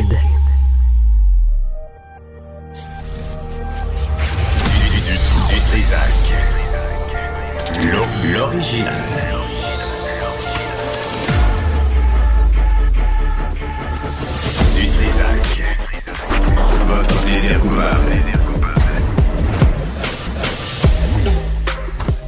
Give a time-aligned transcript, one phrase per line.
[0.00, 0.18] Fluide.
[4.74, 6.00] Du, du, Trisac.
[8.32, 8.94] L'original.
[14.74, 15.62] Du Trisac.
[16.86, 17.96] Votre plaisir coupable.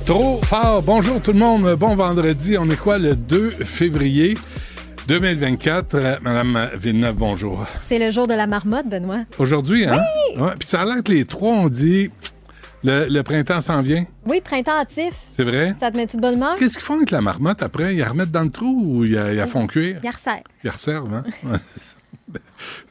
[0.04, 0.82] Trop fort.
[0.82, 1.74] Bonjour tout le monde.
[1.76, 2.56] Bon vendredi.
[2.58, 4.36] On est quoi le 2 février?
[5.12, 5.94] 2024.
[5.94, 7.66] Euh, Madame Villeneuve, bonjour.
[7.80, 9.24] C'est le jour de la marmotte, Benoît.
[9.38, 10.00] Aujourd'hui, hein?
[10.38, 12.10] Ouais, Puis ça a l'air que les trois ont dit
[12.82, 14.06] le, le printemps s'en vient.
[14.24, 15.12] Oui, printemps hâtif.
[15.28, 15.74] C'est vrai?
[15.78, 16.56] Ça te met de bonne humeur?
[16.56, 17.94] Qu'est-ce qu'ils font avec la marmotte après?
[17.94, 20.00] Ils la remettent dans le trou ou ils la, ils la font cuire?
[20.02, 20.40] Ils resserrent.
[20.64, 21.24] Ils la resservent, hein?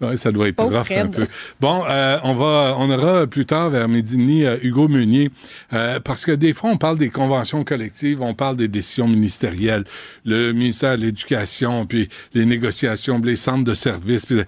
[0.02, 1.28] Ouais, ça doit être rough un peu.
[1.60, 5.30] Bon, euh, on va, on aura plus tard vers midi demi euh, Hugo Meunier,
[5.74, 9.84] euh, parce que des fois on parle des conventions collectives, on parle des décisions ministérielles,
[10.26, 14.26] le ministère de l'Éducation, puis les négociations, les centres de services.
[14.26, 14.42] Puis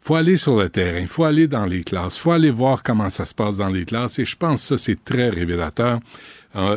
[0.00, 3.10] faut aller sur le terrain, il faut aller dans les classes, faut aller voir comment
[3.10, 6.00] ça se passe dans les classes, et je pense que ça c'est très révélateur.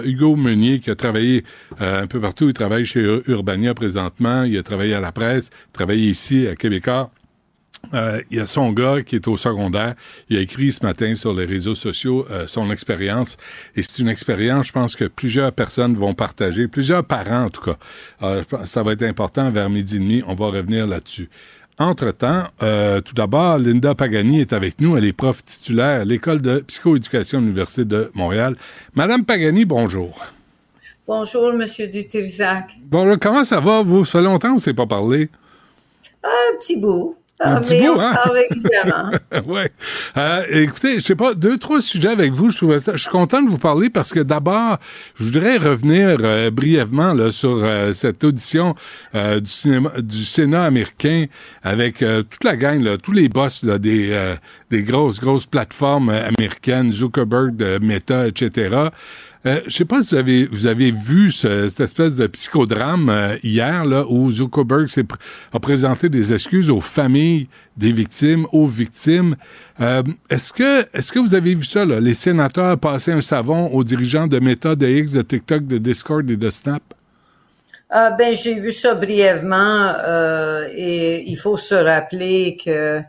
[0.03, 1.45] Hugo Meunier, qui a travaillé
[1.79, 5.13] euh, un peu partout, il travaille chez Ur- Urbania présentement, il a travaillé à la
[5.13, 7.11] presse, travaillé ici à Québécois.
[7.93, 9.95] Euh, il y a son gars qui est au secondaire.
[10.29, 13.37] Il a écrit ce matin sur les réseaux sociaux euh, son expérience.
[13.75, 17.61] Et c'est une expérience, je pense, que plusieurs personnes vont partager, plusieurs parents en tout
[17.61, 17.77] cas.
[18.65, 20.23] Ça va être important vers midi et demi.
[20.27, 21.29] On va revenir là-dessus.
[21.79, 24.97] Entre-temps, euh, tout d'abord, Linda Pagani est avec nous.
[24.97, 28.57] Elle est prof titulaire à l'École de psychoéducation de l'Université de Montréal.
[28.95, 30.25] Madame Pagani, bonjour.
[31.07, 32.65] Bonjour, Monsieur Dutrisac.
[32.81, 34.03] Bonjour, comment ça va, vous?
[34.03, 35.29] Ça fait longtemps qu'on ne s'est pas parlé.
[36.21, 37.15] Un petit bout.
[37.41, 38.13] Un Ah, petit mais bout, on se hein?
[38.13, 39.11] parle régulièrement.
[39.47, 39.71] ouais.
[40.17, 42.49] Euh, écoutez, je sais pas, deux, trois sujets avec vous.
[42.51, 42.93] Je trouvais ça.
[42.95, 44.77] Je suis content de vous parler parce que d'abord,
[45.15, 48.75] je voudrais revenir euh, brièvement là, sur euh, cette audition
[49.15, 51.25] euh, du cinéma du Sénat américain
[51.63, 54.35] avec euh, toute la gang, là, tous les boss là, des, euh,
[54.69, 58.89] des grosses, grosses plateformes américaines, Zuckerberg, de Meta, etc.
[59.45, 63.07] Euh, je sais pas si vous avez, vous avez vu ce- cette espèce de psychodrame
[63.09, 64.87] euh, hier là, où Zuckerberg
[65.53, 67.47] a présenté des excuses aux familles
[67.77, 69.37] des victimes, aux victimes.
[69.79, 73.67] Euh, est-ce que est-ce que vous avez vu ça là, les sénateurs passer un savon
[73.67, 76.83] aux dirigeants de Meta, de X, de TikTok, de Discord et de Snap?
[77.89, 82.99] Ah, ben, j'ai vu ça brièvement euh, et il faut se rappeler que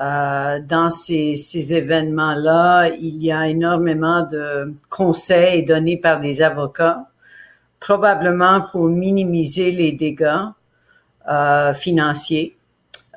[0.00, 7.04] euh, dans ces, événements-là, il y a énormément de conseils donnés par des avocats,
[7.80, 10.46] probablement pour minimiser les dégâts
[11.30, 12.56] euh, financiers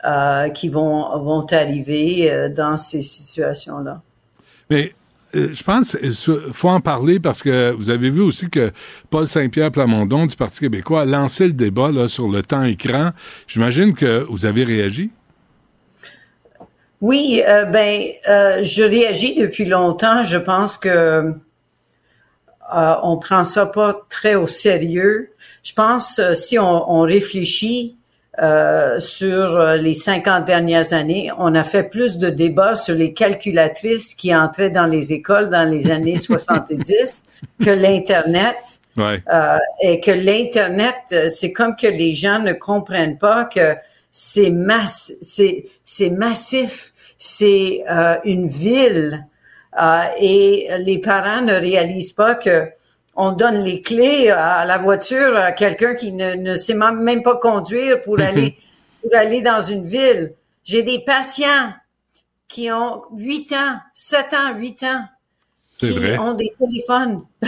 [0.04, 4.02] euh, qui vont, vont arriver dans ces situations-là.
[4.70, 4.94] Mais
[5.34, 6.14] je pense qu'il
[6.52, 8.72] faut en parler parce que vous avez vu aussi que
[9.10, 13.12] Paul Saint-Pierre Plamondon du Parti québécois a lancé le débat là, sur le temps écran.
[13.48, 15.12] J'imagine que vous avez réagi.
[17.04, 20.24] Oui, euh, ben, euh, je réagis depuis longtemps.
[20.24, 21.34] Je pense que
[22.74, 25.30] euh, on prend ça pas très au sérieux.
[25.64, 27.98] Je pense euh, si on, on réfléchit
[28.42, 34.16] euh, sur les 50 dernières années, on a fait plus de débats sur les calculatrices
[34.16, 37.26] qui entraient dans les écoles dans les années 70
[37.62, 38.56] que l'Internet.
[38.96, 39.22] Ouais.
[39.30, 40.96] Euh, et que l'Internet,
[41.32, 43.76] c'est comme que les gens ne comprennent pas que
[44.14, 46.93] c'est mass, c'est, c'est massif,
[47.26, 49.26] c'est euh, une ville,
[49.82, 52.68] euh, et les parents ne réalisent pas que
[53.16, 57.38] on donne les clés à la voiture à quelqu'un qui ne, ne sait même pas
[57.38, 58.58] conduire pour aller
[59.02, 60.34] pour aller dans une ville.
[60.66, 61.72] J'ai des patients
[62.50, 65.06] qui ont 8 ans, 7 ans, 8 ans,
[65.78, 66.18] qui vrai.
[66.18, 67.26] ont des téléphones.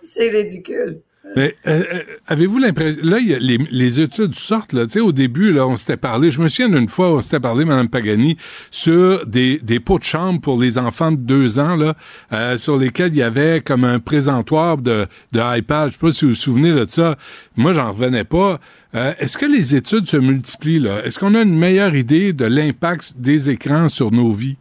[0.00, 1.02] c'est ridicule.
[1.36, 5.76] Mais euh, euh, avez-vous l'impression là les, les études sortent là, au début là on
[5.76, 8.36] s'était parlé, je me souviens d'une fois on s'était parlé madame Pagani
[8.70, 11.94] sur des, des pots de chambre pour les enfants de deux ans là
[12.32, 16.12] euh, sur lesquels il y avait comme un présentoir de de iPad, je sais pas
[16.12, 17.16] si vous vous souvenez de ça.
[17.56, 18.60] Moi j'en revenais pas.
[18.94, 21.04] Euh, est-ce que les études se multiplient là?
[21.04, 24.56] Est-ce qu'on a une meilleure idée de l'impact des écrans sur nos vies?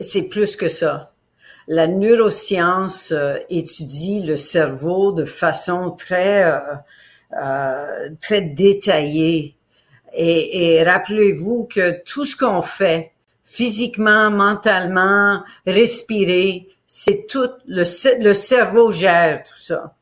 [0.00, 1.09] C'est plus que ça.
[1.72, 6.58] La neuroscience euh, étudie le cerveau de façon très euh,
[7.40, 9.54] euh, très détaillée.
[10.12, 13.12] Et, rappelez-vous que tout ce qu'on fait,
[13.44, 17.84] physiquement, mentalement, respirer, c'est tout le,
[18.20, 19.94] le cerveau gère tout ça.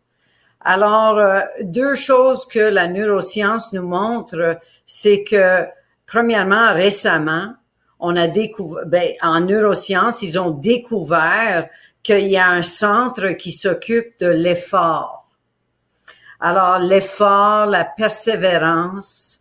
[0.63, 5.67] Alors, deux choses que la neuroscience nous montre, c'est que,
[6.07, 7.53] premièrement, récemment,
[8.01, 11.69] on a découvert, ben, en neurosciences, ils ont découvert
[12.03, 15.29] qu'il y a un centre qui s'occupe de l'effort.
[16.41, 19.41] Alors, l'effort, la persévérance,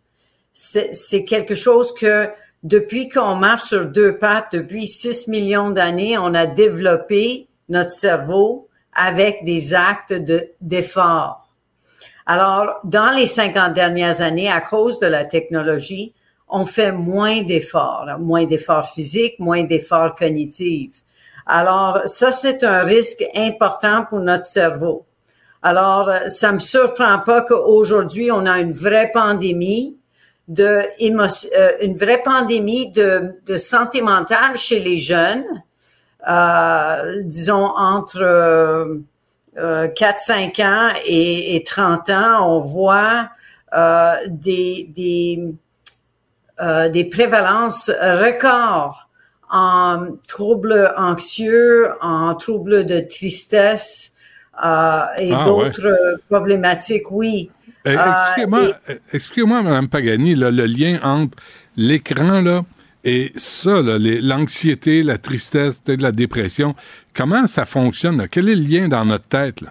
[0.52, 2.28] c'est quelque chose que
[2.64, 8.68] depuis qu'on marche sur deux pattes, depuis 6 millions d'années, on a développé notre cerveau
[8.92, 10.12] avec des actes
[10.60, 11.48] d'effort.
[12.26, 16.12] Alors, dans les 50 dernières années, à cause de la technologie,
[16.48, 21.02] on fait moins d'efforts, moins d'efforts physiques, moins d'efforts cognitifs.
[21.46, 25.06] Alors, ça, c'est un risque important pour notre cerveau.
[25.62, 29.96] Alors, ça me surprend pas qu'aujourd'hui, on a une vraie pandémie
[30.46, 35.44] de euh, une vraie pandémie de, santé mentale chez les jeunes,
[36.28, 43.28] euh, disons entre euh, 4-5 ans et, et, 30 ans, on voit
[43.74, 45.40] euh, des,
[46.60, 49.08] euh, des prévalences records
[49.50, 54.12] en troubles anxieux, en troubles de tristesse
[54.64, 57.50] euh, et Ah, d'autres problématiques, oui.
[57.86, 58.60] Euh, Euh, Expliquez-moi,
[58.90, 61.36] euh, expliquez-moi, Mme Pagani, là, le lien entre
[61.76, 62.64] l'écran là,
[63.04, 66.74] et ça, l'anxiété, la tristesse, peut-être la dépression.
[67.14, 68.18] Comment ça fonctionne?
[68.18, 68.28] là?
[68.28, 69.60] Quel est le lien dans notre tête?
[69.62, 69.70] Là?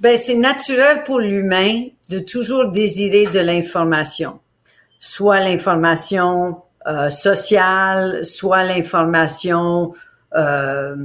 [0.00, 4.40] Ben, c'est naturel pour l'humain de toujours désirer de l'information.
[5.00, 9.94] Soit l'information euh, sociale, soit l'information
[10.34, 10.96] euh,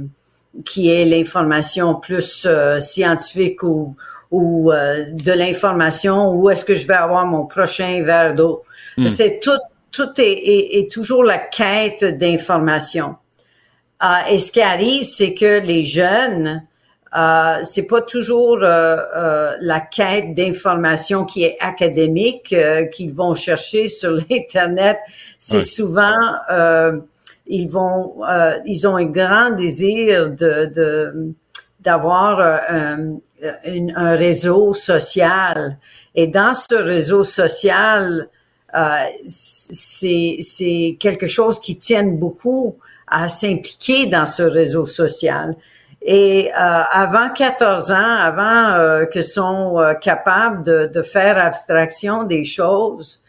[0.64, 3.96] qui est l'information plus euh, scientifique ou,
[4.30, 8.62] ou euh, de l'information où est-ce que je vais avoir mon prochain verre d'eau.
[9.08, 9.58] C'est tout,
[9.90, 13.16] tout est, est- est toujours la quête d'information.
[13.98, 16.62] Ah, et ce qui arrive, c'est que les jeunes,
[17.16, 23.34] euh, c'est pas toujours euh, euh, la quête d'information qui est académique euh, qu'ils vont
[23.34, 24.98] chercher sur l'internet.
[25.38, 26.12] C'est souvent
[26.50, 26.98] euh,
[27.46, 31.32] ils vont, euh, ils ont un grand désir de de-
[31.80, 33.16] d'avoir un,
[33.94, 35.76] un réseau social.
[36.14, 38.28] Et dans ce réseau social,
[38.74, 38.78] euh,
[39.26, 42.76] c'est c'est quelque chose qui tienne beaucoup
[43.06, 45.54] à s'impliquer dans ce réseau social.
[46.06, 52.24] Et euh, avant 14 ans, avant euh, que sont euh, capables de, de faire abstraction
[52.24, 53.24] des choses,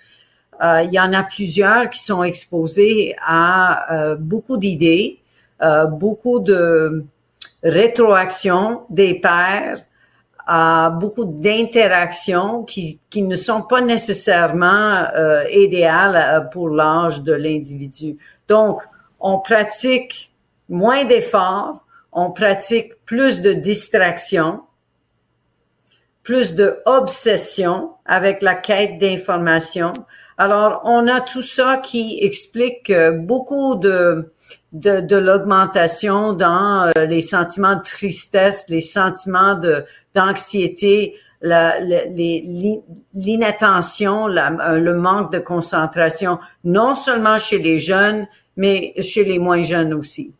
[0.61, 5.19] euh, il y en a plusieurs qui sont exposés à euh, beaucoup d'idées,
[5.61, 7.03] euh, beaucoup de
[7.63, 9.81] rétroaction des pairs,
[10.47, 15.07] à beaucoup d'interactions qui, qui ne sont pas nécessairement
[15.51, 18.17] idéales pour l'âge de l'individu.
[18.47, 18.83] Donc,
[19.19, 20.31] on pratique
[20.69, 21.83] moins d'efforts,
[22.15, 24.61] on pratique plus de distractions,
[26.23, 26.81] plus de
[28.05, 29.93] avec la quête d'information.
[30.37, 34.33] Alors, on a tout ça qui explique euh, beaucoup de,
[34.73, 44.93] de, l'augmentation dans euh, les sentiments de tristesse, les sentiments de, d'anxiété, l'inattention, euh, le
[44.93, 48.27] manque de concentration, non seulement chez les jeunes,
[48.57, 50.33] mais chez les moins jeunes aussi.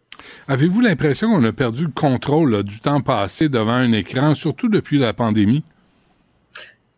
[0.48, 4.70] Avez-vous l'impression qu'on a perdu le contrôle là, du temps passé devant un écran, surtout
[4.70, 5.64] depuis la pandémie?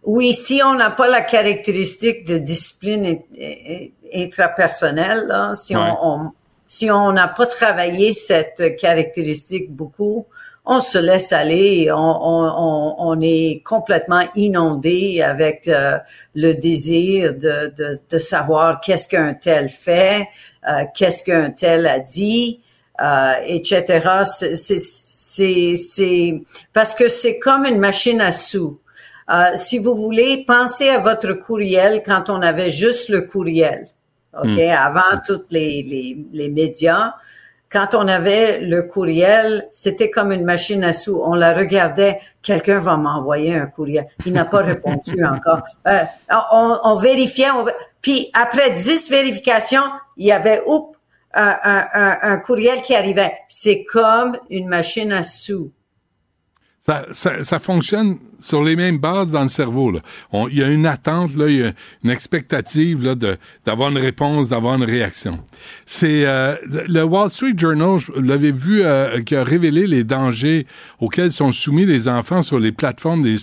[0.04, 5.82] Oui, si on n'a pas la caractéristique de discipline in- in- intrapersonnelle, là, si Ouais.
[6.02, 6.32] on, on-
[6.68, 10.26] si on n'a pas travaillé cette caractéristique beaucoup,
[10.66, 15.98] on se laisse aller, et on, on, on, on est complètement inondé avec euh,
[16.36, 20.28] le désir de, de, de savoir qu'est-ce qu'un tel fait,
[20.70, 22.60] euh, qu'est-ce qu'un tel a dit,
[23.02, 24.24] euh, etc.
[24.26, 24.80] C'est- c'est-
[25.38, 26.42] C'est c'est
[26.74, 28.80] parce que c'est comme une machine à sous.
[29.30, 33.88] Euh, si vous voulez, pensez à votre courriel quand on avait juste le courriel.
[34.42, 34.60] OK?
[34.72, 37.14] Avant tous les, les, les médias,
[37.72, 41.22] quand on avait le courriel, c'était comme une machine à sous.
[41.24, 42.20] On la regardait.
[42.42, 44.08] Quelqu'un va m'envoyer un courriel.
[44.26, 45.62] Il n'a pas répondu encore.
[45.88, 46.02] Euh,
[46.52, 47.52] on, on vérifiait.
[47.52, 47.66] On,
[48.02, 49.84] puis après dix vérifications,
[50.16, 50.97] il y avait oups,
[51.38, 53.34] un, courriel qui arrivait.
[53.48, 55.72] C'est comme une machine à sous.
[56.80, 59.92] Ça, ça, ça fonctionne sur les mêmes bases dans le cerveau.
[60.50, 63.98] Il y a une attente, là, il y a une expectative là, de, d'avoir une
[63.98, 65.44] réponse, d'avoir une réaction.
[65.86, 70.66] C'est euh, le Wall Street Journal, je l'avais vu, euh, qui a révélé les dangers
[71.00, 73.38] auxquels sont soumis les enfants sur les plateformes des,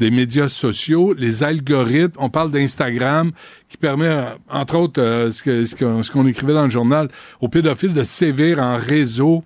[0.00, 2.16] des médias sociaux, les algorithmes.
[2.18, 3.30] On parle d'Instagram
[3.68, 7.08] qui permet, euh, entre autres, euh, ce, qu'on écrivait dans le journal,
[7.40, 9.44] aux pédophiles de sévir en réseau.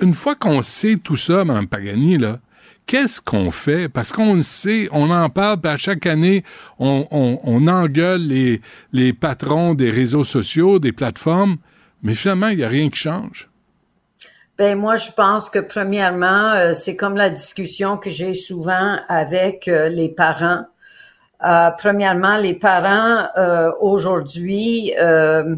[0.00, 2.40] Une fois qu'on sait tout ça, Mme Pagani, là,
[2.86, 3.88] qu'est-ce qu'on fait?
[3.88, 6.44] Parce qu'on le sait, on en parle, puis à chaque année,
[6.78, 8.60] on, on, on engueule les,
[8.92, 11.56] les patrons des réseaux sociaux, des plateformes,
[12.02, 13.49] mais finalement, il n'y a rien qui change.
[14.60, 19.68] Ben moi, je pense que premièrement, euh, c'est comme la discussion que j'ai souvent avec
[19.68, 20.66] euh, les parents.
[21.46, 25.56] Euh, premièrement, les parents euh, aujourd'hui euh,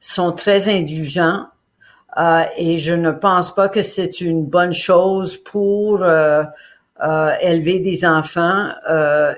[0.00, 1.46] sont très indulgents
[2.18, 8.68] euh, et je ne pense pas que c'est une bonne chose pour élever des enfants.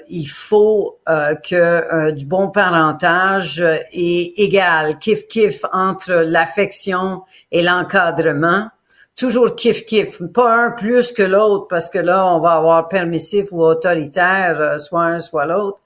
[0.08, 3.60] il faut que du bon parentage
[3.92, 8.70] est égal, kiff kiff entre l'affection et l'encadrement
[9.18, 13.52] toujours kiff kiff, pas un plus que l'autre parce que là on va avoir permissif
[13.52, 15.80] ou autoritaire, euh, soit un soit l'autre.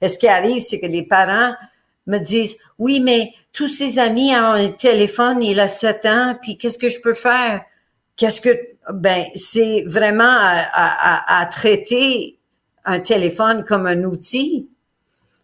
[0.00, 1.52] Et ce qui arrive, c'est que les parents
[2.06, 6.56] me disent oui, mais tous ses amis ont un téléphone, il a 7 ans, puis
[6.56, 7.62] qu'est-ce que je peux faire
[8.16, 8.58] Qu'est-ce que
[8.92, 12.38] ben c'est vraiment à, à, à, traiter
[12.84, 14.68] un téléphone comme un outil.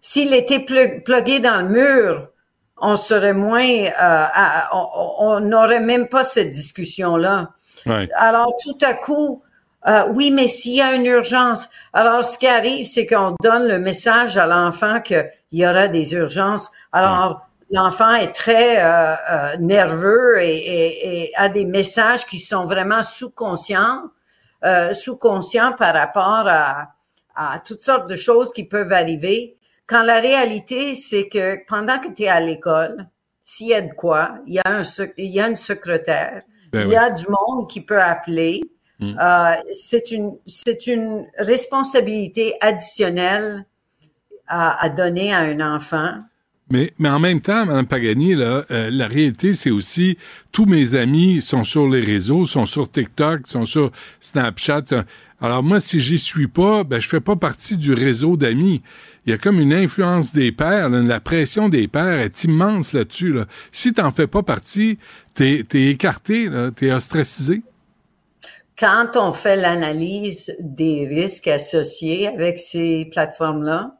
[0.00, 2.28] S'il était plugué dans le mur,
[2.84, 4.26] on serait moins, euh,
[4.72, 7.50] on n'aurait même pas cette discussion-là.
[8.16, 9.42] Alors tout à coup,
[9.86, 13.68] euh, oui, mais s'il y a une urgence, alors ce qui arrive, c'est qu'on donne
[13.68, 16.70] le message à l'enfant qu'il y aura des urgences.
[16.92, 22.64] Alors l'enfant est très euh, euh nerveux et, et, et, a des messages qui sont
[22.64, 24.04] vraiment sous-conscients,
[24.64, 26.88] euh, sous-conscients par rapport à,
[27.36, 29.56] à toutes sortes de choses qui peuvent arriver.
[29.86, 33.06] Quand la réalité, c'est que pendant que tu es à l'école,
[33.44, 34.82] s'il y a de quoi, il y a, un,
[35.18, 38.62] il y a une secrétaire, ben il y a du monde qui peut appeler.
[38.98, 39.18] Mm.
[39.20, 43.66] Euh, c'est une c'est une responsabilité additionnelle
[44.46, 46.22] à, à, donner à un enfant.
[46.70, 50.16] Mais, mais en même temps, Mme Pagani, là, euh, la réalité, c'est aussi
[50.50, 55.04] tous mes amis sont sur les réseaux, sont sur TikTok, sont sur Snapchat.
[55.40, 58.82] Alors moi, si j'y suis pas, ben je fais pas partie du réseau d'amis
[59.26, 63.32] il y a comme une influence des pères, la pression des pères est immense là-dessus.
[63.32, 63.46] Là.
[63.72, 64.98] Si tu n'en fais pas partie,
[65.34, 67.62] tu es, écarté, tu es ostracisé.
[68.78, 73.96] Quand on fait l'analyse des risques associés avec ces plateformes-là,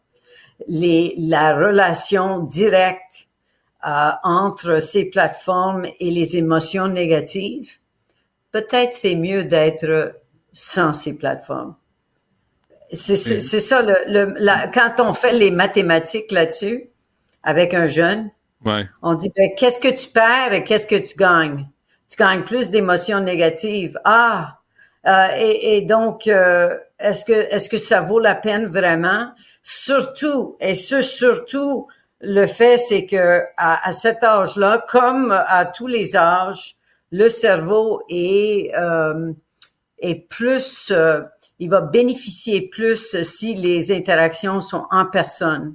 [0.69, 3.29] la relation directe
[3.87, 7.79] euh, entre ces plateformes et les émotions négatives,
[8.51, 10.15] peut-être c'est mieux d'être
[10.53, 11.77] sans ces plateformes.
[12.95, 13.17] C'est
[13.61, 16.91] ça, le, le la, quand on fait les mathématiques là-dessus,
[17.43, 18.31] avec un jeune,
[18.65, 18.87] ouais.
[19.03, 21.69] on dit, ben, qu'est-ce que tu perds et qu'est-ce que tu gagnes?
[22.09, 23.99] Tu gagnes plus d'émotions négatives.
[24.05, 24.59] Ah!
[25.07, 29.33] Euh, et, et, donc, euh, est-ce que est-ce que ça vaut la peine vraiment?
[29.63, 31.89] Surtout, et ce surtout,
[32.21, 36.77] le fait, c'est que à, à cet âge-là, comme à tous les âges,
[37.11, 39.33] le cerveau est euh,
[39.99, 41.23] est plus euh,
[41.59, 45.75] il va bénéficier plus si les interactions sont en personne.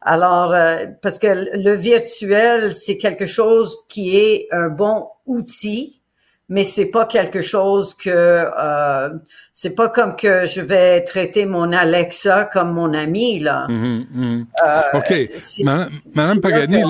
[0.00, 6.02] Alors, euh, parce que le virtuel, c'est quelque chose qui est un bon outil,
[6.50, 9.08] mais c'est pas quelque chose que euh,
[9.54, 13.66] c'est pas comme que je vais traiter mon Alexa comme mon ami là.
[13.68, 14.44] Mm-hmm, mm-hmm.
[14.66, 16.82] Euh, ok, Madame, Pagani,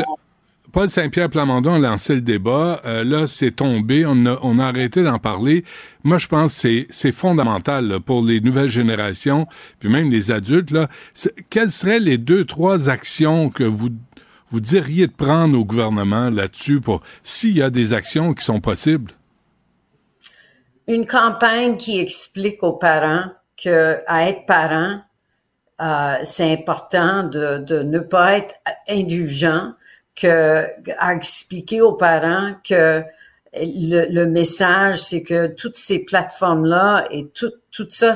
[0.75, 2.81] Paul Saint-Pierre Plamondon a lancé le débat.
[2.85, 4.04] Euh, là, c'est tombé.
[4.07, 5.62] On a, on a arrêté d'en parler.
[6.02, 9.47] Moi, je pense que c'est fondamental pour les nouvelles générations,
[9.78, 10.73] puis même les adultes.
[10.73, 10.88] Là.
[11.49, 13.90] Quelles seraient les deux, trois actions que vous,
[14.49, 18.61] vous diriez de prendre au gouvernement là-dessus pour s'il y a des actions qui sont
[18.61, 19.12] possibles?
[20.88, 23.26] Une campagne qui explique aux parents
[23.62, 25.02] que à être parent,
[25.81, 28.57] euh, c'est important de, de ne pas être
[28.88, 29.73] indulgent,
[30.14, 30.66] que
[30.99, 33.02] à expliquer aux parents que
[33.56, 38.12] le, le message, c'est que toutes ces plateformes-là et tout, tout ça,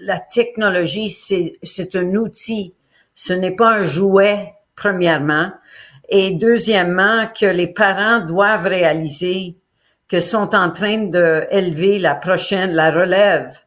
[0.00, 2.74] la technologie, c'est, un outil.
[3.14, 5.52] Ce n'est pas un jouet, premièrement.
[6.08, 9.56] Et deuxièmement, que les parents doivent réaliser
[10.08, 13.58] que sont en train de élever la prochaine, la relève,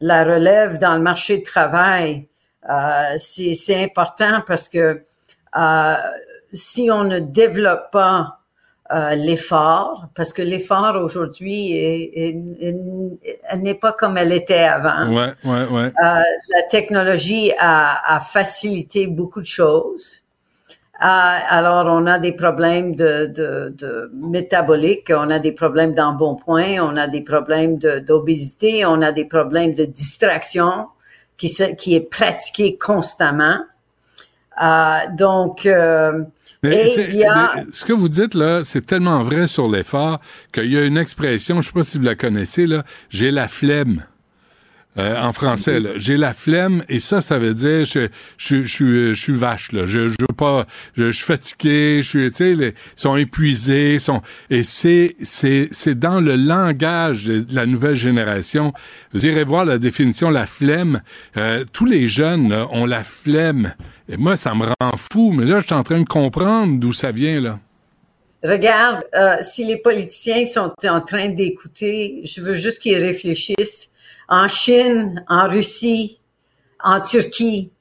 [0.00, 2.28] la relève dans le marché de travail.
[2.68, 5.04] Euh, c'est, c'est important parce que
[5.56, 5.96] euh,
[6.54, 8.38] si on ne développe pas
[8.92, 11.72] euh, l'effort, parce que l'effort aujourd'hui
[13.56, 15.12] n'est pas comme elle était avant.
[15.12, 15.86] Ouais, ouais, ouais.
[15.86, 20.20] Euh, la technologie a, a, facilité beaucoup de choses.
[21.02, 26.78] Euh, alors, on a des problèmes de, de, de métabolique, on a des problèmes d'embonpoint,
[26.80, 30.88] on a des problèmes d'obésité, on a des problèmes de distraction
[31.36, 33.58] qui, se, qui est pratiqué constamment.
[36.70, 40.20] Donc, euh, ce que vous dites là, c'est tellement vrai sur l'effort
[40.52, 43.48] qu'il y a une expression, je sais pas si vous la connaissez là, j'ai la
[43.48, 44.04] flemme.
[44.96, 45.80] Euh, en français.
[45.80, 45.90] là.
[45.96, 48.06] J'ai la flemme et ça, ça veut dire je,
[48.36, 49.72] je, je, je suis vache.
[49.72, 49.86] Là.
[49.86, 50.66] Je, je veux pas.
[50.96, 52.00] Je, suis fatigué.
[52.00, 52.30] Je suis.
[52.30, 53.98] Tu sais, les- ils sont épuisés.
[53.98, 58.72] Sont et c'est c'est c'est dans le langage de la nouvelle génération.
[59.12, 61.00] Vous irez voir la définition la flemme.
[61.36, 63.74] Euh, tous les jeunes là, ont la flemme.
[64.08, 65.32] Et moi, ça me rend fou.
[65.32, 67.58] Mais là, je suis en train de comprendre d'où ça vient là.
[68.42, 73.90] Regarde, euh, si les politiciens sont en train d'écouter, je veux juste qu'ils réfléchissent.
[74.28, 76.18] En Chine, en Russie,
[76.82, 77.72] en Turquie,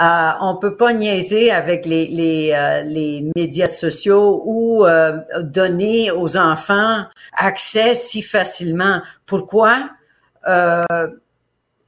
[0.00, 6.10] euh, on peut pas niaiser avec les, les, euh, les médias sociaux ou euh, donner
[6.10, 7.04] aux enfants
[7.36, 9.02] accès si facilement.
[9.24, 9.90] Pourquoi?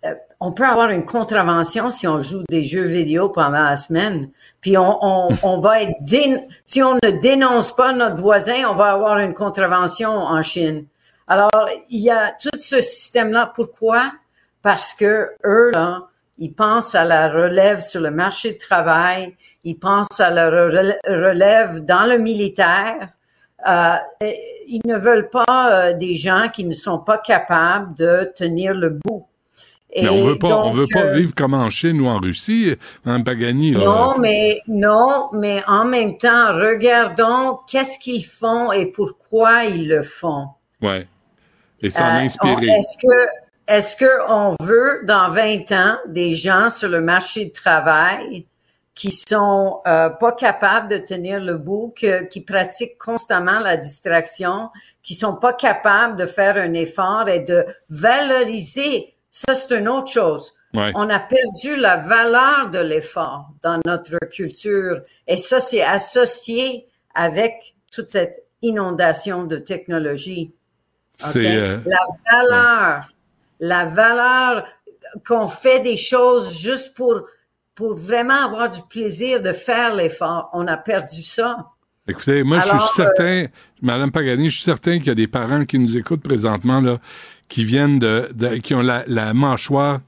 [0.06, 4.30] Euh, on peut avoir une contravention si on joue des jeux vidéo pendant la semaine.
[4.60, 8.75] Puis on, on, on va être dé- si on ne dénonce pas notre voisin, on
[8.75, 10.86] va avoir une contravention en Chine.
[11.26, 13.52] Alors, il y a tout ce système-là.
[13.54, 14.12] Pourquoi?
[14.62, 16.02] Parce que eux, là,
[16.38, 19.34] ils pensent à la relève sur le marché de travail,
[19.64, 23.08] ils pensent à la relève dans le militaire.
[23.66, 23.96] Euh,
[24.68, 28.90] ils ne veulent pas euh, des gens qui ne sont pas capables de tenir le
[28.90, 29.26] bout.
[30.02, 32.74] Mais on veut pas, on veut pas euh, vivre comme en Chine ou en Russie,
[33.04, 33.72] Mme Pagani.
[33.72, 33.84] là.
[33.84, 40.02] non, mais non, mais en même temps, regardons qu'est-ce qu'ils font et pourquoi ils le
[40.02, 40.48] font.
[40.82, 41.06] Ouais.
[41.80, 42.66] Et s'en Euh, inspirer.
[42.66, 43.28] Est-ce que
[43.68, 48.46] est-ce que on veut dans 20 ans des gens sur le marché du travail
[48.94, 54.70] qui sont euh, pas capables de tenir le bout, que- qui pratiquent constamment la distraction,
[55.02, 59.14] qui sont pas capables de faire un effort et de valoriser.
[59.36, 60.54] Ça, c'est une autre chose.
[60.72, 60.92] Ouais.
[60.94, 67.74] On a perdu la valeur de l'effort dans notre culture et ça, c'est associé avec
[67.92, 70.54] toute cette inondation de technologie.
[71.36, 73.12] Euh, La valeur,
[73.60, 74.64] la valeur
[75.26, 77.20] qu'on fait des choses juste pour,
[77.74, 80.48] pour vraiment avoir du plaisir de faire l'effort.
[80.54, 81.72] On a perdu ça.
[82.08, 83.46] Écoutez, moi, je suis certain,
[83.82, 86.98] Madame Pagani, je suis certain qu'il y a des parents qui nous écoutent présentement, là,
[87.48, 88.30] qui viennent de,
[88.62, 90.00] qui ont la, la mâchoire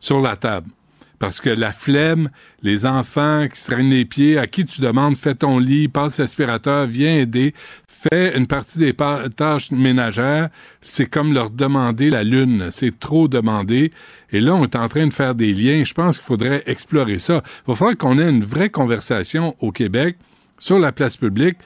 [0.00, 0.70] sur la table.
[1.18, 2.28] Parce que la flemme,
[2.62, 6.18] les enfants qui se traînent les pieds, à qui tu demandes, fais ton lit, passe
[6.18, 7.54] l'aspirateur, viens aider,
[7.88, 8.94] fais une partie des
[9.34, 10.50] tâches ménagères,
[10.82, 12.68] c'est comme leur demander la lune.
[12.70, 13.92] C'est trop demandé.
[14.30, 15.84] Et là, on est en train de faire des liens.
[15.84, 17.42] Je pense qu'il faudrait explorer ça.
[17.66, 20.16] Il va falloir qu'on ait une vraie conversation au Québec
[20.58, 21.56] sur la place publique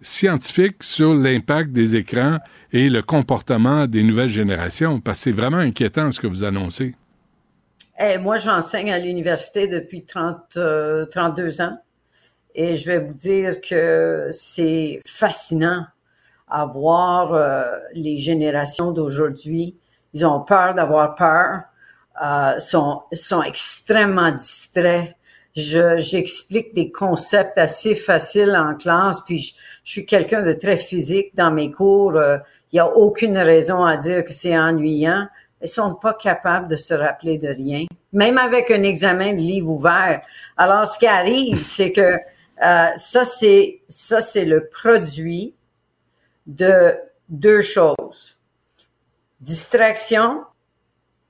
[0.00, 2.38] scientifique sur l'impact des écrans
[2.72, 6.94] et le comportement des nouvelles générations, parce que c'est vraiment inquiétant ce que vous annoncez.
[7.98, 11.78] Eh, moi, j'enseigne à l'université depuis 30, euh, 32 ans
[12.54, 15.84] et je vais vous dire que c'est fascinant
[16.48, 19.76] à voir euh, les générations d'aujourd'hui.
[20.14, 21.60] Ils ont peur d'avoir peur,
[22.24, 25.14] euh, sont, sont extrêmement distraits.
[25.56, 30.76] Je, j'explique des concepts assez faciles en classe, puis je, je suis quelqu'un de très
[30.76, 32.16] physique dans mes cours.
[32.16, 32.38] euh,
[32.72, 35.26] Il n'y a aucune raison à dire que c'est ennuyant.
[35.62, 39.68] Ils sont pas capables de se rappeler de rien, même avec un examen de livre
[39.70, 40.22] ouvert.
[40.56, 42.00] Alors, ce qui arrive, c'est que
[42.62, 45.54] euh, ça, c'est ça, c'est le produit
[46.46, 46.94] de
[47.28, 48.36] deux choses
[49.40, 50.42] distraction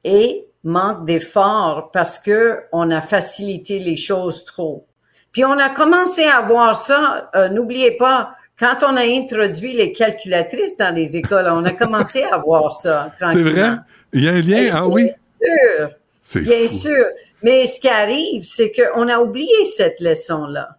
[0.05, 4.87] et manque d'effort parce que on a facilité les choses trop.
[5.33, 7.31] Puis on a commencé à voir ça.
[7.35, 12.23] euh, N'oubliez pas, quand on a introduit les calculatrices dans les écoles, on a commencé
[12.23, 13.71] à voir ça C'est vrai?
[14.13, 14.71] Il y a un lien?
[14.73, 15.05] Ah oui?
[15.05, 15.89] Bien sûr,
[16.23, 16.75] C'est bien fou.
[16.79, 17.05] sûr.
[17.43, 20.77] Mais ce qui arrive, c'est qu'on a oublié cette leçon-là.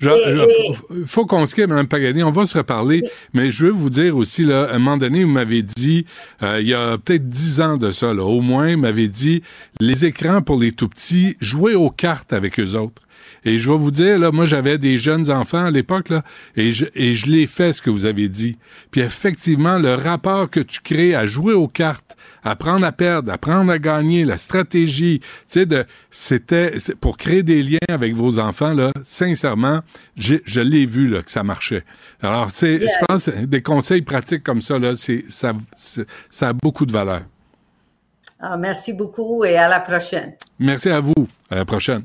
[0.00, 2.22] Je- et- faut, qu'on se quitte, Mme Pagani.
[2.22, 3.02] On va se reparler.
[3.34, 6.06] Mais je veux vous dire aussi, là, à un moment donné, vous m'avez dit,
[6.42, 9.42] euh, il y a peut-être dix ans de ça, là, au moins, vous m'avez dit,
[9.80, 13.02] les écrans pour les tout petits, jouez aux cartes avec eux autres.
[13.48, 16.22] Et je vais vous dire, là, moi, j'avais des jeunes enfants à l'époque, là,
[16.56, 18.58] et je, et je l'ai fait, ce que vous avez dit.
[18.90, 23.72] Puis effectivement, le rapport que tu crées à jouer aux cartes, apprendre à perdre, apprendre
[23.72, 28.74] à gagner, la stratégie, tu sais, de, c'était, pour créer des liens avec vos enfants,
[28.74, 29.80] là, sincèrement,
[30.16, 31.84] je l'ai vu, là, que ça marchait.
[32.22, 32.86] Alors, tu sais, Yeah.
[33.00, 35.52] je pense, que des conseils pratiques comme ça, là, c'est, ça,
[36.28, 37.22] ça a beaucoup de valeur.
[38.40, 40.34] Ah, merci beaucoup et à la prochaine.
[40.58, 41.26] Merci à vous.
[41.50, 42.04] À la prochaine.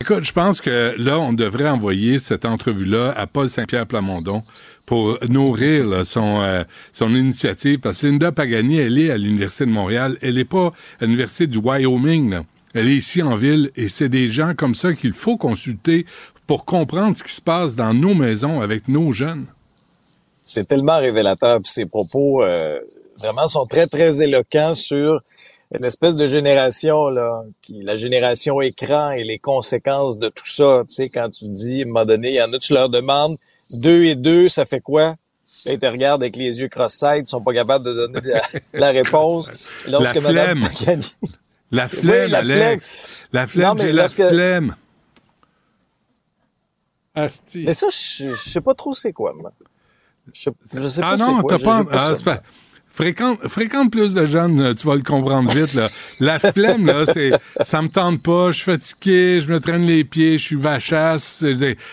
[0.00, 4.42] Écoute, je pense que là, on devrait envoyer cette entrevue-là à Paul Saint-Pierre Plamondon
[4.86, 7.78] pour nourrir là, son, euh, son initiative.
[7.78, 10.16] Parce que Linda Pagani, elle est à l'Université de Montréal.
[10.22, 12.30] Elle n'est pas à l'Université du Wyoming.
[12.30, 12.44] Là.
[12.72, 16.06] Elle est ici en ville et c'est des gens comme ça qu'il faut consulter
[16.46, 19.44] pour comprendre ce qui se passe dans nos maisons avec nos jeunes.
[20.46, 21.60] C'est tellement révélateur.
[21.60, 22.78] Puis ses propos euh,
[23.18, 25.20] vraiment sont très, très éloquents sur
[25.74, 30.82] une espèce de génération, là, qui, la génération écran et les conséquences de tout ça.
[30.88, 32.88] Tu sais, quand tu dis, à un moment donné, il y en a, tu leur
[32.88, 33.36] demandes,
[33.70, 35.16] deux et deux, ça fait quoi?
[35.64, 38.42] Là, ils te regardent avec les yeux cross-side, ils sont pas capables de donner la,
[38.74, 39.50] la réponse.
[39.88, 40.60] Lorsque la flemme.
[40.60, 41.00] Madame
[41.70, 42.96] la flemme, oui, la Alex.
[42.96, 43.28] Flemme.
[43.32, 44.18] La flemme, j'ai lorsque...
[44.18, 44.76] la flemme.
[47.14, 47.64] Asti.
[47.66, 49.52] Mais ça, je, je sais pas trop c'est quoi, moi.
[50.32, 51.82] Je, je sais pas ah non, t'as pas...
[51.90, 52.42] Ah, c'est pas...
[52.94, 55.72] Fréquente, fréquente plus de jeunes, euh, tu vas le comprendre vite.
[55.72, 55.88] Là.
[56.20, 57.30] La flemme, là, c'est
[57.62, 61.42] ça me tente pas, je suis fatigué, je me traîne les pieds, je suis vachasse.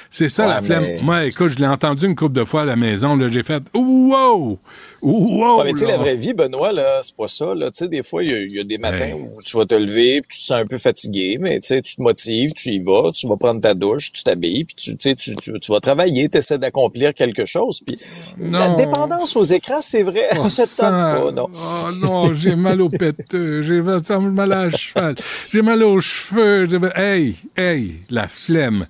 [0.10, 0.82] C'est ça Ouais, la flemme.
[0.84, 3.16] mais- Moi, écoute, je l'ai entendu une couple de fois à la maison.
[3.16, 4.60] Là, j'ai fait wow,
[5.02, 5.58] wow.
[5.60, 7.54] Ouais, mais tu sais, la vraie vie, Benoît, là, c'est pas ça.
[7.56, 7.72] Là.
[7.72, 9.66] Tu sais, des fois, il y, a- il y a des matins où tu vas
[9.66, 12.52] te lever, puis tu te sens un peu fatigué, mais tu sais, tu te motives,
[12.54, 15.80] tu y vas, tu vas prendre ta douche, tu t'habilles, puis tu, tu, tu, vas
[15.80, 17.82] travailler, tu essaies d'accomplir quelque chose.
[17.86, 17.98] Puis
[18.40, 21.48] la dépendance aux écrans, c'est vrai, Oh, ça pas, non.
[21.54, 25.16] Oh non, j'ai mal au péteux, j'ai mal à la cheval,
[25.52, 26.68] j'ai mal aux cheveux.
[26.96, 28.86] Hey, hey, la flemme.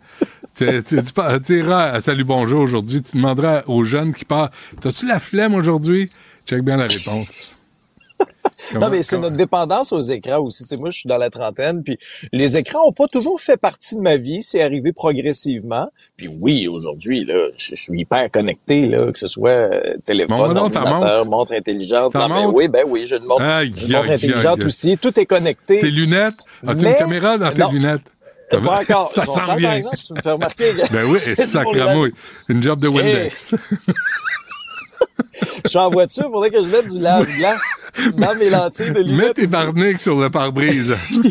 [0.59, 0.97] Tu, tu,
[1.45, 5.55] tu, iras à Salut Bonjour aujourd'hui, tu demanderas aux jeunes qui partent T'as-tu la flemme
[5.55, 6.11] aujourd'hui?
[6.45, 7.55] Check bien la réponse.
[8.17, 8.25] Comment-
[8.81, 10.63] Non, mais c'est notre dépendance aux écrans aussi.
[10.63, 11.97] Tu sais, moi, je suis dans la trentaine, puis
[12.33, 14.43] les écrans ont pas toujours fait partie de ma vie.
[14.43, 15.89] C'est arrivé progressivement.
[16.17, 20.53] Puis oui, aujourd'hui, là, je, je suis hyper connecté, là, que ce soit euh, téléphone,
[20.53, 22.13] ta ordinateur, montre intelligente.
[22.13, 24.97] Non, oui, ben oui, j'ai une montre, une montre intelligente aussi.
[24.97, 25.79] Tout est connecté.
[25.79, 26.37] Tes lunettes?
[26.67, 27.71] As-tu une caméra dans tes non.
[27.71, 28.11] lunettes?
[28.49, 29.11] Pas encore.
[29.13, 29.67] Ça Son sent bien.
[29.69, 30.73] par exemple, tu me fais remarquer.
[30.91, 32.13] Ben oui, sacramouille.
[32.49, 33.55] Une job de Windex.
[35.63, 37.61] Je suis en voiture, faudrait que je mette du lave-glace
[38.17, 39.33] dans mes lentilles de Mets lunettes.
[39.35, 39.51] tes aussi.
[39.51, 40.95] barniques sur le pare-brise.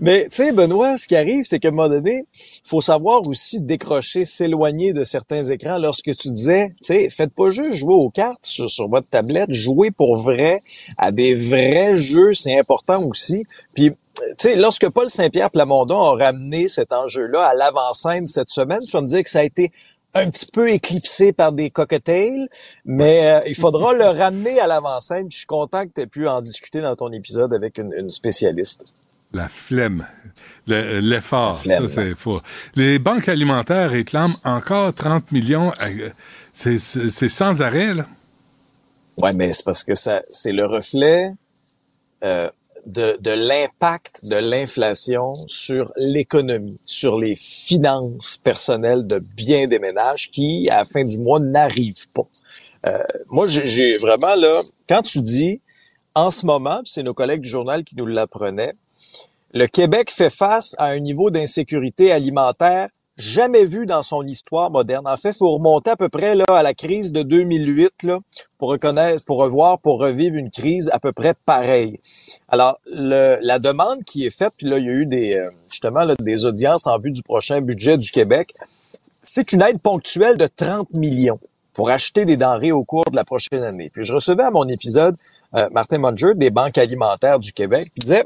[0.00, 2.24] Mais tu sais, Benoît, ce qui arrive, c'est qu'à un moment donné,
[2.64, 5.78] faut savoir aussi décrocher, s'éloigner de certains écrans.
[5.78, 9.52] Lorsque tu disais, tu sais, faites pas juste jouer aux cartes sur, sur votre tablette,
[9.52, 10.58] jouez pour vrai
[10.98, 13.44] à des vrais jeux, c'est important aussi.
[13.74, 13.92] Puis
[14.38, 19.00] sais, lorsque Paul Saint-Pierre Plamondon a ramené cet enjeu-là à l'avant-scène cette semaine, tu vas
[19.02, 19.70] me dire que ça a été
[20.14, 22.48] un petit peu éclipsé par des cocktails,
[22.86, 25.30] mais euh, il faudra le ramener à l'avant-scène.
[25.30, 28.08] Je suis content que tu aies pu en discuter dans ton épisode avec une, une
[28.10, 28.84] spécialiste.
[29.32, 30.06] La flemme.
[30.66, 31.58] Le- L'effort.
[31.58, 32.40] Ça, c'est faux.
[32.76, 35.70] Les banques alimentaires réclament encore 30 millions.
[36.54, 38.06] C'est sans arrêt, là.
[39.18, 41.32] Ouais, mais c'est parce que ça, c'est le reflet
[42.24, 42.50] euh,
[42.86, 50.30] de, de l'impact de l'inflation sur l'économie, sur les finances personnelles de bien des ménages
[50.30, 52.26] qui, à la fin du mois, n'arrivent pas.
[52.86, 55.60] Euh, moi, j'ai- vraiment là, quand tu dis
[56.14, 58.72] en ce moment, c'est nos collègues du journal qui nous l'apprenaient,
[59.52, 65.06] le Québec fait face à un niveau d'insécurité alimentaire jamais vu dans son histoire moderne.
[65.06, 68.18] En fait, faut remonter à peu près là à la crise de 2008 là
[68.58, 71.98] pour reconnaître, pour revoir, pour revivre une crise à peu près pareille.
[72.48, 76.06] Alors, la demande qui est faite, puis là, il y a eu des euh, justement
[76.18, 78.54] des audiences en vue du prochain budget du Québec,
[79.22, 81.40] c'est une aide ponctuelle de 30 millions
[81.72, 83.90] pour acheter des denrées au cours de la prochaine année.
[83.92, 85.16] Puis je recevais à mon épisode
[85.54, 88.24] euh, Martin Munger des banques alimentaires du Québec, puis disait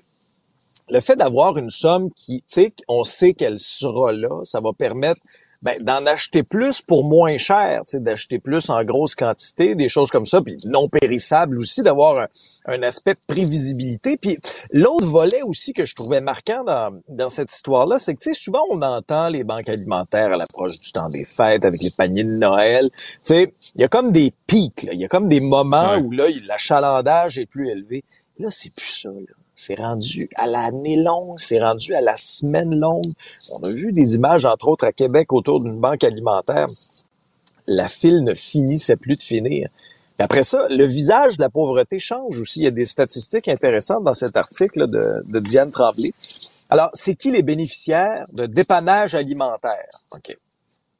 [0.91, 4.73] le fait d'avoir une somme qui, tu sais, on sait qu'elle sera là, ça va
[4.73, 5.21] permettre
[5.63, 9.91] ben, d'en acheter plus pour moins cher, tu sais, d'acheter plus en grosse quantité, des
[9.91, 12.29] choses comme ça, puis non périssables aussi, d'avoir un,
[12.65, 14.17] un aspect prévisibilité.
[14.17, 14.39] Puis
[14.73, 18.41] l'autre volet aussi que je trouvais marquant dans, dans cette histoire-là, c'est que, tu sais,
[18.41, 22.25] souvent on entend les banques alimentaires à l'approche du temps des fêtes, avec les paniers
[22.25, 24.95] de Noël, tu sais, il y a comme des pics, là.
[24.95, 25.99] il y a comme des moments Ouais.
[25.99, 28.03] où là, l'achalandage est plus élevé.
[28.39, 29.35] Là, c'est plus ça, là.
[29.61, 33.13] C'est rendu à l'année longue, c'est rendu à la semaine longue.
[33.53, 36.67] On a vu des images, entre autres, à Québec autour d'une banque alimentaire.
[37.67, 39.69] La file ne finissait plus de finir.
[40.17, 42.61] Puis après ça, le visage de la pauvreté change aussi.
[42.61, 46.15] Il y a des statistiques intéressantes dans cet article de, Diane Tremblay.
[46.71, 49.91] Alors, c'est qui les bénéficiaires de dépannage alimentaire?
[50.13, 50.39] OK.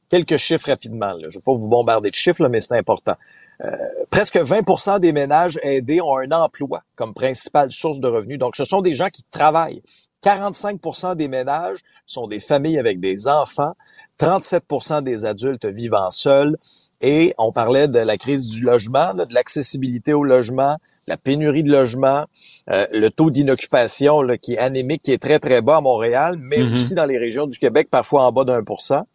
[0.07, 1.13] Quelques chiffres rapidement.
[1.19, 3.15] Je ne vais pas vous bombarder de chiffres, là, mais c'est important.
[3.63, 3.75] Euh,
[4.09, 8.39] presque 20% des ménages aidés ont un emploi comme principale source de revenus.
[8.39, 9.81] Donc, ce sont des gens qui travaillent.
[10.23, 13.73] 45% des ménages sont des familles avec des enfants.
[14.19, 16.57] 37% des adultes vivant seuls.
[17.01, 21.71] Et on parlait de la crise du logement, de l'accessibilité au logement, la pénurie de
[21.71, 22.25] logements,
[22.69, 26.59] euh, le taux d'inoccupation qui est anémique, qui est très, très bas à Montréal, mais
[26.59, 26.73] Mhm.
[26.73, 29.07] aussi dans les régions du Québec, parfois en bas d'un pour cent.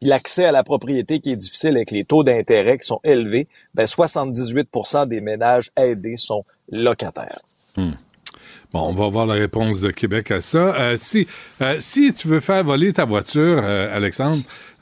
[0.00, 3.46] Puis l'accès à la propriété qui est difficile avec les taux d'intérêt qui sont élevés,
[3.74, 7.40] ben 78% des ménages aidés sont locataires.
[7.76, 10.74] Bon, on va voir la réponse de Québec à ça.
[10.74, 11.28] Euh, si,
[11.60, 14.40] euh, si tu veux faire voler ta voiture, euh, Alexandre,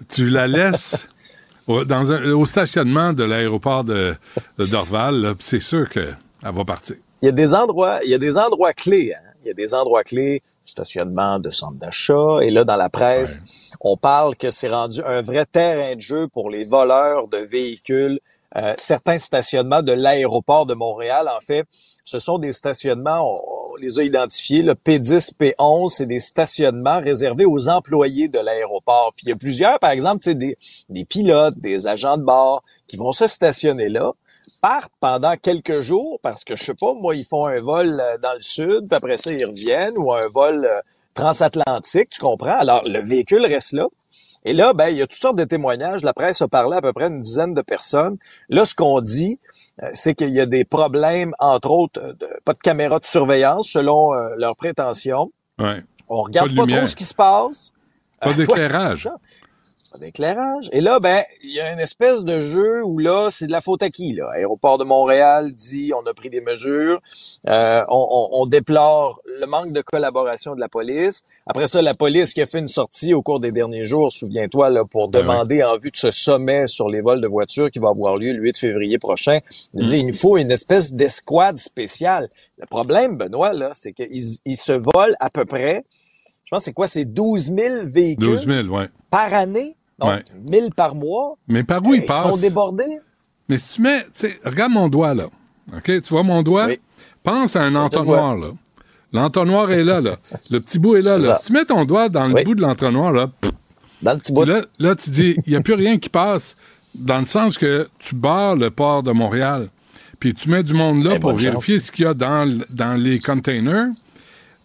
[0.09, 1.07] tu la laisses
[1.67, 4.15] au, dans un- au stationnement de l'aéroport de,
[4.59, 5.89] de Dorval, c'est sûr
[6.43, 6.97] qu'elle va partir.
[7.23, 9.15] Il y a des endroits, il y a des endroits clés.
[9.15, 9.21] hein.
[9.45, 12.39] Il y a des endroits clés, stationnement de centres d'achat.
[12.43, 13.41] Et là, dans la presse,
[13.81, 18.21] on parle que c'est rendu un vrai terrain de jeu pour les voleurs de véhicules.
[18.55, 21.65] Euh, certains stationnements de l'aéroport de Montréal, en fait,
[22.05, 27.01] ce sont des stationnements, on, on les a identifiés, le P10, P11, c'est des stationnements
[27.01, 29.13] réservés aux employés de l'aéroport.
[29.17, 30.57] Puis il y a plusieurs, par exemple, des,
[30.89, 34.13] des pilotes, des agents de bord qui vont se stationner là,
[34.61, 38.19] partent pendant quelques jours parce que je sais pas, moi, ils font un vol euh,
[38.19, 40.81] dans le sud, puis après ça, ils reviennent, ou un vol euh,
[41.15, 42.57] transatlantique, tu comprends?
[42.59, 43.87] Alors, le véhicule reste là.
[44.45, 46.03] Et là, ben, il y a toutes sortes de témoignages.
[46.03, 48.17] La presse a parlé à peu près une dizaine de personnes.
[48.49, 49.39] Là, ce qu'on dit,
[49.83, 53.69] euh, c'est qu'il y a des problèmes, entre autres, de, pas de caméras de surveillance,
[53.69, 55.31] selon euh, leurs prétentions.
[55.61, 55.83] Ouais.
[56.09, 57.73] On regarde Pas trop ce qui se passe.
[57.73, 57.79] Pas
[58.31, 59.07] Euh, d'éclairage.
[59.07, 59.13] ouais.
[59.93, 60.71] Pas d'éclairage.
[60.73, 63.61] Et là, ben, il y a une espèce de jeu où là, c'est de la
[63.61, 64.31] faute à qui, là?
[64.35, 67.01] Aéroport de Montréal dit, on a pris des mesures.
[67.49, 71.25] Euh, on, on- on déplore le manque de collaboration de la police.
[71.47, 74.71] Après ça, la police qui a fait une sortie au cours des derniers jours, souviens-toi,
[74.71, 77.79] là, pour Ben demander en vue de ce sommet sur les vols de voitures qui
[77.79, 79.41] va avoir lieu le 8 février prochain,
[79.75, 82.29] de dire, il nous faut une espèce d'escouade spéciale.
[82.59, 85.85] Le problème, Benoît, là, c'est qu'ils ils se volent à peu près,
[86.45, 88.89] je pense, que c'est quoi, c'est 12 000 véhicules 12 000, ouais.
[89.11, 90.23] par année, donc Ouais.
[90.49, 91.37] 1000 par mois.
[91.49, 92.23] Mais par où il Ils passe?
[92.23, 92.99] sont débordés.
[93.49, 95.27] Mais si tu mets, tu sais, regarde mon doigt, là.
[95.77, 95.85] OK?
[95.85, 96.67] Tu vois mon doigt?
[96.67, 96.81] Oui.
[97.23, 98.49] Pense à un entonnoir, là.
[99.13, 100.17] L'entonnoir est là, là.
[100.51, 101.23] Le petit bout est là, là.
[101.25, 101.35] ça.
[101.37, 102.45] Si tu mets ton doigt dans le Oui.
[102.45, 103.53] bout de l'entonnoir, là, pff,
[104.01, 104.45] Dans le petit bout.
[104.45, 106.57] Là, là, tu dis, il n'y a plus rien qui passe,
[106.95, 109.69] dans le sens que tu barres le port de Montréal,
[110.19, 113.21] puis tu mets du monde là Eh, pour vérifier ce qu'il y a dans les
[113.21, 113.89] containers.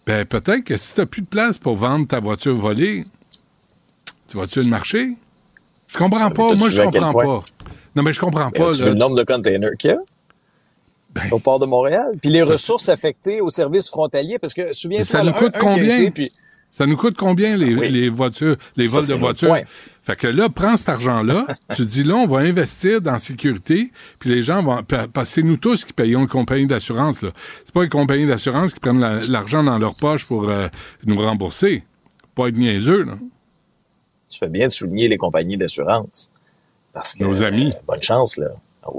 [0.06, 3.04] Ben, peut-être que si tu n'as plus de place pour vendre ta voiture volée,
[4.28, 5.16] tu vas-tu le marché?
[5.88, 6.44] Je comprends pas.
[6.44, 7.42] Ah, t'as-tu Moi, je comprends pas.
[7.96, 8.72] Non, mais je comprends pas.
[8.72, 8.84] tu là.
[8.86, 9.98] veux le nombre de containers qu'il y a?
[11.14, 11.22] Ben.
[11.32, 12.12] au port de Montréal?
[12.20, 15.58] Puis les ressources affectées aux services frontaliers, parce que Ça souviens-toi, nous là, coûte un-
[15.58, 15.96] un combien?
[15.96, 16.30] été, puis
[16.70, 17.88] Ça nous coûte combien les, Oui.
[17.90, 19.56] les voitures, les Ça, vols c'est de voitures?
[20.02, 23.90] Fait que là, prends cet argent-là, tu dis là, on va investir dans la sécurité,
[24.18, 24.82] puis les gens vont.
[24.82, 27.24] pa- Parce que c'est nous tous qui payons une compagnie d'assurance.
[27.64, 30.68] C'est pas les compagnies d'assurance qui prennent la- l'argent dans leur poche pour euh,
[31.06, 31.84] nous rembourser.
[32.34, 33.14] Pas être niaiseux, là.
[34.28, 36.30] Tu fais bien de souligner les compagnies d'assurance.
[36.92, 37.72] Parce que, Nos amis.
[37.74, 38.48] euh, bonne chance, là.
[38.82, 38.90] Ah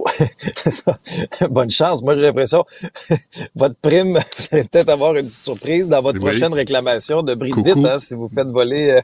[1.50, 2.04] bonne chance.
[2.04, 2.64] Moi, j'ai l'impression,
[3.56, 6.26] votre prime, vous allez peut-être avoir une petite surprise dans votre Oui.
[6.30, 9.02] prochaine réclamation de bris vite, hein, si vous faites voler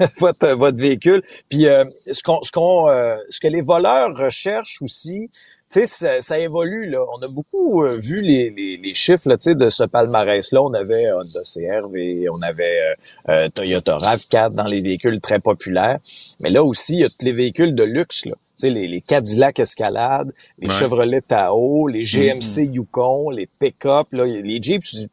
[0.00, 1.22] euh, votre, votre véhicule.
[1.48, 5.30] Puis, euh, ce qu'on, ce qu'on, euh, ce que les voleurs recherchent aussi,
[5.68, 7.00] sais, ça, ça évolue, là.
[7.18, 10.62] On a beaucoup euh, vu les, les, les chiffres, là, tu sais, de ce palmarès-là.
[10.62, 12.94] On avait Honda CRV, on avait euh,
[13.30, 15.98] euh, Toyota RAV4 dans les véhicules très populaires.
[16.40, 18.34] Mais là aussi, il y a tous les véhicules de luxe, là.
[18.58, 20.74] Tu sais, les, les Cadillac Escalade, les Ouais.
[20.74, 25.08] Chevrolet Tahoe, les GMC Yukon, les pick-up, là, les Jeeps,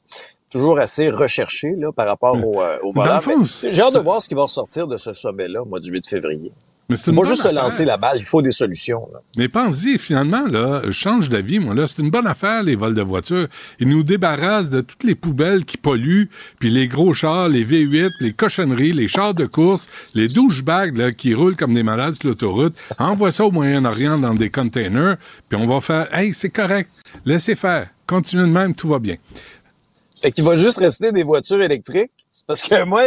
[0.50, 3.20] toujours assez recherchés, là, par rapport au, euh, au volant.
[3.70, 6.54] J'ai hâte de voir ce qui va ressortir de ce sommet-là, moi, du 8 février.
[6.89, 9.22] Mais c'est juste se lancer la balle, il faut des solutions, là.
[9.38, 11.88] Mais pense-y, finalement, là, je change d'avis, moi, là.
[11.88, 13.48] C'est une bonne affaire, les vols de voitures.
[13.80, 18.12] Ils nous débarrassent de toutes les poubelles qui polluent, puis les gros chars, les V8,
[18.19, 22.28] les cochonneries, les chars de course, les douchebags, là, qui roulent comme des malades sur
[22.28, 22.76] l'autoroute.
[23.00, 25.15] Envoie ça au Moyen-Orient dans des containers,
[25.48, 26.91] puis on va faire, hey, c'est correct.
[27.26, 27.88] Laissez faire.
[28.06, 29.15] Continuez de même, tout va bien.
[30.22, 32.12] Fait qu'il va juste rester des voitures électriques.
[32.46, 33.04] Parce que moi,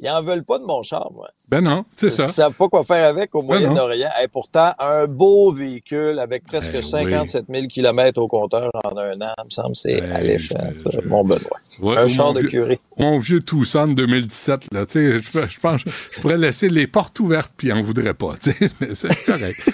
[0.00, 1.28] ils en veulent pas de mon char, moi.
[1.48, 2.24] Ben non, c'est ça.
[2.24, 3.48] qu'ils savent pas quoi faire avec au non.
[3.48, 4.10] Moyen-Orient.
[4.22, 9.20] Et pourtant, un beau véhicule avec presque Ben 57 000 kilomètres au compteur en un
[9.20, 11.58] an, me semble, c'est Ben, alléchant, je- ça, je- mon Benoît.
[11.82, 12.80] Ouais, un char de vieux- curé.
[12.98, 15.80] Mon vieux Tucson 2017, là, tu sais, je, je pense,
[16.12, 19.70] je pourrais laisser les portes ouvertes puis on voudrait pas, tu sais, c'est correct.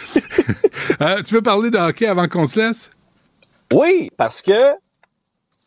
[1.03, 2.91] Euh, tu veux parler de hockey avant qu'on se laisse?
[3.73, 4.53] Oui, parce que,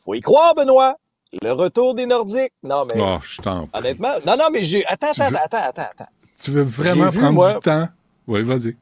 [0.05, 0.95] faut y croire, Benoît.
[1.41, 2.53] Le retour des Nordiques.
[2.63, 3.79] Non, mais, Oh, je t'en prie.
[3.79, 6.11] honnêtement, non, non, mais j'ai, attends, attends, veux- attends, attends, attends.
[6.43, 7.87] Tu veux vraiment vu, prendre moi- du temps?
[8.27, 8.75] Oui, vas-y.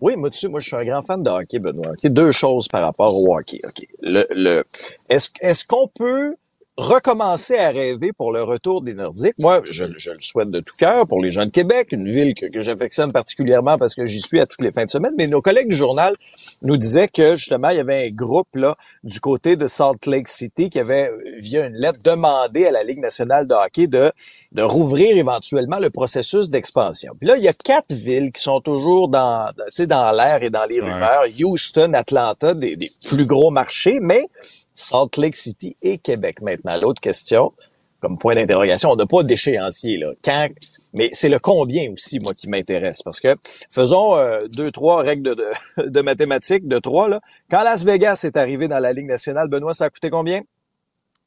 [0.00, 1.92] Oui, moi, tu sais, moi, je suis un grand fan de hockey, Benoît.
[1.92, 3.60] OK, Deux choses par rapport au hockey.
[3.64, 3.86] OK?
[4.02, 4.64] Le, le,
[5.08, 6.36] est-ce, est-ce qu'on peut
[6.76, 9.34] recommencer à rêver pour le retour des Nordiques.
[9.38, 12.34] Moi, je, je le souhaite de tout cœur pour les gens de Québec, une ville
[12.34, 15.12] que, que j'affectionne particulièrement parce que j'y suis à toutes les fins de semaine.
[15.16, 16.16] Mais nos collègues du journal
[16.62, 20.28] nous disaient que justement, il y avait un groupe là du côté de Salt Lake
[20.28, 24.12] City qui avait, via une lettre, demandé à la Ligue nationale de hockey de,
[24.52, 27.12] de rouvrir éventuellement le processus d'expansion.
[27.18, 30.42] Puis là, il y a quatre villes qui sont toujours dans, tu sais, dans l'air
[30.42, 31.24] et dans les rumeurs.
[31.38, 34.26] Houston, Atlanta, des, des plus gros marchés, mais
[34.74, 36.76] Salt Lake City et Québec maintenant.
[36.80, 37.52] L'autre question,
[38.00, 40.12] comme point d'interrogation, on n'a pas d'échéancier là.
[40.24, 40.48] Quand
[40.96, 43.02] mais c'est le combien aussi, moi, qui m'intéresse.
[43.02, 43.34] Parce que
[43.68, 47.08] faisons euh, deux, trois règles de, de, de mathématiques, de trois.
[47.08, 47.20] Là.
[47.50, 50.42] Quand Las Vegas est arrivé dans la Ligue nationale, Benoît, ça a coûté combien?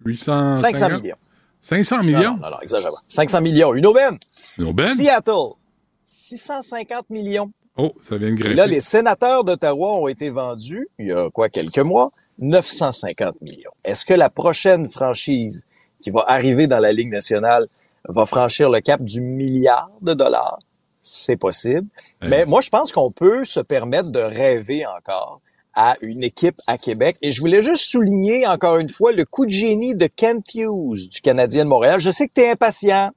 [0.06, 1.16] 800 500 millions.
[1.60, 2.38] 500 millions?
[2.38, 2.98] Non, non, non, exagère pas.
[3.10, 3.74] 500 millions.
[3.74, 4.18] Une aubaine.
[4.58, 4.86] Une aubaine?
[4.86, 5.56] Seattle,
[6.06, 7.52] 650 millions.
[7.76, 8.56] Oh, ça vient de Et grimper.
[8.56, 13.72] là, les sénateurs d'Ottawa ont été vendus, il y a quoi, quelques mois, 950 millions.
[13.84, 15.66] Est-ce que la prochaine franchise
[16.02, 17.68] qui va arriver dans la Ligue nationale
[18.08, 20.60] va franchir le cap du milliard de dollars?
[21.02, 21.88] C'est possible.
[22.22, 25.42] Mais moi, je pense qu'on peut se permettre de rêver encore
[25.74, 27.18] à une équipe à Québec.
[27.22, 31.08] Et je voulais juste souligner encore une fois le coup de génie de Kent Hughes
[31.08, 32.00] du Canadien de Montréal.
[32.00, 33.12] Je sais que tu es impatient.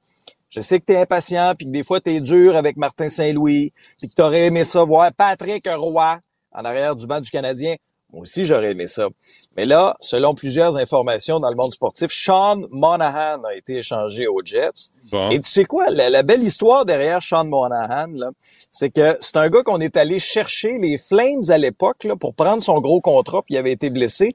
[0.49, 3.09] Je sais que tu es impatient, puis que des fois tu es dur avec Martin
[3.09, 6.19] Saint-Louis, puis que tu aurais aimé ça voir Patrick Roy
[6.51, 7.75] en arrière du banc du Canadien.
[8.13, 9.07] Moi aussi, j'aurais aimé ça.
[9.55, 14.41] Mais là, selon plusieurs informations dans le monde sportif, Sean Monahan a été échangé aux
[14.43, 14.89] Jets.
[15.11, 15.29] Bon.
[15.29, 18.31] Et tu sais quoi, la, la belle histoire derrière Sean Monahan,
[18.71, 22.33] c'est que c'est un gars qu'on est allé chercher les Flames à l'époque là, pour
[22.33, 24.29] prendre son gros contrat, puis il avait été blessé.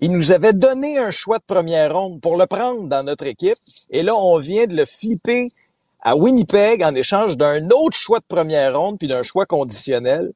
[0.00, 3.58] Il nous avait donné un choix de première ronde pour le prendre dans notre équipe.
[3.90, 5.48] Et là, on vient de le flipper
[6.00, 10.32] à Winnipeg en échange d'un autre choix de première ronde puis d'un choix conditionnel.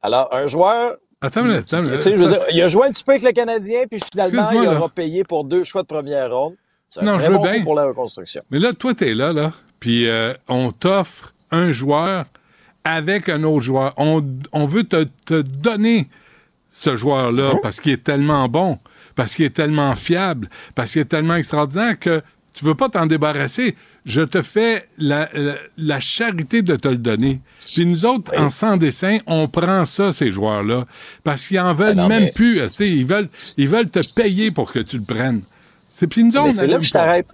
[0.00, 2.02] Alors, un joueur Attends minute, attends minute.
[2.04, 4.62] veux Ça, dire, il a joué un petit peu avec le Canadien, puis finalement, il
[4.62, 4.78] là.
[4.78, 6.54] aura payé pour deux choix de première ronde.
[6.88, 7.62] C'est Non, très je veux bon coup bien.
[7.62, 8.40] pour la reconstruction.
[8.50, 12.24] Mais là, toi, t'es là, là, puis euh, on t'offre un joueur
[12.84, 13.92] avec un autre joueur.
[13.98, 16.08] On, on veut te, te donner
[16.70, 17.58] ce joueur-là Hein?
[17.62, 18.78] parce qu'il est tellement bon,
[19.14, 22.22] parce qu'il est tellement fiable, parce qu'il est tellement extraordinaire que
[22.54, 23.76] tu veux pas t'en débarrasser.
[24.04, 27.40] Je te fais la, la, la charité de te le donner.
[27.64, 30.86] Puis nous autres, en sans dessin, on prend ça, ces joueurs-là,
[31.22, 32.58] parce qu'ils en veulent non, même mais- plus.
[32.80, 35.42] Ils veulent, ils veulent te payer pour que tu le prennes.
[35.90, 37.26] C'est, puis nous autres, Mais on c'est là que je t'arrête.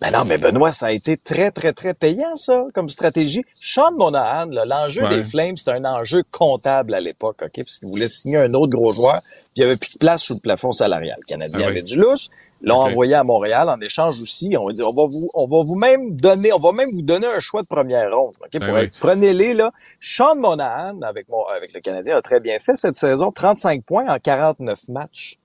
[0.00, 3.42] Ben non, mais Benoît, ça a été très, très, très payant, ça, comme stratégie.
[3.60, 5.16] Sean Monahan, l'enjeu Ouais.
[5.18, 7.52] des Flames, c'était un enjeu comptable à l'époque, OK?
[7.56, 10.22] Parce qu'ils voulaient signer un autre gros joueur, puis il n'y avait plus de place
[10.24, 11.16] sous le plafond salarial.
[11.20, 11.72] Le Canadien Ah oui.
[11.72, 12.28] avait du lousse,
[12.64, 14.56] l'ont envoyé à Montréal en échange aussi.
[14.58, 17.02] On va dire, on va vous, on va vous même donner, on va même vous
[17.02, 18.34] donner un choix de première ronde?
[18.52, 18.80] Ben Pour oui.
[18.82, 19.70] être- Prenez-les, là.
[20.00, 24.06] Sean Monahan, avec, mon, avec le Canadien, a très bien fait cette saison, 35 points
[24.08, 25.38] en 49 matchs.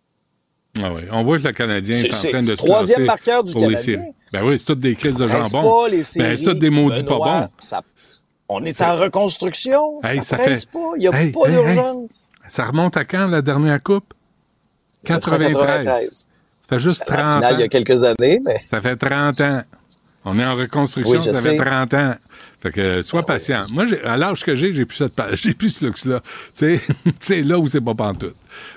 [0.81, 1.01] Ah oui.
[1.11, 3.61] On voit que le Canadien est en train de le se troisième marqueur du pour
[3.63, 4.03] Canadien.
[4.31, 5.61] Ben oui, c'est toutes des crises de jambon.
[5.83, 6.27] pas les séries.
[6.29, 7.47] Ben, c'est toutes des maudits pas bons.
[7.57, 7.81] ça-
[8.47, 9.99] on est en reconstruction.
[10.03, 10.91] Hey, ça ça presse fait- pas.
[10.95, 12.27] Il n'y a Hey, pas hey, d'urgence.
[12.47, 14.13] Ça remonte à quand, la dernière coupe?
[15.03, 15.49] 93.
[15.49, 16.27] 1993.
[16.69, 17.57] Ça fait juste La 30 finale, ans.
[17.57, 19.61] il y a quelques années, mais Ça fait 30 ans.
[20.25, 21.51] On est en reconstruction, Oui, ça sais.
[21.57, 22.15] fait 30 ans.
[22.61, 23.63] Fait que, sois patient.
[23.71, 26.21] Moi, à l'âge que j'ai, j'ai plus cette, j'ai plus ce luxe-là.
[26.55, 26.79] Tu
[27.21, 28.35] sais, là où c'est pas pantoute.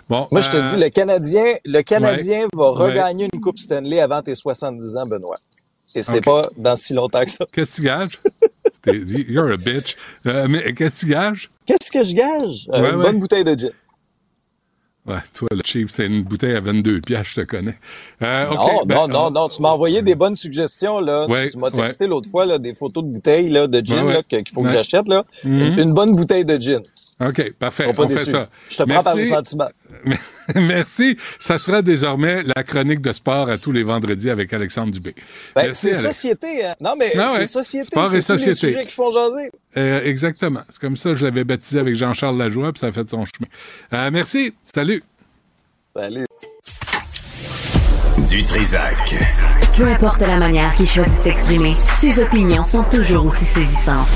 [0.08, 0.28] Bon.
[0.30, 2.84] moi, je te euh, dis, le Canadien, le Canadien va Ouais.
[2.92, 5.36] regagner une Coupe Stanley avant tes 70 ans, Benoît.
[5.94, 7.44] Et c'est pas dans si longtemps que ça.
[7.52, 8.18] Qu'est-ce que tu gages?
[9.28, 9.96] You're a bitch.
[10.26, 11.48] Euh, mais qu'est-ce que tu gages?
[11.66, 12.68] Qu'est-ce que je gage?
[12.72, 13.70] Euh, Ouais, une bonne bouteille de gin.
[15.04, 17.76] Ouais, toi, le cheap, c'est une bouteille à 22 piastres, je te connais.
[18.22, 19.48] Euh, non, ben, non, non, on- non.
[19.48, 21.26] Tu m'as envoyé des bonnes suggestions, là.
[21.26, 24.04] Tu- Ouais, tu m'as texté l'autre fois, là, des photos de bouteilles, là, de gin,
[24.06, 25.24] Ouais, qu'il faut que j'achète, là.
[25.44, 25.78] Mhm.
[25.78, 26.80] Une bonne bouteille de gin.
[27.20, 27.92] OK, parfait.
[27.92, 28.48] Pas on fait ça.
[28.70, 29.68] Je te prends par les sentiments.
[30.54, 31.16] Merci.
[31.38, 35.14] Ça sera désormais la chronique de sport à tous les vendredis avec Alexandre Dubé.
[35.54, 36.02] Ben, Merci, c'est Alex.
[36.16, 36.74] société, hein.
[36.80, 37.26] Non, mais Ah ouais.
[37.38, 37.86] c'est société.
[37.86, 38.72] Sport et C'est tous les société.
[38.74, 39.50] sujets qui font jaser.
[39.76, 40.60] Euh, exactement.
[40.68, 43.24] C'est comme ça que je l'avais baptisé avec Jean-Charles Lajoie, puis ça a fait son
[43.24, 43.48] chemin.
[43.92, 44.52] Euh, merci.
[44.74, 45.02] Salut.
[45.96, 46.24] Salut.
[48.30, 49.14] Du Trisac.
[49.76, 54.08] Peu importe la manière qu'il choisit de s'exprimer, ses opinions sont toujours aussi saisissantes.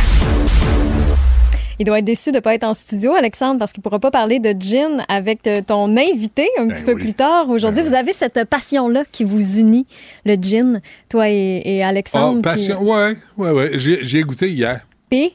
[1.78, 3.98] Il doit être déçu de ne pas être en studio, Alexandre, parce qu'il ne pourra
[3.98, 7.50] pas parler de gin avec euh, ton invité un petit peu plus tard.
[7.50, 9.86] Aujourd'hui, Ben vous avez cette passion-là qui vous unit,
[10.24, 12.38] le gin, toi et, et Alexandre.
[12.38, 12.80] Oh, passion.
[12.82, 13.70] Ouais, ouais, ouais.
[13.78, 14.86] J'ai goûté hier.
[15.10, 15.34] Puis,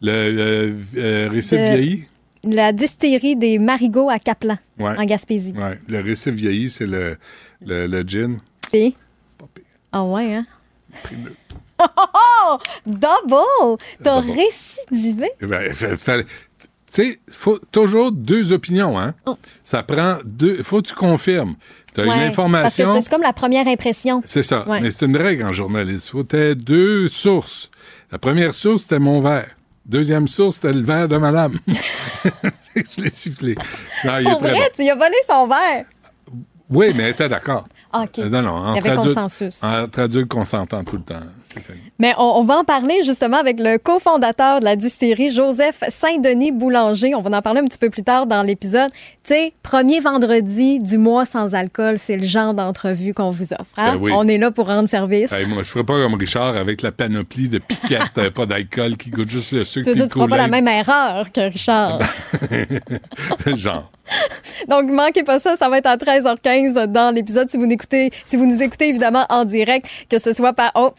[0.00, 2.04] Le euh, euh, récif De- vieilli.
[2.44, 4.96] la distillerie des marigots à Caplan, Ouais.
[4.98, 5.52] en Gaspésie.
[5.52, 5.78] Ouais.
[5.88, 7.18] Le récif vieilli, c'est le,
[7.66, 8.38] le, le gin.
[8.72, 8.96] Puis,
[9.36, 9.64] Pas pire.
[9.92, 10.46] ah ouais, hein?
[11.96, 13.78] Oh, double!
[14.02, 14.32] T'as Double.
[14.32, 15.30] récidivé.
[15.40, 16.24] Eh Ben, Tu
[16.90, 19.14] sais, faut toujours deux opinions, hein?
[19.26, 19.36] Oh.
[19.64, 20.62] Ça prend deux.
[20.62, 21.54] Faut que tu confirmes.
[21.94, 22.94] Tu as Ouais, une Parce information.
[22.96, 24.22] que c'est comme la première impression.
[24.26, 24.66] C'est ça.
[24.68, 24.80] Ouais.
[24.80, 26.08] Mais c'est une règle en journaliste.
[26.10, 27.70] Faut que t'aies deux sources.
[28.10, 29.48] La première source, c'était mon verre.
[29.84, 31.58] Deuxième source, c'était le verre de madame.
[32.76, 33.54] Je l'ai sifflé.
[34.04, 34.60] Non, il Pour vrai, bon.
[34.76, 35.84] tu as volé son verre.
[36.72, 37.66] Oui, mais elle était d'accord.
[37.92, 38.18] Ah, OK.
[38.18, 39.62] Euh, Non, non, Il y avait consensus.
[39.62, 41.20] Entre adultes consentants tout le temps.
[41.44, 41.80] Stéphanie.
[42.02, 46.50] Mais on, on va en parler justement avec le cofondateur de la distillerie, Joseph Saint-Denis
[46.50, 47.14] Boulanger.
[47.14, 48.90] On va en parler un petit peu plus tard dans l'épisode.
[49.22, 53.74] Tu sais, premier vendredi du mois sans alcool, c'est le genre d'entrevue qu'on vous offre.
[53.76, 53.92] hein?
[53.92, 54.10] Ben oui.
[54.16, 55.30] On est là pour rendre service.
[55.30, 58.96] Hey, moi, je ferais pas comme Richard avec la panoplie de piquettes, euh, pas d'alcool,
[58.96, 59.88] qui goûte juste le sucre.
[59.88, 62.00] Tu tu feras pas la même erreur que Richard.
[63.46, 63.92] Genre.
[64.68, 68.36] Donc, manquez pas ça, ça va être à 13h15 dans l'épisode si vous écoutez, si
[68.36, 70.92] vous nous écoutez évidemment en direct, que ce soit par oh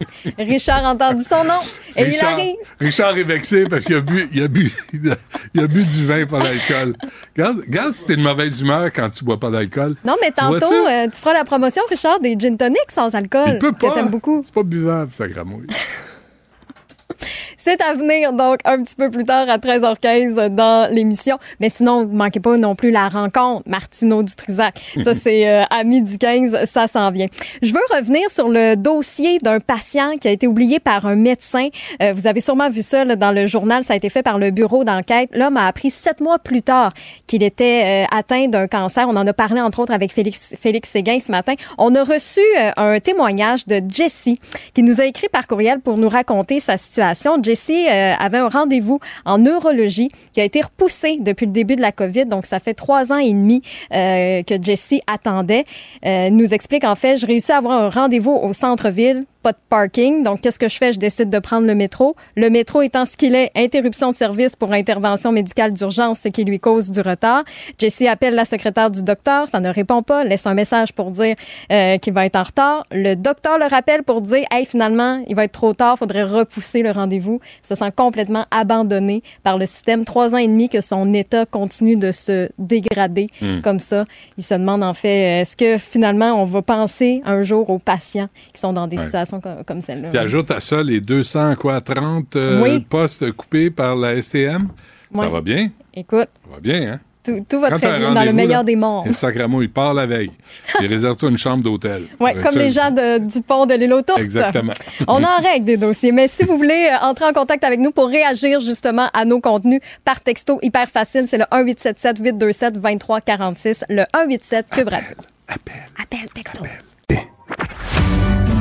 [0.38, 1.60] Richard a entendu son nom
[1.96, 2.56] et il Richard, arrive.
[2.80, 4.72] Richard est vexé parce qu'il a bu, il a bu,
[5.54, 6.94] il a bu du vin, pas d'alcool.
[7.36, 9.96] Regarde, regarde si t'es de mauvaise humeur quand tu bois pas d'alcool.
[10.04, 13.44] Non, mais Tu tantôt, euh, tu feras la promotion, Richard, des gin tonics sans alcool.
[13.48, 13.94] Il peut Que pas.
[13.94, 14.42] t'aimes beaucoup.
[14.44, 15.66] C'est pas buvable, ça gramouille.
[17.62, 21.36] C'est à venir, donc, un petit peu plus tard à 13h15 dans l'émission.
[21.60, 24.80] Mais sinon, ne manquez pas non plus la rencontre Martineau du Trisac.
[25.04, 27.26] Ça, c'est euh, à midi 15, ça s'en vient.
[27.60, 31.68] Je veux revenir sur le dossier d'un patient qui a été oublié par un médecin.
[32.02, 33.84] Euh, vous avez sûrement vu ça là, dans le journal.
[33.84, 35.28] Ça a été fait par le bureau d'enquête.
[35.34, 36.94] L'homme a appris sept mois plus tard
[37.26, 39.06] qu'il était euh, atteint d'un cancer.
[39.06, 41.52] On en a parlé, entre autres, avec Félix, Félix Séguin ce matin.
[41.76, 44.38] On a reçu euh, un témoignage de Jessie
[44.72, 47.34] qui nous a écrit par courriel pour nous raconter sa situation.
[47.42, 47.49] Jessie
[47.88, 51.92] euh, avait un rendez-vous en neurologie qui a été repoussé depuis le début de la
[51.92, 52.26] COVID.
[52.26, 55.64] Donc, ça fait trois ans et demi euh, que Jessie attendait.
[56.04, 59.58] Euh, nous explique, en fait, je réussis à avoir un rendez-vous au centre-ville pas de
[59.68, 60.22] parking.
[60.22, 60.92] Donc, qu'est-ce que je fais?
[60.92, 62.14] Je décide de prendre le métro.
[62.36, 66.44] Le métro étant ce qu'il est, interruption de service pour intervention médicale d'urgence, ce qui
[66.44, 67.44] lui cause du retard.
[67.78, 71.36] Jessie appelle la secrétaire du docteur, ça ne répond pas, laisse un message pour dire
[71.72, 72.86] euh, qu'il va être en retard.
[72.90, 76.82] Le docteur le rappelle pour dire, hey, finalement, il va être trop tard, faudrait repousser
[76.82, 77.40] le rendez-vous.
[77.64, 80.04] Il se sent complètement abandonné par le système.
[80.04, 83.28] Trois ans et demi que son état continue de se dégrader
[83.62, 84.04] comme ça.
[84.38, 88.28] Il se demande en fait, est-ce que finalement, on va penser un jour aux patients
[88.54, 89.04] qui sont dans des Ouais.
[89.04, 90.08] situations comme, comme celle-là?
[90.08, 92.80] Puis ajoute à ça les 200, quoi, 30 euh, Oui.
[92.80, 94.68] postes coupés par la STM.
[95.14, 95.70] Ça va bien?
[95.94, 97.00] Écoute, Ça va bien, hein?
[97.22, 99.06] tout, tout va très bien dans le meilleur là, des mondes.
[99.06, 100.32] Et il part la veille.
[100.80, 102.04] Il réserve-toi une chambre d'hôtel.
[102.18, 104.20] Pour comme les gens de- du pont de l'île aux Tourtes.
[104.20, 104.72] Exactement.
[105.08, 106.12] On en règle des dossiers.
[106.12, 109.40] Mais si vous voulez euh, entrer en contact avec nous pour réagir justement à nos
[109.40, 115.16] contenus par texto, hyper facile, c'est le 1877 827 2346, le 187 Cube Radio.
[115.48, 115.74] Appelle.
[116.00, 116.62] Appel texto.
[117.10, 118.59] Il,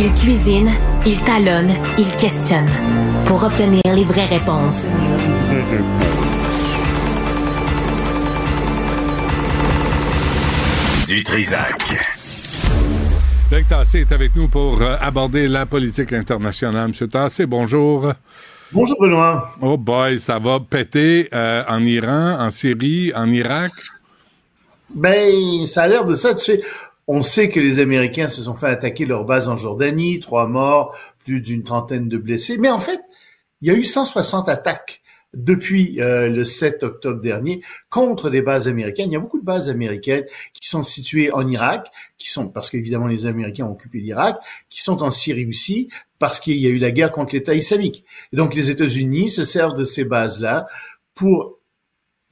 [0.00, 0.70] il cuisine,
[1.04, 2.70] il talonne, il questionne
[3.26, 4.88] pour obtenir les vraies réponses.
[11.06, 11.82] Du Trisac.
[13.52, 16.88] Luc Tassé est avec nous pour euh, aborder la politique internationale.
[16.88, 18.10] Monsieur Tassé, bonjour.
[18.72, 19.46] Bonjour Benoît.
[19.60, 23.72] Oh boy, ça va péter euh, en Iran, en Syrie, en Irak?
[24.94, 26.60] Ben, ça a l'air de ça, tu sais.
[27.12, 30.96] On sait que les Américains se sont fait attaquer leur base en Jordanie, trois morts,
[31.18, 32.56] plus d'une trentaine de blessés.
[32.56, 33.00] Mais en fait,
[33.60, 35.02] il y a eu 160 attaques
[35.34, 39.10] depuis euh, le 7 octobre dernier contre des bases américaines.
[39.10, 42.70] Il y a beaucoup de bases américaines qui sont situées en Irak, qui sont parce
[42.70, 44.36] qu'évidemment les Américains ont occupé l'Irak,
[44.68, 45.88] qui sont en Syrie aussi
[46.20, 48.04] parce qu'il y a eu la guerre contre l'État islamique.
[48.32, 50.68] Et donc les États-Unis se servent de ces bases-là
[51.16, 51.58] pour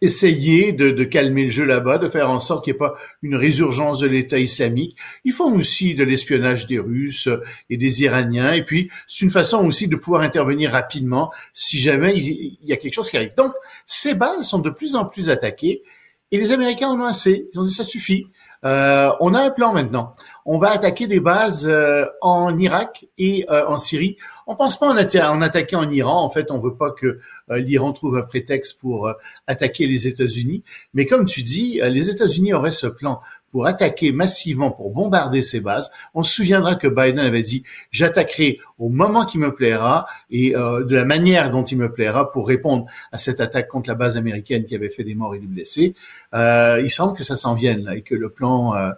[0.01, 2.95] essayer de, de calmer le jeu là-bas, de faire en sorte qu'il n'y ait pas
[3.23, 4.97] une résurgence de l'État islamique.
[5.25, 7.29] Ils font aussi de l'espionnage des Russes
[7.71, 8.53] et des Iraniens.
[8.53, 12.73] Et puis, c'est une façon aussi de pouvoir intervenir rapidement si jamais il, il y
[12.73, 13.35] a quelque chose qui arrive.
[13.37, 13.53] Donc,
[13.87, 15.83] ces bases sont de plus en plus attaquées
[16.31, 17.49] et les Américains en ont assez.
[17.53, 18.27] Ils ont dit ça suffit.
[18.65, 20.15] Euh, on a un plan maintenant.
[20.45, 24.17] On va attaquer des bases euh, en Irak et euh, en Syrie.
[24.47, 26.23] On pense pas en, en attaquer en Iran.
[26.23, 27.19] En fait, on veut pas que
[27.51, 29.13] l'Iran trouve un prétexte pour
[29.47, 30.63] attaquer les États-Unis.
[30.95, 33.21] Mais comme tu dis, les États-Unis auraient ce plan
[33.51, 35.91] pour attaquer massivement, pour bombarder ces bases.
[36.15, 40.85] On se souviendra que Biden avait dit j'attaquerai au moment qui me plaira et euh,
[40.85, 44.17] de la manière dont il me plaira pour répondre à cette attaque contre la base
[44.17, 45.95] américaine qui avait fait des morts et des blessés.
[46.35, 48.91] Euh, il semble que ça s'en vienne là, et que le plan, euh,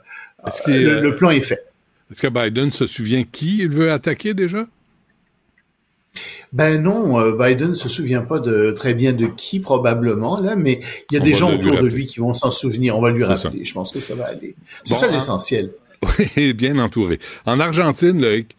[0.46, 1.66] euh, le, le plan est fait.
[2.10, 4.66] Est-ce que Biden se souvient qui il veut attaquer déjà?
[6.52, 10.80] Ben non, euh, Biden se souvient pas de très bien de qui probablement là, mais
[11.10, 12.96] il y a On des gens le autour de lui qui vont s'en souvenir.
[12.98, 13.62] On va lui rappeler.
[13.64, 14.56] Je pense que ça va aller.
[14.84, 15.10] C'est Bon, ça hein.
[15.12, 15.70] l'essentiel.
[16.36, 17.18] Oui, bien entouré.
[17.46, 18.56] En Argentine, Loïc?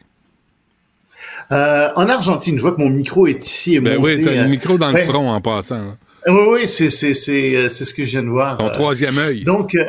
[1.51, 4.15] Euh, en Argentine, je vois que mon micro est ici et Ben monté.
[4.17, 5.75] oui, t'as euh, le micro dans le front en passant.
[5.75, 5.97] hein.
[6.27, 8.57] Oui, oui, c'est c'est c'est c'est ce que je viens de voir.
[8.57, 9.43] Ton troisième œil.
[9.43, 9.85] Donc euh,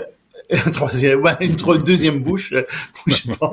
[0.51, 1.55] un troisième, ouais, une
[1.85, 2.53] deuxième bouche.
[3.07, 3.53] je sais pas.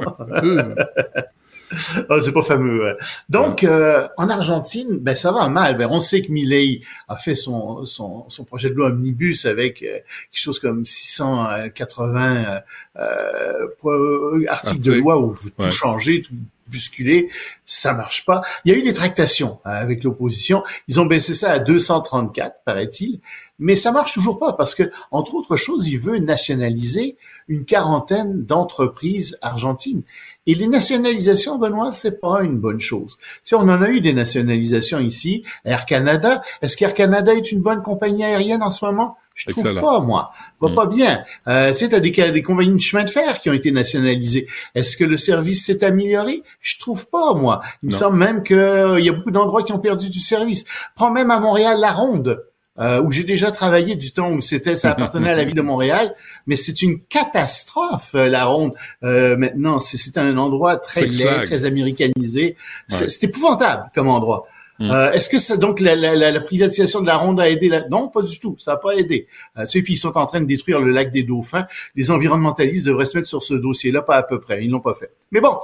[1.71, 2.83] Euh, Ah, c'est pas fameux.
[2.83, 2.95] ouais.
[3.29, 5.77] Donc, euh, en Argentine, ben ça va mal.
[5.77, 9.83] Ben, on sait que Milei a fait son, son, son projet de loi omnibus avec
[9.83, 9.93] euh,
[10.31, 12.59] quelque chose comme 680 euh,
[12.97, 15.71] euh, pro- articles de loi où vous tout Ouais.
[15.71, 16.33] changez, tout
[16.67, 17.29] bousculer,
[17.65, 18.41] ça marche pas.
[18.63, 20.63] Il y a eu des tractations euh, avec l'opposition.
[20.87, 23.19] Ils ont baissé ça à 234, paraît-il.
[23.57, 27.17] Mais ça marche toujours pas parce que, entre autres choses, il veut nationaliser
[27.47, 30.03] une quarantaine d'entreprises argentines.
[30.49, 33.17] Et les nationalisations, Benoît, c'est pas une bonne chose.
[33.43, 35.43] Sais, on en a eu des nationalisations ici.
[35.63, 39.17] Air Canada, est-ce qu'Air Canada est une bonne compagnie aérienne en ce moment?
[39.35, 39.81] Je trouve Excellent.
[39.81, 40.31] pas, moi.
[40.59, 40.75] Va Mm.
[40.75, 41.23] pas bien.
[41.47, 44.47] Euh, tu sais, t'as des, des compagnies de chemin de fer qui ont été nationalisées.
[44.75, 46.41] Est-ce que le service s'est amélioré?
[46.61, 47.61] Je trouve pas, moi.
[47.83, 50.65] Il me semble même qu'il y a beaucoup d'endroits qui ont perdu du service.
[50.95, 52.43] Prends même à Montréal la Ronde.
[52.79, 55.61] Euh, où j'ai déjà travaillé du temps où c'était, ça appartenait à la ville de
[55.61, 56.15] Montréal,
[56.47, 58.73] mais c'est une catastrophe euh, la ronde.
[59.03, 62.55] Euh, maintenant, c'est c'est un endroit très laid, très américanisé.
[62.87, 63.29] C'est Ouais.
[63.29, 64.47] épouvantable comme endroit.
[64.79, 64.91] Mm.
[64.91, 67.67] Euh, Est-ce que ça donc la, la, la, la privatisation de la ronde a aidé
[67.67, 68.55] là Non, pas du tout.
[68.59, 69.27] Ça n'a pas aidé.
[69.57, 71.67] Euh, tu sais, puis ils sont en train de détruire le lac des Dauphins.
[71.95, 74.63] Les environnementalistes devraient se mettre sur ce dossier-là, pas à peu près.
[74.63, 75.11] Ils l'ont pas fait.
[75.31, 75.57] Mais bon,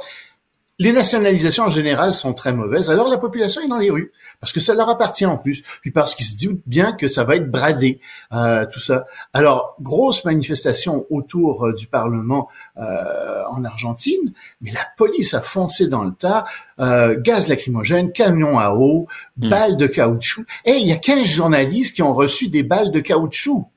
[0.79, 2.89] les nationalisations en général sont très mauvaises.
[2.89, 5.91] Alors la population est dans les rues parce que ça leur appartient en plus, puis
[5.91, 7.99] parce qu'ils se disent bien que ça va être bradé,
[8.33, 9.05] euh, tout ça.
[9.33, 15.87] Alors grosse manifestation autour euh, du Parlement euh, en Argentine, mais la police a foncé
[15.87, 16.45] dans le tas,
[16.79, 19.07] euh, gaz lacrymogène, camion à eau,
[19.37, 19.49] Hmm.
[19.49, 20.45] balles de caoutchouc.
[20.63, 23.67] Et il y a 15 journalistes qui ont reçu des balles de caoutchouc.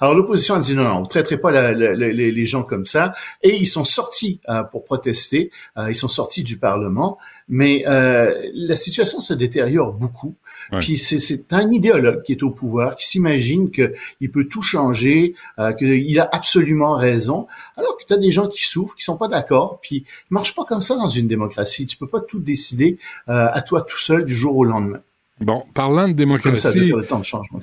[0.00, 2.86] Alors l'opposition a dit non, non, vous traiterez pas la- la- la- les, gens comme
[2.86, 5.50] ça, et ils sont sortis euh, pour protester.
[5.78, 7.18] Euh, ils sont sortis du Parlement,
[7.48, 10.34] mais euh, la situation se détériore beaucoup.
[10.72, 10.80] Ouais.
[10.80, 15.34] Puis c'est- un idéologue qui est au pouvoir, qui s'imagine que il peut tout changer,
[15.58, 17.46] euh, qu'il a absolument raison,
[17.76, 19.78] alors que tu as des gens qui souffrent, qui sont pas d'accord.
[19.80, 21.86] Puis ça marche pas comme ça dans une démocratie.
[21.86, 22.98] Tu peux pas tout décider
[23.28, 25.00] euh, à toi tout seul du jour au lendemain.
[25.40, 27.60] Bon, parlant de Comme ça, de démocratie, faire le temps de changement.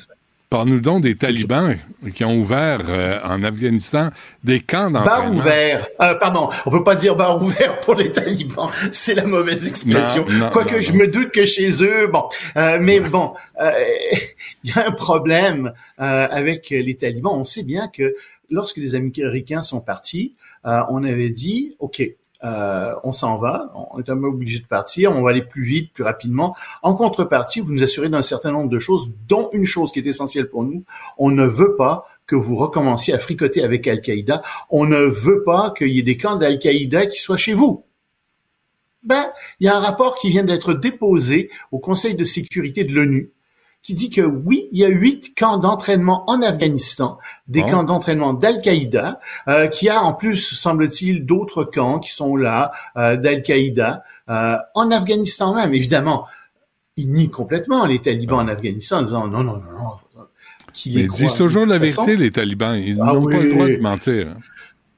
[0.53, 1.75] Parle-nous donc des talibans
[2.13, 4.11] qui ont ouvert euh, en Afghanistan
[4.43, 5.39] des camps Bar d'entraînement.
[5.39, 5.87] ouvert.
[5.99, 8.69] Euh, pardon, on peut pas dire bar ouvert pour les talibans.
[8.91, 10.27] C'est la mauvaise expression.
[10.51, 12.25] Quoique je me doute que chez eux, bon.
[12.55, 13.71] Euh, mais bon, euh,
[14.63, 17.33] il y a un problème euh, avec les talibans.
[17.33, 18.13] On sait bien que
[18.51, 20.35] lorsque les Américains sont partis,
[20.67, 22.03] euh, on avait dit, OK,
[22.43, 25.63] euh, on s'en va, on est un peu obligé de partir, on va aller plus
[25.63, 26.55] vite, plus rapidement.
[26.81, 30.07] En contrepartie, vous nous assurez d'un certain nombre de choses, dont une chose qui est
[30.07, 30.83] essentielle pour nous,
[31.17, 34.41] on ne veut pas que vous recommenciez à fricoter avec Al-Qaïda.
[34.69, 37.85] On ne veut pas qu'il y ait des camps d'Al-Qaïda qui soient chez vous.
[39.03, 39.25] Ben,
[39.59, 43.31] il y a un rapport qui vient d'être déposé au Conseil de sécurité de l'ONU
[43.83, 48.33] qui dit que oui, il y a huit camps d'entraînement en Afghanistan, des camps d'entraînement
[48.33, 49.19] d'Al-Qaïda,
[49.49, 54.89] euh, qui a en plus, semble-t-il, d'autres camps qui sont là, euh, d'Al-Qaïda, euh, en
[54.89, 55.73] Afghanistan même.
[55.73, 56.25] Évidemment,
[56.95, 59.71] ils nient complètement les talibans en Afghanistan en disant non, non, non,
[60.15, 60.23] non.
[60.71, 62.03] qui ils disent toujours la façon?
[62.05, 62.75] vérité, les talibans.
[62.77, 64.27] Ils Ah n'ont pas le droit de mentir.
[64.29, 64.39] hein.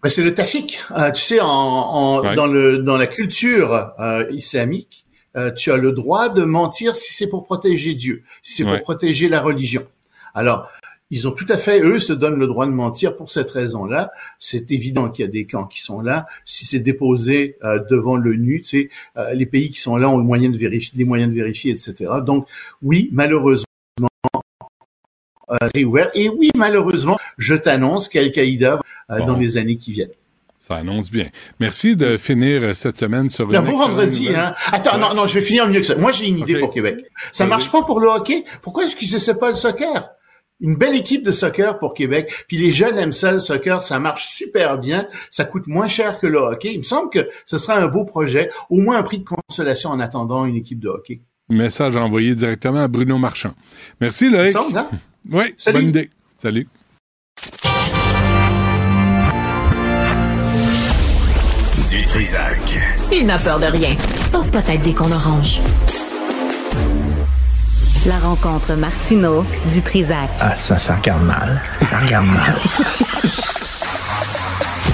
[0.03, 0.79] Ben, c'est le tafik.
[0.95, 2.36] Euh, tu sais, en, en- Ouais.
[2.36, 5.05] dans le dans la culture euh, islamique,
[5.36, 8.75] euh, tu as le droit de mentir si c'est pour protéger Dieu, si c'est Ouais.
[8.77, 9.86] pour protéger la religion.
[10.33, 10.69] Alors,
[11.11, 14.11] ils ont tout à fait, eux, se donnent le droit de mentir pour cette raison-là.
[14.39, 16.25] C'est évident qu'il y a des camps qui sont là.
[16.45, 20.17] Si c'est déposé euh, devant l'ONU, tu sais, euh, les pays qui sont là ont
[20.17, 22.11] le moyen de vérifier, les moyens de vérifier, etc.
[22.25, 22.47] Donc,
[22.81, 23.65] oui, malheureusement,
[25.51, 26.09] euh, réouvert.
[26.15, 28.79] Et oui, malheureusement, je t'annonce qu'Al-Qaïda
[29.11, 30.09] euh, dans les années qui viennent.
[30.68, 31.28] Ça annonce bien.
[31.59, 34.39] Merci de finir euh, cette semaine sur Un beau vendredi, nouvelle.
[34.39, 34.55] hein.
[34.72, 35.95] Attends, non, non, je vais finir mieux que ça.
[35.95, 37.05] Moi, j'ai une idée pour Québec.
[37.32, 38.43] Ça marche pas pour le hockey?
[38.63, 40.09] Pourquoi est-ce qu'ils essaient pas le soccer?
[40.61, 42.34] Une belle équipe de soccer pour Québec.
[42.47, 43.82] Puis les jeunes aiment ça, le soccer.
[43.84, 45.05] Ça marche super bien.
[45.30, 46.72] Ça coûte moins cher que le hockey.
[46.74, 48.49] Il me semble que ce sera un beau projet.
[48.72, 51.22] Au moins un prix de consolation en attendant une équipe de hockey.
[51.49, 53.53] Message envoyé directement à Bruno Marchand.
[54.01, 54.51] Merci, Loïc.
[54.53, 54.88] semble, hein?
[55.30, 55.78] Oui, Salut.
[55.80, 56.09] bonne idée.
[56.38, 56.68] Salut.
[62.16, 62.80] Trisac.
[63.11, 63.89] Il n'a peur de rien,
[64.24, 65.59] sauf peut-être des qu'on orange.
[68.05, 70.30] La rencontre Martino du Trisac.
[70.39, 71.61] Ah, ça, ça regarde mal.
[71.89, 72.55] Ça regarde mal.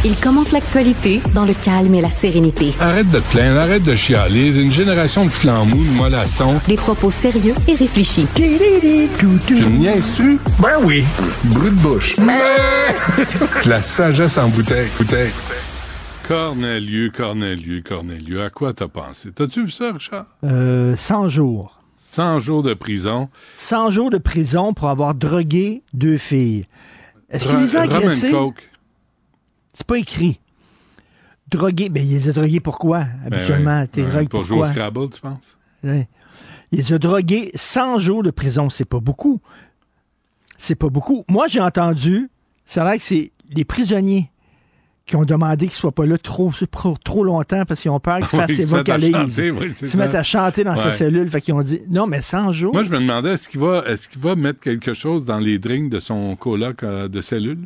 [0.04, 2.74] Il commente l'actualité dans le calme et la sérénité.
[2.80, 4.48] Arrête de te plaindre, arrête de chialer.
[4.48, 6.60] Une génération de flambous, de mollassons.
[6.68, 8.26] Des propos sérieux et réfléchis.
[8.34, 10.40] Tu me niaises-tu?
[10.58, 11.06] Ben oui.
[11.44, 12.16] Brut de bouche.
[13.68, 14.88] La sagesse en bouteille.
[14.98, 15.30] bouteille.
[16.32, 19.34] Corneliu, Corneliu, Corneliu, à quoi t'as pensé?
[19.34, 20.28] T'as-tu vu ça, Richard?
[20.46, 21.82] Euh, 100 jours.
[21.98, 23.28] 100 jours de prison.
[23.56, 26.68] 100 jours de prison pour avoir drogué deux filles.
[27.30, 28.32] Est-ce qu'il les a agressées?
[29.74, 30.40] C'est pas écrit.
[31.50, 31.90] Drogué.
[31.90, 33.04] Ben, il les a drogués pourquoi?
[33.04, 34.66] Ben Habituellement, drogué Pour jouer au?
[34.66, 35.58] Scrabble, tu penses?
[35.84, 36.08] Ouais.
[36.72, 38.70] Il les a drogués 100 jours de prison.
[38.70, 39.42] C'est pas beaucoup.
[40.58, 41.26] C'est pas beaucoup.
[41.28, 42.30] Moi, j'ai entendu,
[42.64, 44.32] c'est vrai que c'est les prisonniers
[45.12, 48.20] qui ont demandé qu'ils soient pas là trop, trop, trop longtemps parce qu'ils ont peur
[48.20, 49.36] qu'ils Oui, fassent ils ses se mettent à vocalises.
[49.36, 50.92] chanter, oui, c'est Ils se mettent à chanter dans sa Ouais.
[50.92, 51.28] cellule.
[51.30, 52.74] Fait qu'ils ont dit, non, mais 100 jours.
[52.74, 55.60] Moi, je me demandais, est-ce qu'il va, est-ce qu'il va mettre quelque chose dans les
[55.60, 57.60] drinks de son coloc euh, de cellule?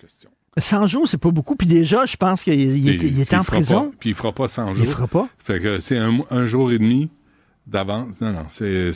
[0.00, 0.30] Question.
[0.58, 1.54] 100 jours, c'est pas beaucoup.
[1.54, 2.86] Puis déjà, je pense qu'il il
[3.18, 3.90] il s'il en prison.
[3.90, 4.86] pas- puis il fera pas 100 Il jours.
[4.88, 5.28] fera pas.
[5.38, 7.10] Fait que c'est un, un jour et demi
[7.66, 8.20] d'avance.
[8.20, 8.92] Non, non, c'est,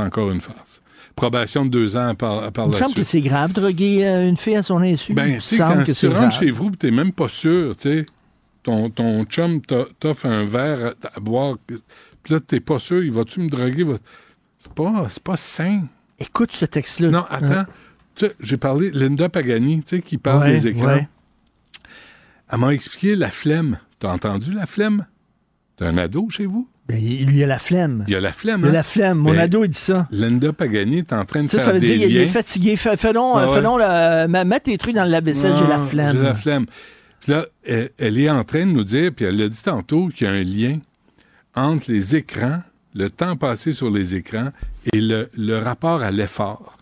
[0.00, 0.82] encore une farce.
[1.16, 4.28] Probation de deux ans par, par Il me la semble que c'est grave, droguer euh,
[4.28, 5.12] une fille à son insu.
[5.14, 6.32] Ben, tu sais, quand que tu rentres grave.
[6.38, 8.06] chez vous, t'es même pas sûr, tu sais.
[8.62, 11.78] Ton, ton chum t'a- t'offre un verre à, à boire, puis
[12.34, 13.84] là, t'es pas sûr, il va-tu me droguer?
[13.84, 13.96] Va-
[14.58, 15.84] C'est pas, pas sain.
[16.18, 17.08] Écoute ce texte-là.
[17.08, 17.64] Non, attends.
[18.14, 20.84] Tu sais, j'ai parlé, Linda Pagani, tu sais, qui parle Ouais, des écrans.
[20.86, 21.08] ouais.
[22.52, 23.78] Elle m'a expliqué la flemme.
[23.98, 25.06] T'as entendu la flemme?
[25.76, 26.68] T'as un ado chez vous?
[26.90, 28.04] Ben, il a la flemme.
[28.08, 28.72] Il y a la flemme, Il a hein?
[28.72, 29.18] la flemme.
[29.18, 30.06] Mon Ben, ado, il dit ça.
[30.10, 32.76] Linda Pagani est en train de Ça, faire ça veut des dire qu'il est fatigué.
[32.76, 34.44] Fais, fais donc, Ah euh, ouais.
[34.44, 36.16] mets tes trucs dans le lave-vaisselle, j'ai la Non, flemme.
[36.16, 36.66] J'ai la flemme.
[37.20, 40.08] Puis là, elle, elle est en train de nous dire, puis elle l'a dit tantôt,
[40.08, 40.78] qu'il y a un lien
[41.54, 42.62] entre les écrans,
[42.94, 44.50] le temps passé sur les écrans
[44.92, 46.78] et le, le rapport à l'effort.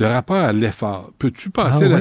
[0.00, 1.10] Le rapport à l'effort.
[1.18, 1.94] Peux-tu passer Ah oui?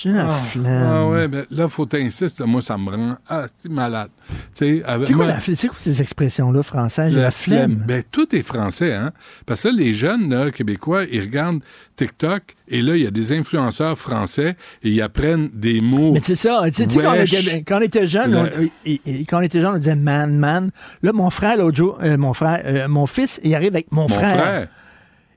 [0.00, 0.86] J'ai la Ah, flemme.
[0.92, 2.40] Ah ouais, ben là, faut t'insiste.
[2.40, 4.10] Moi, ça me rend ah, c'est malade.
[4.28, 7.12] Tu sais, avec C'est quoi, la- quoi ces expressions-là françaises?
[7.14, 7.82] J'ai la, flemme.
[7.86, 9.12] Ben, tout est français, hein?
[9.44, 11.62] Parce que là, les jeunes là, québécois, ils regardent
[11.96, 16.12] TikTok et là, il y a des influenceurs français et ils apprennent des mots.
[16.12, 18.50] Mais c'est ça, tu sais, tu sais, quand, était, quand on était jeune,
[18.86, 20.70] et- quand on était jeune, on disait man, man.
[21.02, 24.02] Là, mon frère, l'autre jour, euh, mon frère, euh, mon fils, il arrive avec mon,
[24.02, 24.30] Mon frère.
[24.36, 24.68] frère.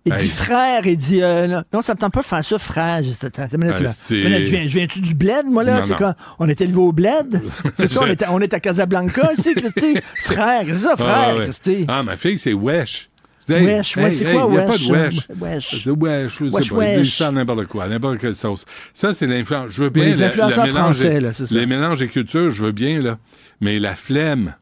[0.05, 0.19] Il Hey.
[0.19, 3.01] dit frère, il dit euh, non, ça me tente pas de faire ça, frère.
[3.01, 3.91] Dit, attends, une minute, Ah, là.
[4.09, 5.83] Une minute, je viens- je viens-tu du bled, moi, là?
[5.83, 7.39] C'est quand on est élevé au bled?
[7.77, 9.97] C'est ça, on est, à, on est à Casablanca, ici, Christy?
[10.23, 11.43] frère, c'est ça, frère, Ah, ouais.
[11.43, 11.85] Christy.
[11.87, 13.09] Ah, ma fille, c'est wesh.
[13.47, 14.87] Wesh, ouais, c'est quoi, Il n'y a pas wesh?
[14.87, 15.13] de wesh.
[15.39, 15.83] Wesh.
[15.83, 16.75] C'est wesh, je sais Wesh, pas.
[16.75, 17.01] Ils wesh.
[17.03, 18.65] disent ça n'importe quoi, n'importe quelle sauce.
[18.93, 19.71] Ça, c'est l'influence.
[19.71, 21.55] Je veux bien les le- le influenceurs mélange français, des- là, c'est ça.
[21.55, 23.17] Les mélanges des cultures, je veux bien, là.
[23.59, 24.55] Mais la flemme.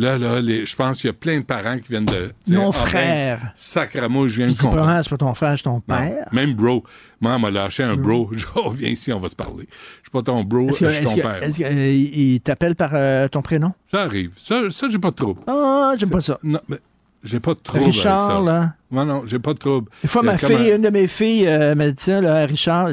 [0.00, 2.30] Là, là, les- je pense qu'il y a plein de parents qui viennent de.
[2.44, 3.52] dire, Mon Ah, ben, frère.
[3.54, 5.00] Sacrement, je viens de comprendre.
[5.02, 6.28] c'est pas ton frère, c'est ton Non, père.
[6.32, 6.84] Même bro.
[7.20, 8.30] Moi, elle m'a lâché un bro.
[8.32, 9.66] Je oh, viens ici, on va se parler.
[9.68, 11.42] Je suis pas ton bro, je suis ton père.
[11.42, 13.72] est-ce que, euh, t'appelle par euh, ton prénom?
[13.90, 14.30] Ça arrive.
[14.36, 15.40] Ça, ça j'ai pas de trouble.
[15.48, 16.38] Ah, j'aime pas ça.
[16.44, 16.78] Non, mais
[17.24, 18.40] j'ai pas de trouble avec Richard, ça.
[18.40, 18.74] là.
[18.92, 19.90] Non, non, j'ai pas de trouble.
[20.04, 22.46] Une fois, a ma fille, un- une de mes filles euh, m'a dit ça, là,
[22.46, 22.90] Richard.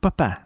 [0.00, 0.38] Papa.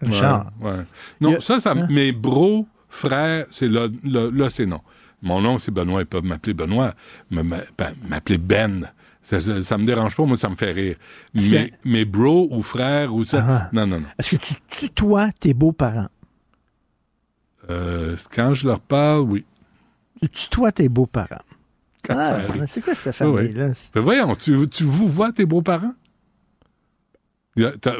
[0.00, 0.46] Richard.
[0.60, 0.76] Ouais, ouais.
[1.20, 1.86] Non, a- ça, ça, Hein?
[1.90, 2.66] mes bros,
[2.96, 4.80] frères, c'est là, là, là, c'est non.
[5.22, 6.00] Mon nom, c'est Benoît.
[6.02, 6.94] Ils peuvent m'appeler Benoît,
[7.30, 7.44] ben,
[8.08, 8.90] m'appeler Ben.
[9.22, 10.96] Ça, ça, ça me dérange pas, moi, ça me fait rire.
[11.34, 13.44] Mais, que- bros ou frères ou ça.
[13.48, 13.68] Ah.
[13.72, 14.06] Non, non, non.
[14.18, 16.08] Est-ce que tu tutoies tes beaux-parents?
[17.70, 19.44] Euh, quand je leur parle, oui.
[20.22, 21.42] Tu tutoies tes beaux-parents?
[22.08, 22.38] Ah,
[22.68, 23.36] c'est quoi cette Oui, oui.
[23.48, 23.72] famille-là?
[23.94, 25.94] Mais voyons, tu, tu vous vois tes beaux-parents?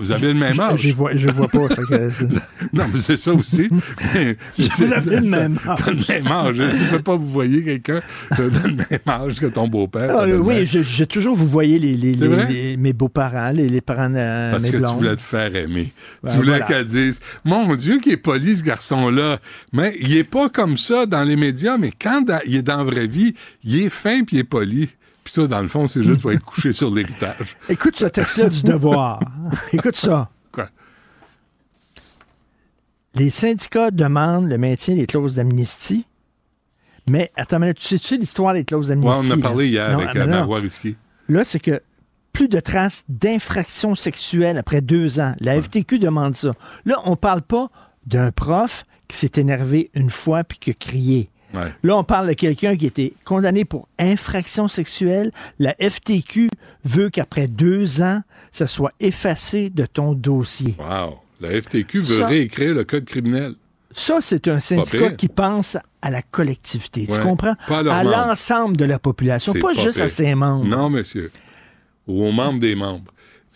[0.01, 0.81] Vous avez le même âge.
[0.83, 1.69] je vois, je vois pas.
[1.69, 2.25] fait que-
[2.75, 3.69] Non, mais c'est ça aussi.
[4.15, 5.79] Mais- Vous avez le même âge.
[5.83, 6.57] T'as le même âge.
[6.57, 8.01] Tu peux pas vous voyez quelqu'un
[8.35, 10.15] qui a le même âge que ton beau-père.
[10.19, 12.47] Ah, oui, j'ai toujours vous voyez les, les, C'est les- vrai?
[12.51, 14.91] les- mes beaux-parents, les, parents de Parce mes que blondes.
[14.91, 15.93] tu voulais te faire aimer.
[16.23, 16.67] Ben, tu voulais voilà.
[16.67, 19.39] qu'elle dise Mon Dieu, qu'il est poli, ce garçon-là.
[19.73, 22.77] Mais il est pas comme ça dans les médias, mais quand dans- il est dans
[22.79, 23.35] la vraie vie,
[23.65, 24.89] il est fin puis il est poli.
[25.43, 27.57] Dans le fond, c'est juste pour être couché sur l'héritage.
[27.69, 29.21] Écoute ce texte-là du devoir.
[29.73, 30.31] Écoute ça.
[30.53, 30.69] Quoi?
[33.15, 36.07] Les syndicats demandent le maintien des clauses d'amnistie.
[37.09, 39.21] Mais attends, mais tu sais-tu l'histoire des clauses Ouais, d'amnistie?
[39.23, 39.43] on en a là?
[39.43, 40.27] parlé hier Non, avec euh.
[40.27, 40.97] Marois Risky.
[41.29, 41.81] Là, c'est que
[42.33, 45.35] plus de traces d'infractions sexuelles après deux ans.
[45.41, 46.53] La FTQ demande ça.
[46.85, 47.71] Là, on parle pas
[48.07, 51.31] d'un prof qui s'est énervé une fois puis qui a crié.
[51.57, 51.73] Ouais.
[51.83, 55.31] Là, on parle de quelqu'un qui était condamné pour infraction sexuelle.
[55.59, 56.49] La FTQ
[56.85, 58.21] veut qu'après deux ans,
[58.53, 60.75] ça soit effacé de ton dossier.
[60.79, 61.19] Wow.
[61.41, 63.55] La FTQ veut Ça- réécrire le code criminel.
[63.93, 67.07] Ça, c'est un syndicat qui pense à la collectivité.
[67.11, 67.55] Tu comprends?
[67.67, 70.67] Pas à l'ensemble de la population, pas, pas juste à ses membres.
[70.67, 71.31] Non, monsieur.
[72.07, 73.11] Ou aux membres des membres.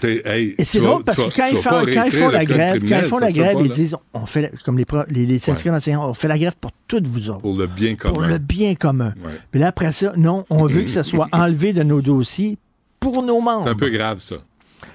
[0.05, 3.05] Hey, Et c'est drôle parce que quand ils, font, quand ils la grève, quand ils
[3.05, 3.74] font la grève, ils là.
[3.74, 6.70] disent on fait la- comme les, les, les syndicats d'enseignants, on fait la grève pour
[6.88, 7.40] toutes vous autres.
[7.42, 8.12] Pour le bien commun.
[8.14, 9.14] Pour le bien commun.
[9.22, 9.30] Ouais.
[9.51, 12.59] Puis là, après ça, non, on veut que ça soit enlevé de nos dossiers
[12.98, 13.64] pour nos membres.
[13.64, 14.36] C'est un peu grave, ça.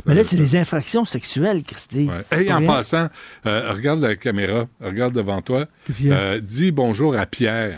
[0.05, 2.05] Mais là, Ça- c'est des infractions sexuelles, Christy.
[2.05, 2.21] Ouais.
[2.31, 2.67] C'est Hey, en rien.
[2.67, 3.07] passant,
[3.45, 5.65] euh, regarde la caméra, regarde devant toi.
[6.05, 7.77] Euh, dis bonjour à Pierre.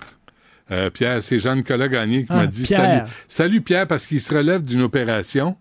[0.69, 2.79] Euh, Pierre, c'est Jean-Nicolas Gagné qui Ah, m'a dit Pierre.
[2.81, 3.11] salut.
[3.27, 5.55] Salut Pierre, parce qu'il se relève d'une opération.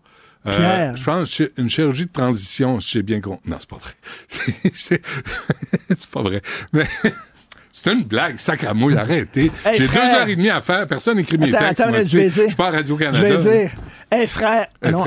[0.47, 3.41] Euh, je pense une chirurgie de transition, je sais bien qu'on...
[3.47, 3.93] Non, c'est pas vrai.
[4.75, 6.41] C'est- pas vrai.
[6.73, 6.85] Mais
[7.73, 9.51] c'est une blague, sac à mouille, arrêtez.
[9.65, 10.05] Hey, J'ai frère.
[10.11, 11.81] deux heures et demie à faire, personne n'écrit mes textes.
[11.81, 12.31] attends, je vais dire.
[12.45, 13.21] Je suis pas à Je Radio-Canada.
[13.23, 13.71] vais dire,
[14.11, 15.05] hey frère, Hey, non,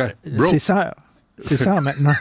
[0.50, 0.94] c'est sœur.
[1.42, 2.14] C'est sœur maintenant.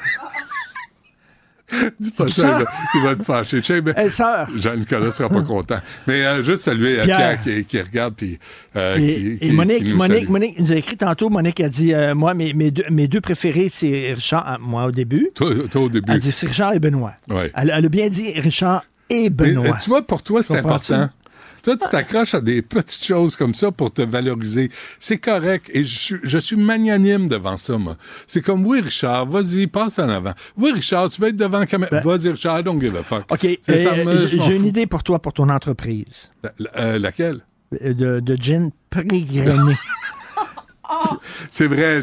[2.00, 2.60] Dis pas Ça.
[2.94, 3.58] il va, te fâcher.
[3.58, 4.08] Hey.
[4.56, 5.78] Jean-Nicolas sera pas content.
[6.06, 7.40] Mais euh, juste saluer euh, Pierre.
[7.40, 8.38] Pierre, qui, qui regarde puis
[8.76, 10.28] euh, Et, qui, et qui- Monique, nous Monique, salue.
[10.30, 13.20] Monique nous a écrit tantôt, Monique a dit, euh, moi, mes, mes, deux, mes deux
[13.20, 15.30] préférés, c'est Richard, moi au début.
[15.34, 16.10] Toi, toi, au début.
[16.12, 17.14] Elle dit, c'est Richard et Benoît.
[17.28, 17.52] Ouais.
[17.54, 19.66] Elle, elle a bien dit Richard et Mais, Benoît.
[19.68, 21.08] euh, tu vois, pour toi, c'est important.
[21.62, 24.70] Toi, tu t'accroches à des petites choses comme ça pour te valoriser.
[24.98, 25.70] C'est correct.
[25.72, 27.96] Et je, suis- je suis magnanime devant ça, moi.
[28.26, 30.32] C'est comme, oui, Richard, vas-y, passe en avant.
[30.56, 32.00] Oui, Richard, tu vas être devant la caméra.
[32.00, 33.24] Vas-y, Richard, don't give a fuck.
[33.30, 36.30] OK, euh, j'ai une idée pour toi, pour ton entreprise.
[36.42, 37.40] La- euh, laquelle?
[37.84, 38.70] Euh, De, de gin.
[41.50, 42.00] C'est vrai,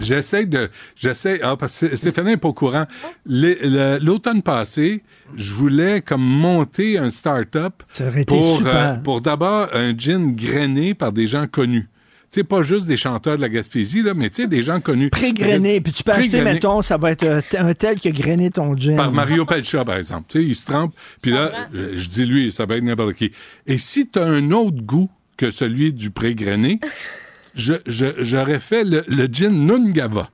[0.00, 0.68] j'essaie de.
[0.96, 1.40] J'essaie.
[1.42, 2.84] Ah, parce que Stéphanie n'est pas au courant.
[3.26, 5.02] L'automne passé,
[5.34, 7.82] je voulais comme monter un start-up
[8.26, 11.88] pour, euh, pour d'abord un gin grainé par des gens connus.
[12.30, 14.80] Tu sais, pas juste des chanteurs de la Gaspésie, là, mais tu sais, des gens
[14.80, 15.08] connus.
[15.08, 15.80] Pré-grainé.
[15.80, 18.76] Puis tu peux acheter, mettons, ça va être euh, un tel qui a grainé ton
[18.76, 18.96] gin.
[18.96, 20.26] Par Mario Pelcha, par exemple.
[20.28, 20.94] Tu sais, il se trempe.
[21.22, 23.32] Puis là, euh, je dis lui, ça peut être n'importe qui.
[23.66, 25.08] Et si tu as un autre goût
[25.38, 26.80] que celui du pré-grainé,
[27.58, 30.30] je, je- j'aurais fait le, le gin Nungava.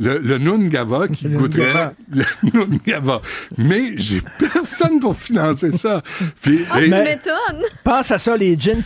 [0.00, 1.92] Le, le Nungava qui Le goûterait Nungava.
[2.10, 2.24] le
[2.66, 3.20] Nungava.
[3.56, 6.02] Mais j'ai personne pour financer ça.
[6.42, 7.62] Puis, Ah, et- tu Mais- m'étonnes.
[7.84, 8.80] Pense à ça, les gins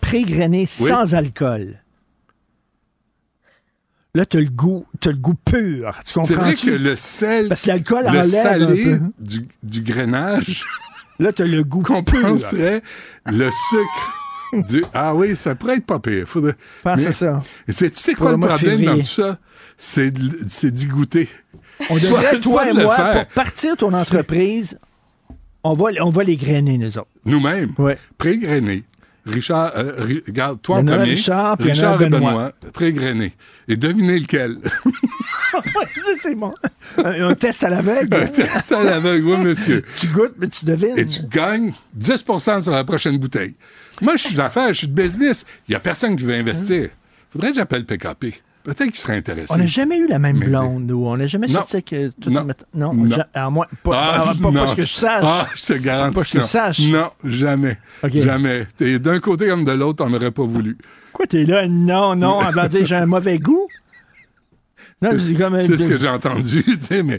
[0.00, 1.78] pré-grainés sans alcool.
[4.14, 5.98] Là, t'as le goût, t'as le goût pur.
[6.04, 9.00] Tu c'est vrai que le sel, Parce que l'alcool le salé un peu.
[9.18, 10.64] du, du grainage
[11.18, 11.94] Là, t'as le goût pur.
[11.94, 12.82] compenserait
[13.26, 14.18] le sucre
[14.68, 14.82] du...
[14.92, 16.26] Ah oui, ça pourrait être pas pire.
[16.26, 16.54] Faudrait...
[16.82, 17.42] Pense à ça.
[17.68, 19.38] C'est- tu sais quoi le problème dans tout ça?
[19.76, 21.28] C'est d'y goûter.
[21.90, 24.78] On devrait, pas- toi et moi, pour partir ton entreprise,
[25.64, 27.08] on va, on va les grainer, nous autres.
[27.24, 27.72] Nous-mêmes?
[27.78, 27.98] Ouais.
[28.18, 28.84] Pré-grainé.
[29.24, 31.02] Richard, euh, Ri- regarde, toi en premier.
[31.12, 32.08] Richard, a un et Benoît.
[32.08, 32.52] Benoît.
[32.72, 33.32] Pré-grainé.
[33.68, 34.58] Et devinez lequel?
[36.22, 36.52] c'est bon.
[37.04, 38.14] Un, un test à l'aveugle.
[38.16, 39.84] Un test à l'aveugle, oui, monsieur.
[39.98, 40.98] tu goûtes, mais tu devines.
[40.98, 43.54] Et tu gagnes 10% sur la prochaine bouteille.
[44.00, 45.44] Moi, je suis d'affaires, je suis de business.
[45.68, 46.90] Il n'y a personne qui veut investir.
[47.30, 48.34] Faudrait que j'appelle PKP.
[48.64, 49.48] Peut-être qu'il serait intéressé.
[49.52, 51.04] On n'a jamais eu la même Mais- blonde, nous.
[51.04, 51.54] On n'a jamais Non.
[51.54, 52.46] sorti que tout Non.
[52.74, 53.10] Non, Non.
[53.16, 54.66] ja- alors moi, pas, Ah, alors, pas, pas non.
[54.68, 55.24] ce que je sache.
[55.26, 56.14] Ah, je te garantis.
[56.14, 56.42] Pas que je non.
[56.44, 56.78] sache.
[56.80, 57.76] Non, jamais.
[58.04, 58.12] OK.
[58.20, 58.66] Jamais.
[58.76, 60.78] T'es d'un côté comme de l'autre, on n'aurait pas voulu.
[61.12, 61.66] Quoi, t'es là?
[61.66, 63.66] Non, non, blanc dire j'ai un mauvais goût?
[65.02, 65.60] C'est comme...
[65.60, 67.18] C'est ce que j'ai entendu, tu sais, mais.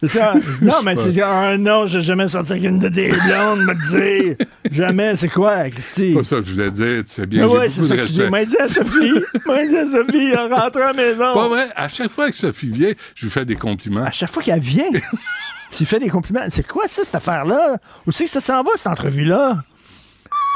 [0.00, 0.34] C'est ça.
[0.62, 4.36] Non, mais c'est ah non, j'ai jamais sorti avec une de tes blondes, me dire.
[4.70, 6.14] Jamais, c'est quoi, Christy?
[6.14, 7.46] pas ça que je voulais dire, tu sais bien.
[7.48, 8.20] Ouais, c'est ça que tu dis.
[8.20, 8.30] respect.
[8.30, 9.12] M'a dit à Sophie,
[9.46, 11.32] m'a dit à Sophie, en rentrant à la maison.
[11.32, 14.04] Pas vrai, à chaque fois que Sophie vient, je lui fais des compliments.
[14.04, 14.90] À chaque fois qu'elle vient,
[15.70, 16.42] tu fais des compliments.
[16.50, 17.76] C'est quoi ça, cette affaire-là?
[18.06, 19.62] Où c'est que ça s'en va, cette entrevue-là?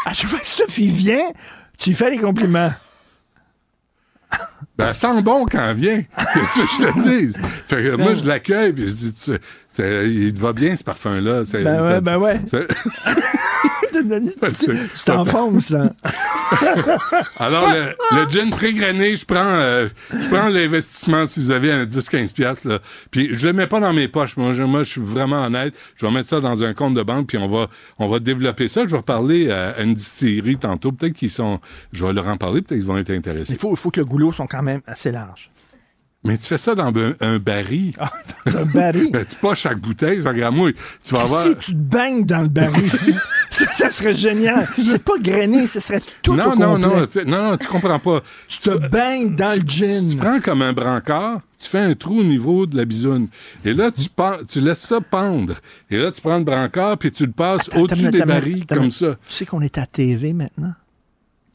[0.05, 1.25] À chaque fois que Sophie vient,
[1.79, 2.73] tu lui fais des compliments.
[4.79, 6.03] Ben, elle sent bon quand elle vient.
[6.35, 7.35] C'est ce que je te dis.
[7.69, 9.33] Fait que moi, je l'accueille, puis je dis, tu,
[9.79, 11.43] il te va bien, ce parfum-là.
[11.53, 12.41] Ben ouais, ben ouais.
[14.55, 15.93] c'est- Tu t'enfonces, là.
[17.39, 21.85] Alors, le, le gin pré-grainé, je prends, euh, je prends l'investissement si vous avez un
[21.85, 22.79] 10-15 piastres, là.
[23.11, 24.37] Puis je le mets pas dans mes poches.
[24.37, 25.75] Moi, je, moi, je suis vraiment honnête.
[25.97, 27.67] Je vais mettre ça dans un compte de banque, puis on va,
[27.99, 28.83] on va développer ça.
[28.85, 30.93] Je vais reparler à, à une distillerie tantôt.
[30.93, 31.61] Peut-être qu'ils sont,
[31.93, 33.53] je vais leur en parler, peut-être qu'ils vont être intéressés.
[33.55, 35.51] Il faut, il faut que le goulot soit quand même assez large.
[36.27, 37.95] Mais tu fais ça dans un, un baril.
[38.47, 39.11] Dans un baril.
[39.13, 40.75] Ben, tu pas chaque bouteille, ça gramouille.
[41.05, 41.43] Tu vas avoir.
[41.47, 42.91] Si tu te baignes dans le baril,
[43.51, 44.67] ça, ça serait génial.
[44.77, 47.99] C'est pas grainé, ce serait tout non, au non, non, tu- non, non, tu comprends
[47.99, 48.23] pas.
[48.49, 50.09] Tu te baignes dans le gin.
[50.11, 53.29] Tu prends comme un brancard, tu fais un trou au niveau de la bisoune.
[53.65, 54.09] Et là, tu,
[54.49, 55.55] tu laisses ça pendre.
[55.91, 59.15] Et là, tu prends le brancard, puis tu le passes au-dessus des barils, comme ça.
[59.27, 60.75] Tu sais qu'on est à TV maintenant?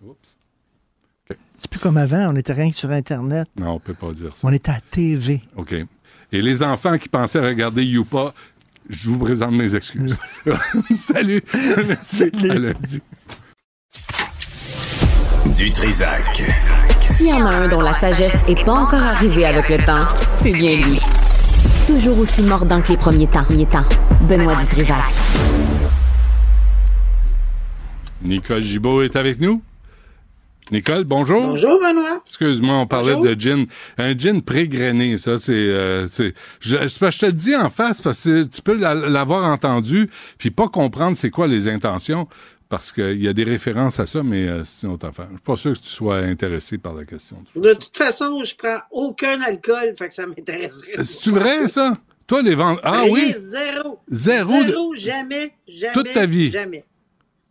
[0.05, 0.36] Oups.
[1.62, 3.47] C'est plus comme avant, on était rien que sur Internet.
[3.59, 4.47] Non, on peut pas dire ça.
[4.47, 5.43] On est à TV.
[5.55, 5.76] OK.
[6.32, 8.34] Et les enfants qui pensaient regarder Youpa,
[8.89, 10.18] je vous présente mes excuses.
[10.97, 11.43] Salut.
[12.34, 13.01] Lundi.
[15.55, 16.41] Du Trisac.
[17.01, 20.07] S'il y en a un dont la sagesse est pas encore arrivée avec le temps,
[20.34, 20.99] c'est bien lui.
[21.86, 23.43] Toujours aussi mordant que les premiers temps.
[23.43, 23.86] Premiers temps.
[24.22, 24.97] Benoît Dutrisac.
[28.24, 29.62] Nicole Gibault est avec nous.
[30.70, 31.41] Nicole, bonjour.
[31.47, 32.22] Bonjour, Benoît.
[32.26, 33.36] Excuse-moi, on parlait Bonjour.
[33.36, 33.66] de gin.
[33.97, 35.51] Un gin pré-grainé, ça, c'est...
[35.53, 38.93] euh, c'est- je, je, je te le dis en face parce que tu peux la-
[38.95, 42.28] l'avoir entendu puis pas comprendre c'est quoi les intentions
[42.70, 45.28] parce qu'il y a des références à ça, mais euh, c'est une autre affaire.
[45.32, 47.43] Je suis pas sûr que tu sois intéressé par la question.
[47.57, 51.03] De toute façon, je prends aucun alcool, fait que ça m'intéresserait.
[51.03, 51.93] C'est-tu vrai, ça?
[52.28, 52.80] Toi, les ventes...
[52.84, 53.34] Ah Rien, oui?
[53.36, 53.99] Zéro.
[54.09, 55.93] Zéro de- Zéro, jamais, jamais.
[55.93, 56.49] Toute ta vie?
[56.49, 56.86] Jamais.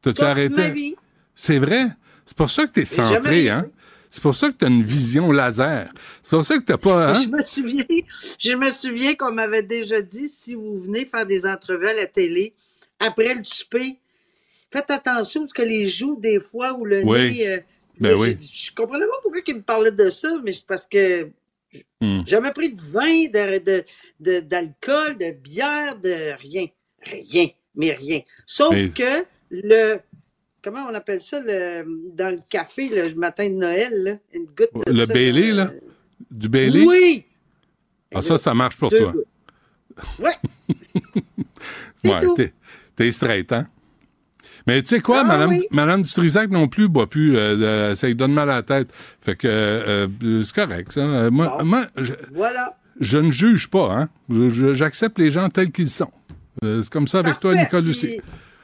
[0.00, 0.54] T'as-tu Toute arrêté?
[0.62, 0.94] ma vie.
[1.34, 1.84] C'est vrai?
[2.30, 3.68] C'est pour ça que t'es J'ai jamais centré, hein?
[4.08, 5.92] C'est pour ça que t'as une vision laser.
[6.22, 7.08] C'est pour ça que t'as pas...
[7.10, 7.14] Hein?
[7.24, 7.84] Je me souviens,
[8.38, 12.06] je me souviens qu'on m'avait déjà dit si vous venez faire des entrevues à la
[12.06, 12.54] télé
[13.00, 13.98] après le souper,
[14.72, 17.18] faites attention parce que les joues des fois ou le Oui.
[17.38, 17.48] nez.
[17.48, 17.58] euh,
[17.98, 18.36] Ben oui.
[18.54, 21.28] Je comprenais pas pourquoi il me parlait de ça, mais c'est parce que
[22.00, 23.84] j'ai jamais pris de vin, de, de,
[24.20, 26.66] de- d'alcool, de bière, de rien.
[27.02, 28.20] Rien, mais rien.
[28.46, 29.98] Sauf Mais- que le.
[30.62, 31.84] Comment on appelle ça le,
[32.14, 33.92] dans le café le matin de Noël?
[34.02, 35.70] Là, une goutte de Le ça, Bailey, là?
[36.30, 36.84] Du Bailey?
[36.86, 37.26] Oui!
[38.14, 39.12] Ah, ça, ça marche pour toi.
[39.12, 39.26] gouttes.
[40.18, 40.34] Ouais.
[42.96, 43.66] T'es, straight, hein?
[44.66, 45.66] Mais tu sais quoi, Ah, Madame, oui.
[45.70, 47.36] Madame Dutrisac non plus boit plus.
[47.36, 48.92] euh, ça lui donne mal à la tête.
[49.22, 51.30] Fait que euh, euh, c'est correct, ça.
[51.30, 51.64] Moi, Bon.
[51.64, 52.76] moi je, Voilà.
[53.00, 54.08] je ne juge pas, hein?
[54.74, 56.10] J'accepte les gens tels qu'ils sont.
[56.62, 57.54] C'est comme ça avec toi.
[57.54, 58.20] Nicole Puis, aussi.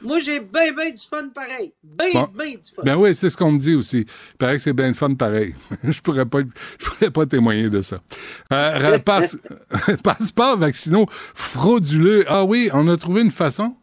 [0.07, 1.73] Moi, j'ai bien, bien du fun pareil.
[1.83, 2.27] Bien, Bon.
[2.33, 2.81] bien du fun.
[2.83, 4.05] Ben oui, c'est ce qu'on me dit aussi.
[4.07, 5.53] Il paraît que c'est bien fun pareil.
[5.83, 6.39] je pourrais pas
[6.79, 7.99] je pourrais pas témoigner de ça.
[8.53, 9.37] Euh, passe,
[10.03, 12.23] passeport vaccinaux frauduleux.
[12.29, 13.75] Ah oui, on a trouvé une façon?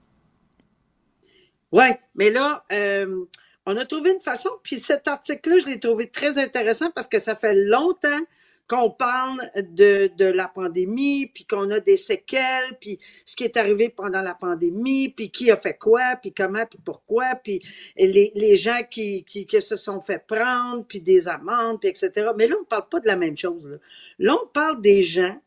[1.72, 3.24] Oui, mais là, euh,
[3.66, 7.18] on a trouvé une façon, puis cet article-là, je l'ai trouvé très intéressant parce que
[7.20, 8.20] ça fait longtemps
[8.66, 13.56] qu'on parle de, de la pandémie, puis qu'on a des séquelles, puis ce qui est
[13.56, 17.62] arrivé pendant la pandémie, puis qui a fait quoi, puis comment, puis pourquoi, puis
[17.96, 22.30] les, les gens qui, qui, se sont fait prendre, puis des amendes, puis etc.
[22.36, 23.66] Mais là, on ne parle pas de la même chose.
[23.66, 23.76] Là,
[24.18, 25.38] là on parle des gens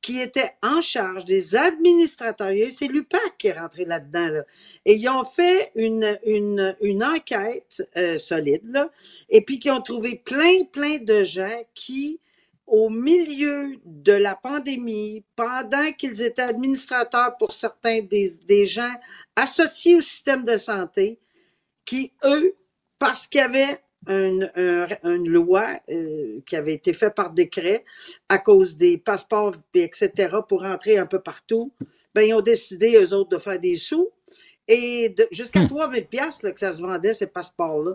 [0.00, 2.52] qui étaient en charge des administrateurs.
[2.70, 4.28] C'est l'UPAC qui est rentré là-dedans.
[4.28, 4.42] Là.
[4.84, 8.90] Et ils ont fait une, une, une enquête euh, solide, là,
[9.28, 12.20] et puis qui ont trouvé plein, plein de gens qui,
[12.68, 18.92] au milieu de la pandémie, pendant qu'ils étaient administrateurs pour certains des, gens
[19.36, 21.18] associés au système de santé,
[21.84, 22.54] qui, eux,
[22.98, 27.84] parce qu'il y avait une, un- une loi euh, qui avait été faite par décret
[28.28, 30.10] à cause des passeports, etc.,
[30.48, 31.72] pour entrer un peu partout,
[32.14, 34.08] ben, ils ont décidé, eux autres, de faire des sous.
[34.70, 37.92] Et jusqu'à 3000 pièces que ça se vendait, ces passeports-là.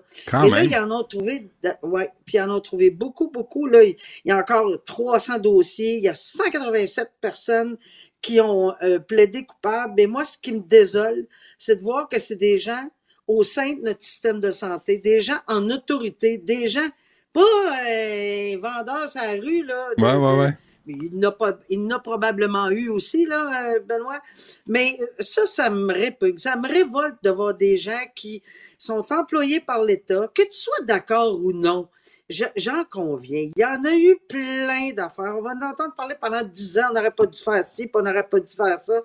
[0.47, 1.47] Et là, ils en ont trouvé,
[1.84, 3.67] ouais, puis ils en ont trouvé beaucoup, beaucoup.
[3.67, 3.95] Là, il
[4.26, 5.97] y a encore 300 dossiers.
[5.97, 7.78] Il y a 187 personnes
[8.21, 9.93] qui ont euh, plaidé coupable.
[9.97, 11.28] Mais moi, ce qui me désole,
[11.59, 12.89] c'est de voir que c'est des gens
[13.28, 16.88] au sein de notre système de santé, des gens en autorité, des gens,
[17.32, 19.89] pas euh, vendeurs à la rue, là.
[19.97, 20.57] de- Ouais, ouais, de- ouais.
[20.88, 21.57] Il n'a pas,
[22.03, 24.21] probablement eu aussi, là, euh, Benoît.
[24.67, 26.38] Mais ça, ça me répugne.
[26.38, 28.43] Ça me révolte de voir des gens qui
[28.77, 31.88] sont employés par l'État, que tu sois d'accord ou non.
[32.29, 33.49] je- J'en conviens.
[33.55, 35.36] Il y en a eu plein d'affaires.
[35.38, 36.88] On va en entendre parler pendant dix ans.
[36.89, 39.01] On n'aurait pas dû faire ci, on n'aurait pas dû faire ça.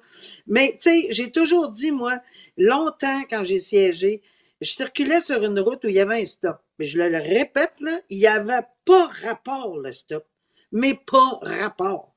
[0.47, 2.19] Mais, tu sais, j'ai toujours dit, moi,
[2.57, 4.23] longtemps, quand j'ai siégé,
[4.61, 6.59] je circulais sur une route où il y avait un stop.
[6.79, 10.25] Mais je le répète, là, il n'y avait pas rapport, le stop
[10.73, 12.13] mais pas rapport.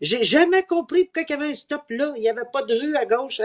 [0.00, 2.12] J'ai jamais compris pourquoi il y avait un stop là.
[2.16, 3.40] Il n'y avait pas de rue à gauche.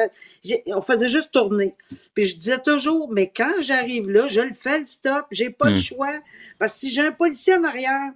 [0.68, 1.76] On faisait juste tourner.
[2.14, 5.26] Puis je disais toujours, mais quand j'arrive là, je le fais le stop.
[5.32, 5.74] J'ai pas Hmm.
[5.74, 6.20] le choix.
[6.58, 8.14] Parce que si j'ai un policier en arrière,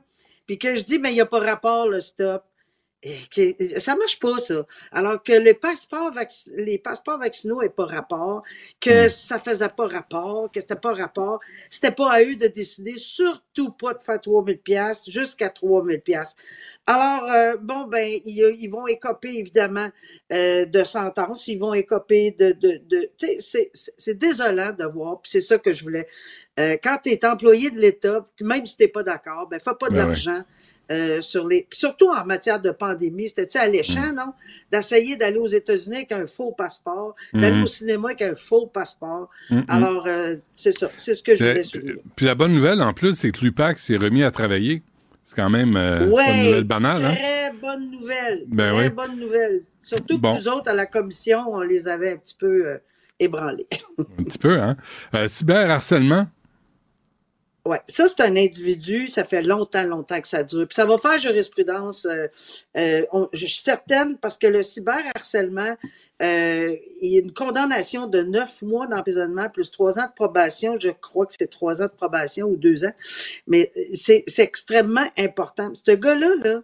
[0.47, 2.45] puis que je dis, mais il n'y a pas rapport le stop,
[3.79, 4.65] ça marche pas, ça.
[4.91, 8.43] Alors que les passeports, vac- les passeports vaccinaux n'aient pas rapport,
[8.81, 11.39] que ça faisait pas rapport, que c'était pas rapport,
[11.69, 16.35] c'était pas à eux de décider, surtout pas de faire 3000 pièces jusqu'à 3000 pièces.
[16.85, 19.89] Alors, euh, bon, ben, ils, ils vont écoper, évidemment,
[20.33, 22.51] euh, de sentences, ils vont écoper de...
[22.51, 26.07] de, de c'est- c'est c'est désolant de voir, puis c'est ça que je voulais.
[26.59, 29.71] Euh, quand tu es employé de l'État, même si tu n'es pas d'accord, ben, fais
[29.79, 30.15] pas de Ben ouais.
[30.91, 34.33] Euh, sur les, surtout en matière de pandémie, c'était alléchant, non?
[34.71, 37.63] D'essayer d'aller aux États-Unis avec un faux passeport, d'aller Mhm.
[37.63, 39.29] au cinéma avec un faux passeport.
[39.51, 39.65] Mhm.
[39.67, 41.95] Alors, euh, c'est ça, c'est ce que je voulais Euh, souligner.
[42.15, 44.81] puis, la bonne nouvelle, en plus, c'est que l'UPAC s'est remis à travailler.
[45.23, 47.05] C'est quand même euh, Ouais, pas une nouvelle banale.
[47.05, 47.13] Hein?
[47.15, 48.43] Très bonne nouvelle.
[48.47, 48.89] Ben très oui.
[48.89, 49.61] bonne nouvelle.
[49.83, 50.33] Surtout Bon.
[50.33, 52.79] que nous autres, à la commission, on les avait un petit peu
[53.19, 53.67] ébranlés.
[54.17, 54.75] Un petit peu, hein?
[55.27, 56.27] Cyberharcèlement.
[57.65, 60.67] Ouais, ça c'est un individu, ça fait longtemps, longtemps que ça dure.
[60.67, 62.05] Puis ça va faire jurisprudence.
[62.05, 62.27] euh,
[62.77, 65.75] euh, je suis certaine parce que le cyberharcèlement,
[66.21, 70.77] euh, il y a une condamnation de neuf mois d'emprisonnement plus trois ans de probation.
[70.79, 72.91] Je crois que c'est trois ans de probation ou deux ans,
[73.47, 75.71] mais euh, c'est c'est extrêmement important.
[75.85, 76.61] Ce gars-là, là,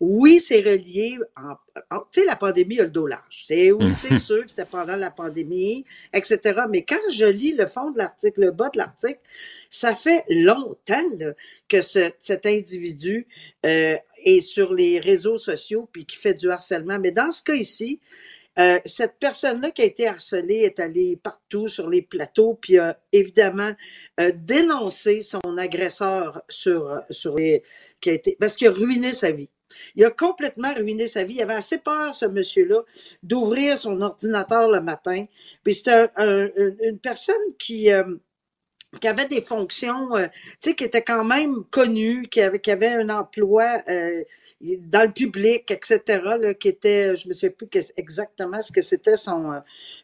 [0.00, 1.18] oui, c'est relié.
[1.36, 1.56] en-
[1.96, 3.42] en- Tu sais, la pandémie a le dos large.
[3.46, 6.62] C'est oui, c'est sûr que c'était pendant la pandémie, etc.
[6.70, 9.20] Mais quand je lis le fond de l'article, le bas de l'article,
[9.70, 11.32] ça fait longtemps là,
[11.68, 13.26] que ce- cet individu
[13.66, 16.98] euh, est sur les réseaux sociaux puis qui fait du harcèlement.
[16.98, 18.00] Mais dans ce cas ici,
[18.58, 22.98] euh, cette personne-là qui a été harcelée est allée partout sur les plateaux, puis a
[23.12, 23.72] évidemment
[24.20, 27.62] euh, dénoncé son agresseur sur, sur les,
[28.00, 29.48] qui a été, parce qu'il a ruiné sa vie.
[29.96, 31.34] Il a complètement ruiné sa vie.
[31.36, 32.82] Il avait assez peur, ce monsieur-là,
[33.24, 35.24] d'ouvrir son ordinateur le matin.
[35.64, 38.04] Puis c'était un- un- une personne qui, euh,
[39.00, 40.26] qui avait des fonctions, euh,
[40.60, 44.22] tu sais, qui était quand même connue, qui avait, qui avait un emploi euh,
[44.86, 46.00] dans le public, etc.,
[46.40, 49.60] là, qui était, je me souviens plus exactement ce que c'était son, euh,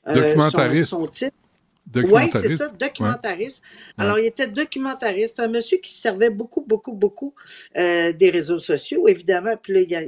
[0.08, 0.90] euh, Documentariste.
[0.90, 1.36] son, son titre.
[1.94, 3.62] Oui, c'est ça, documentariste.
[3.98, 4.04] Ouais.
[4.04, 7.34] Alors, il était documentariste, un monsieur qui servait beaucoup, beaucoup, beaucoup
[7.76, 9.56] euh, des réseaux sociaux, évidemment.
[9.60, 10.02] Puis là,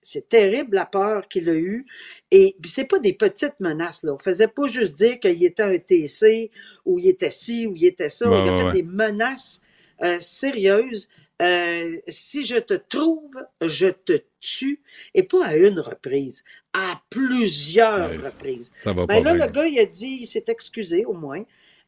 [0.00, 1.86] c'est terrible la peur qu'il a eue.
[2.30, 4.14] Et puis, c'est pas des petites menaces, là.
[4.14, 6.50] On faisait pas juste dire qu'il était un TC,
[6.84, 8.26] ou il était ci, ou il était ça.
[8.26, 8.72] Il a fait ouais.
[8.72, 9.62] des menaces
[10.02, 11.08] euh, sérieuses.
[11.40, 13.30] Euh, si je te trouve,
[13.64, 14.82] je te tue.
[15.14, 18.72] Et pas à une reprise, à plusieurs Ouais, reprises.
[18.74, 19.46] Ça va Ben pas là, bien.
[19.46, 21.42] le gars, il a dit, il s'est excusé au moins.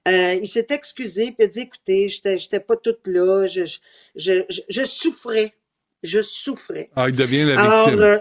[0.09, 3.64] Euh, il s'est excusé, puis il a dit, écoutez, j'étais, pas toute là, je,
[4.16, 5.55] je, je, souffrais.
[6.03, 6.90] Je souffrais.
[6.96, 8.03] Ah, il devient la Alors, victime.
[8.03, 8.18] euh,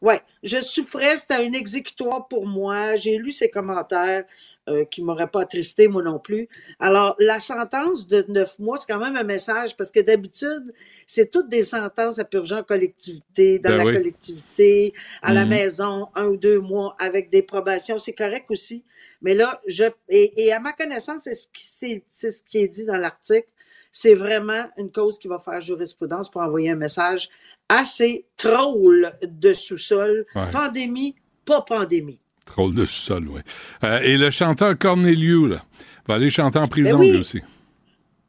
[0.00, 2.96] ouais, je souffrais, c'était un exécutoire pour moi.
[2.96, 4.24] J'ai lu ses commentaires
[4.68, 6.48] euh, qui m'auraient pas attristé, moi non plus.
[6.78, 10.72] Alors, la sentence de neuf mois, c'est quand même un message parce que d'habitude,
[11.06, 13.92] c'est toutes des sentences à purger en collectivité, dans Ben la oui.
[13.94, 14.92] collectivité,
[15.22, 15.50] à la Mhm.
[15.50, 17.98] maison, un ou deux mois avec des probations.
[17.98, 18.84] C'est correct aussi.
[19.22, 22.58] Mais là, je, et, et à ma connaissance, c'est ce qui, c'est, c'est ce qui
[22.58, 23.48] est dit dans l'article.
[23.90, 27.30] C'est vraiment une cause qui va faire jurisprudence pour envoyer un message
[27.70, 30.26] assez troll de sous-sol.
[30.34, 30.50] Ouais.
[30.52, 32.18] Pandémie, pas pandémie.
[32.48, 33.40] Drôle de sous-sol, oui.
[33.84, 35.62] Euh, et le chanteur Corneliu, là,
[36.06, 37.10] va aller chanter en prison, Ben oui.
[37.12, 37.40] lui aussi.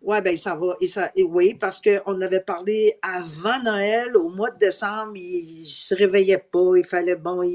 [0.09, 0.75] Ouais, ben il s'en va.
[0.81, 5.59] Il s'en- et oui, parce qu'on avait parlé avant Noël, au mois de décembre, il,
[5.61, 6.71] il se réveillait pas.
[6.77, 7.51] Il fallait, bon, il,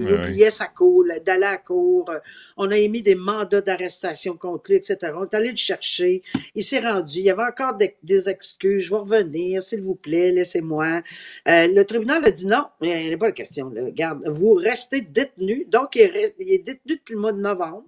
[0.00, 2.10] il Ouais, oubliait sa cour, d'aller à cour.
[2.56, 5.12] On a émis des mandats d'arrestation contre lui, etc.
[5.16, 6.22] On est allé le chercher.
[6.56, 7.18] Il s'est rendu.
[7.20, 8.82] Il y avait encore des, des excuses.
[8.82, 11.02] Je vais revenir, s'il vous plaît, laissez-moi.
[11.48, 13.70] Euh, le tribunal a dit non, il n'est pas la question.
[13.70, 14.18] Là.
[14.26, 15.66] Vous restez détenu.
[15.70, 17.84] Donc, il est, re- il est détenu depuis le mois de novembre.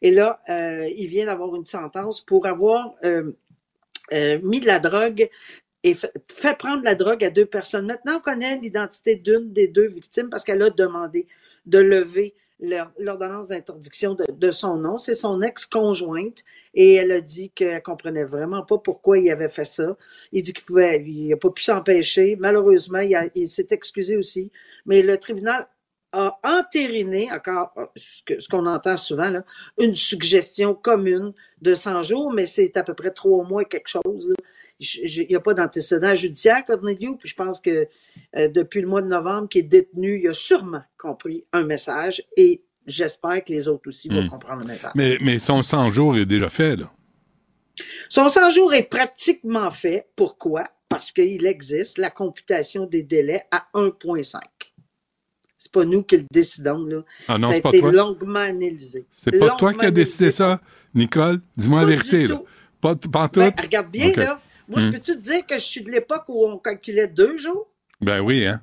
[0.00, 3.30] Et là, euh, il vient d'avoir une sentence pour avoir euh,
[4.12, 5.28] euh, mis de la drogue
[5.84, 7.86] et fait, prendre la drogue à deux personnes.
[7.86, 11.26] Maintenant, on connaît l'identité d'une des deux victimes parce qu'elle a demandé
[11.66, 12.34] de lever
[12.98, 14.96] l'ordonnance d'interdiction de, son nom.
[14.96, 16.44] C'est son ex-conjointe
[16.74, 19.96] et elle a dit qu'elle comprenait vraiment pas pourquoi il avait fait ça.
[20.30, 22.36] Il dit qu'il pouvait, il n'a pas pu s'empêcher.
[22.36, 24.52] Malheureusement, il s'est excusé aussi.
[24.86, 25.66] Mais le tribunal
[26.12, 29.44] a entériné, encore euh, ce qu'on entend souvent, là,
[29.78, 33.88] une suggestion commune de 100 jours, mais c'est à peu près trois mois et quelque
[33.88, 34.28] chose.
[34.28, 34.34] là.
[34.80, 37.86] Il n'y a pas d'antécédent judiciaire, Corneliu, puis je pense que
[38.36, 42.24] euh, depuis le mois de novembre qu'il est détenu, il a sûrement compris un message
[42.36, 44.28] et j'espère que les autres aussi vont Hmm.
[44.30, 44.90] comprendre le message.
[44.96, 46.90] Mais, mais son 100 jours est déjà fait, là.
[48.08, 50.08] Son 100 jours est pratiquement fait.
[50.16, 50.64] Pourquoi?
[50.88, 54.40] Parce qu'il existe la computation des délais à 1,5.
[55.64, 57.02] C'est pas nous qui le décidons, là.
[57.28, 57.92] Ah non, ça a pas été toi.
[57.92, 59.04] longuement analysé.
[59.10, 60.36] C'est pas toi qui as décidé analysé.
[60.38, 60.60] ça,
[60.92, 61.40] Nicole?
[61.56, 62.42] Dis-moi la vérité, là.
[62.80, 63.38] Pas, pas tout?
[63.38, 64.40] Ben, regarde bien, là.
[64.66, 64.90] Moi, je Hmm.
[64.92, 67.68] peux-tu te dire que je suis de l'époque où on calculait deux jours?
[68.00, 68.60] Ben oui, hein?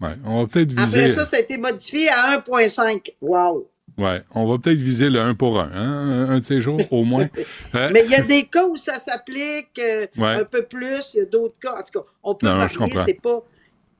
[0.00, 1.00] Ouais, on va peut-être viser.
[1.00, 3.12] Après ça, ça a été modifié à 1,5.
[3.20, 3.68] Wow!
[3.98, 6.28] Ouais, on va peut-être viser le 1 pour 1, hein?
[6.30, 7.28] un de ces jours, au moins.
[7.74, 10.34] Euh, Mais il y a des cas où ça s'applique euh, Ouais.
[10.34, 11.74] un peu plus, il y a d'autres cas.
[11.76, 13.04] En tout cas, on peut Non, varier, comprends.
[13.04, 13.42] c'est pas,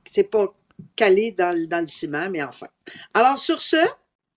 [0.09, 0.53] c'est pas
[0.95, 2.67] calé dans, le- dans le ciment, mais enfin.
[3.13, 3.77] Alors, sur ce,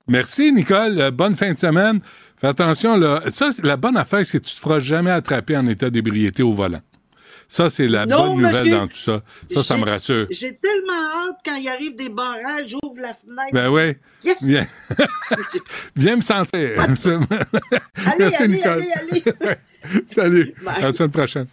[0.09, 1.01] Merci, Nicole.
[1.01, 2.01] Euh, bonne fin de semaine.
[2.37, 3.23] Fais attention, là.
[3.29, 6.43] Ça, c'est- la bonne affaire, c'est que tu te feras jamais attraper en état d'ébriété
[6.43, 6.81] au volant.
[7.47, 9.23] Ça, c'est la Non, bonne nouvelle dans tout ça.
[9.53, 10.27] Ça, ça me rassure.
[10.31, 13.53] j'ai tellement hâte quand il arrive des barrages, j'ouvre la fenêtre.
[13.53, 13.93] Ben oui.
[14.25, 14.43] Yes!
[14.43, 14.67] Viens,
[15.97, 16.81] viens me sentir.
[16.81, 18.83] Allez, Merci, allez, Nicole.
[18.83, 20.03] allez, allez.
[20.07, 20.55] Salut.
[20.63, 20.75] Bye.
[20.77, 21.47] À la semaine prochaine.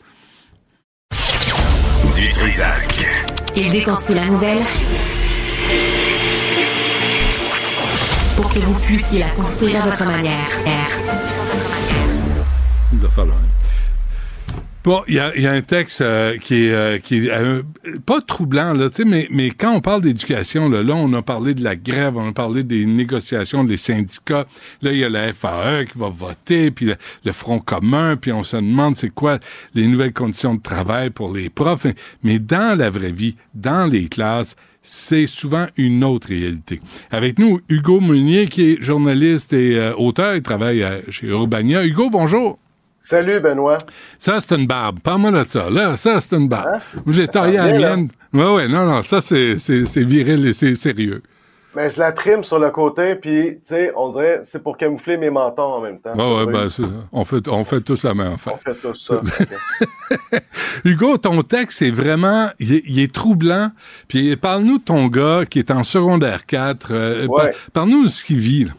[2.16, 3.27] Du Trisac.
[3.60, 4.60] Il déconstruit la nouvelle
[8.36, 10.48] pour que vous puissiez la construire à votre manière.
[10.68, 10.98] Hein.
[14.88, 17.62] Bon, il y a, y a, un texte euh, qui est, euh, qui euh,
[18.06, 21.62] pas troublant, là, mais, mais quand on parle d'éducation, là, là, on a parlé de
[21.62, 24.46] la grève, on a parlé des négociations des syndicats.
[24.82, 26.94] Là, il y a la FAE qui va voter, puis
[27.26, 29.40] le, Front commun, puis on se demande c'est quoi
[29.76, 31.88] les nouvelles conditions de travail pour les profs.
[32.24, 36.80] Mais dans la vraie vie, dans les classes, c'est souvent une autre réalité.
[37.12, 41.84] Avec nous, Hugo Meunier, qui est journaliste et auteur, il travaille chez Urbania.
[41.84, 42.58] Hugo, bonjour.
[43.10, 43.78] Salut, Benoît.
[44.20, 45.00] Ça, c'est une barbe.
[45.00, 45.70] Parle-moi de ça.
[45.70, 46.68] Là, ça, c'est une barbe.
[46.76, 47.02] Hein?
[47.08, 48.10] J'ai taillé la mienne.
[48.34, 49.56] Oui, oui, non, non, ça, c'est
[50.04, 51.24] viril et c'est sérieux.
[51.74, 55.16] Mais je la trime sur le côté, puis, tu sais, on dirait, c'est pour camoufler
[55.16, 56.12] mes mentons en même temps.
[56.18, 56.68] Oui, oui, ben,
[57.14, 58.56] on fait, on fait tous la même affaire.
[58.56, 59.22] On fait tous ça.
[60.84, 63.72] Hugo, ton texte est vraiment, il est, troublant.
[64.10, 66.88] Puis, parle-nous de ton gars qui est en secondaire 4.
[66.92, 67.28] Euh,
[67.72, 68.72] parle-nous de ce qu'il vit, là.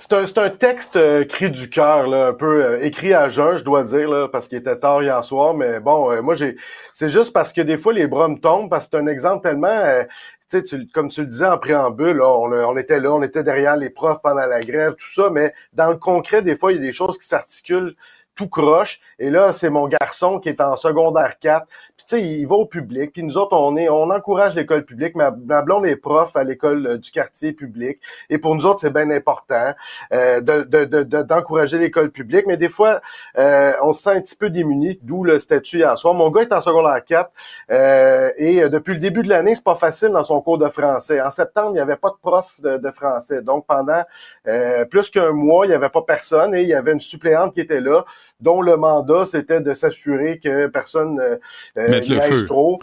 [0.00, 3.56] C'est un, un, texte euh, cri du cœur, là, un peu euh, écrit à jeun,
[3.56, 5.54] je dois dire, là, parce qu'il était tard hier soir.
[5.54, 6.56] Mais bon, euh, moi, j'ai,
[6.94, 9.42] c'est juste parce que des fois, les bras me tombent, parce que c'est un exemple
[9.42, 10.04] tellement,
[10.50, 13.76] tu sais, comme tu le disais en préambule, on, on, était là, on était derrière
[13.76, 15.30] les profs pendant la grève, tout ça.
[15.30, 17.96] Mais dans le concret, des fois, il y a des choses qui s'articulent
[18.36, 19.00] tout croche.
[19.18, 21.66] Et là, c'est mon garçon qui est en secondaire 4.
[21.66, 23.12] Puis tu sais, il va au public.
[23.12, 25.16] Puis nous autres, on est, on encourage l'école publique.
[25.16, 27.98] Ma, blonde est prof à l'école euh, du quartier public.
[28.30, 29.74] Et pour nous autres, c'est bien important
[30.12, 32.46] euh, d'encourager de, de, l'école publique.
[32.46, 33.00] Mais des fois,
[33.38, 36.14] euh, on se sent un petit peu démuni, d'où le statut hier soir.
[36.14, 37.30] Mon gars est en secondaire 4.
[37.70, 41.20] Euh, et depuis le début de l'année, c'est pas facile dans son cours de français.
[41.20, 43.42] En septembre, il n'y avait pas de prof de, de français.
[43.42, 44.02] Donc pendant
[44.90, 47.60] plus qu'un mois, il n'y avait pas personne et il y avait une suppléante qui
[47.60, 48.04] était là
[48.40, 51.36] dont le mandat, c'était de s'assurer que personne euh,
[51.76, 52.78] euh trop.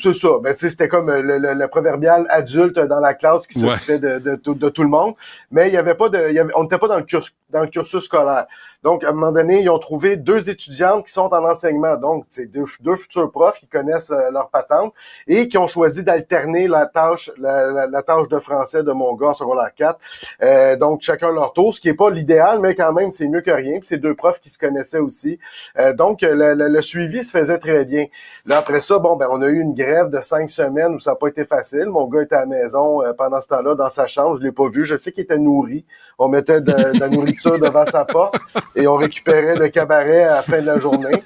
[0.00, 0.28] C'est ça.
[0.42, 4.68] Ben, c'était comme euh, le, proverbial adulte dans la classe qui s'occupait de, de, de,
[4.68, 5.14] tout le monde.
[5.50, 7.04] Mais il y avait pas de, y avait, on n'était pas dans le,
[7.50, 8.46] dans le cursus scolaire.
[8.82, 11.96] Donc, à un moment donné, ils ont trouvé deux étudiantes qui sont en enseignement.
[11.96, 14.94] Donc, c'est deux, deux futurs profs qui connaissent euh, leur patente
[15.26, 19.28] et qui ont choisi d'alterner la tâche, la, la, tâche de français de mon gars
[19.28, 19.98] en secondaire 4.
[20.42, 23.42] Euh, donc, chacun leur tour, ce qui est pas l'idéal, mais quand même, c'est mieux
[23.42, 23.78] que rien.
[23.78, 25.38] Puis c'est deux profs qui se connaissent aussi.
[25.78, 28.06] Euh, donc, le, suivi se faisait très bien.
[28.46, 31.12] Là, après ça, bon, ben, on a eu une grève de cinq semaines où ça
[31.12, 31.86] n'a pas été facile.
[31.86, 34.36] Mon gars était à la maison euh, pendant ce temps-là, dans sa chambre.
[34.38, 34.84] Je l'ai pas vu.
[34.86, 35.84] Je sais qu'il était nourri.
[36.18, 38.36] On mettait de, la nourriture devant sa porte
[38.74, 41.22] et on récupérait le cabaret à la fin de la journée.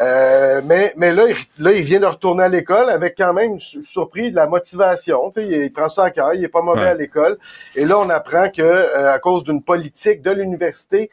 [0.00, 3.58] Euh, mais, mais là, il, là, il vient de retourner à l'école avec quand même
[3.58, 5.30] surpris de la motivation.
[5.30, 6.34] Tu sais, il, prend ça à cœur.
[6.34, 7.38] Il est pas mauvais à l'école.
[7.74, 11.10] Et là, on apprend que à cause d'une politique de l'université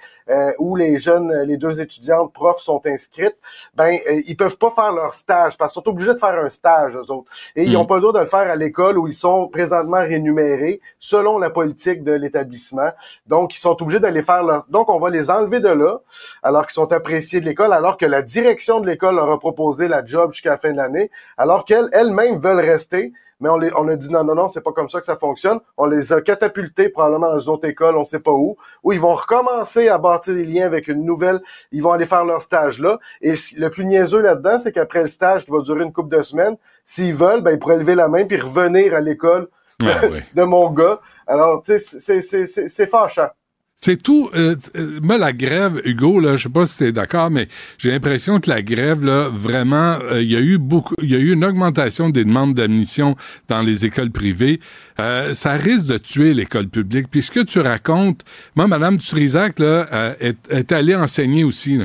[0.60, 3.38] où les jeunes, les deux étudiantes profs sont inscrites,
[3.74, 6.50] ben euh, ils peuvent pas faire leur stage parce qu'ils sont obligés de faire un
[6.56, 7.32] stage eux autres.
[7.56, 7.88] Et ils n'ont mm.
[7.88, 11.50] pas le droit de le faire à l'école où ils sont présentement rémunérés selon la
[11.50, 12.92] politique de l'établissement.
[13.28, 16.00] Donc ils sont obligés d'aller faire leur donc on va les enlever de là
[16.44, 19.88] alors qu'ils sont appréciés de l'école alors que la direction de l'école leur a proposé
[19.88, 23.72] la job jusqu'à la fin de l'année alors qu'elles elles-mêmes veulent rester mais on, les,
[23.76, 25.60] on a dit non, non, non, c'est pas comme ça que ça fonctionne.
[25.78, 29.00] On les a catapultés probablement dans une autre école, on sait pas où, où ils
[29.00, 32.80] vont recommencer à bâtir des liens avec une nouvelle, ils vont aller faire leur stage
[32.80, 33.00] là.
[33.22, 36.24] Et le plus niaiseux là-dedans, c'est qu'après le stage qui va durer une couple de
[36.24, 39.50] semaines, s'ils veulent, ben, ils pourraient lever la main puis revenir à l'école
[39.84, 40.02] ah
[40.34, 41.00] de mon gars.
[41.28, 43.30] Alors, tu sais, c'est fâchant.
[43.78, 44.30] C'est tout.
[44.34, 47.48] Euh, euh, moi, la grève, Hugo, là, je sais pas si tu d'accord, mais
[47.78, 51.16] j'ai l'impression que la grève, là, vraiment, euh, il y a eu beaucoup, il y
[51.16, 53.16] a eu une augmentation des demandes d'admission
[53.50, 54.60] dans les écoles privées.
[54.98, 57.10] ça risque de tuer l'école publique.
[57.12, 58.22] Puis ce que tu racontes,
[58.56, 61.78] moi, Madame Turizac, là, est, allée enseigner aussi.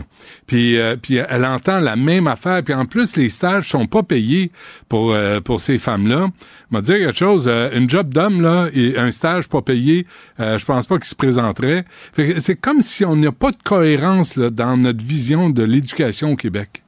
[0.47, 2.63] Puis, puis elle entend la même affaire.
[2.63, 4.53] Puis en plus, les stages sont pas payés
[4.89, 6.29] pour pour ces femmes-là.
[6.71, 7.49] M'a dire quelque chose.
[7.49, 10.07] une job d'homme là et un stage pas payé,
[10.39, 11.85] je pense pas qu'il se présenterait.
[12.39, 16.80] C'est comme si on n'a pas de cohérence dans notre vision de l'éducation au Québec.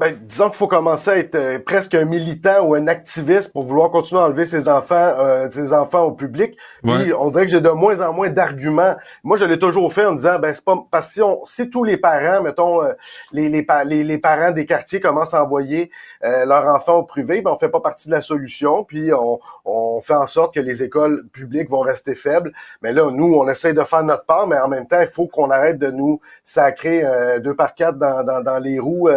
[0.00, 3.66] Ben, disons qu'il faut commencer à être euh, presque un militant ou un activiste pour
[3.66, 6.56] vouloir continuer à enlever ses enfants, euh, ses enfants au public.
[6.82, 8.96] Puis on dirait que j'ai de moins en moins d'arguments.
[9.24, 11.44] Moi, je l'ai toujours fait en me disant, ben c'est pas parce que si, on,
[11.44, 12.94] si tous les parents, mettons euh,
[13.32, 15.90] les, les, les, parents des quartiers commencent à envoyer
[16.24, 18.84] euh, leurs enfants au privé, ben on fait pas partie de la solution.
[18.84, 22.54] Puis on, on fait en sorte que les écoles publiques vont rester faibles.
[22.80, 25.26] Mais là, nous, on essaie de faire notre part, mais en même temps, il faut
[25.26, 27.04] qu'on arrête de nous sacrer
[27.40, 29.10] deux par quatre dans, dans, dans les roues.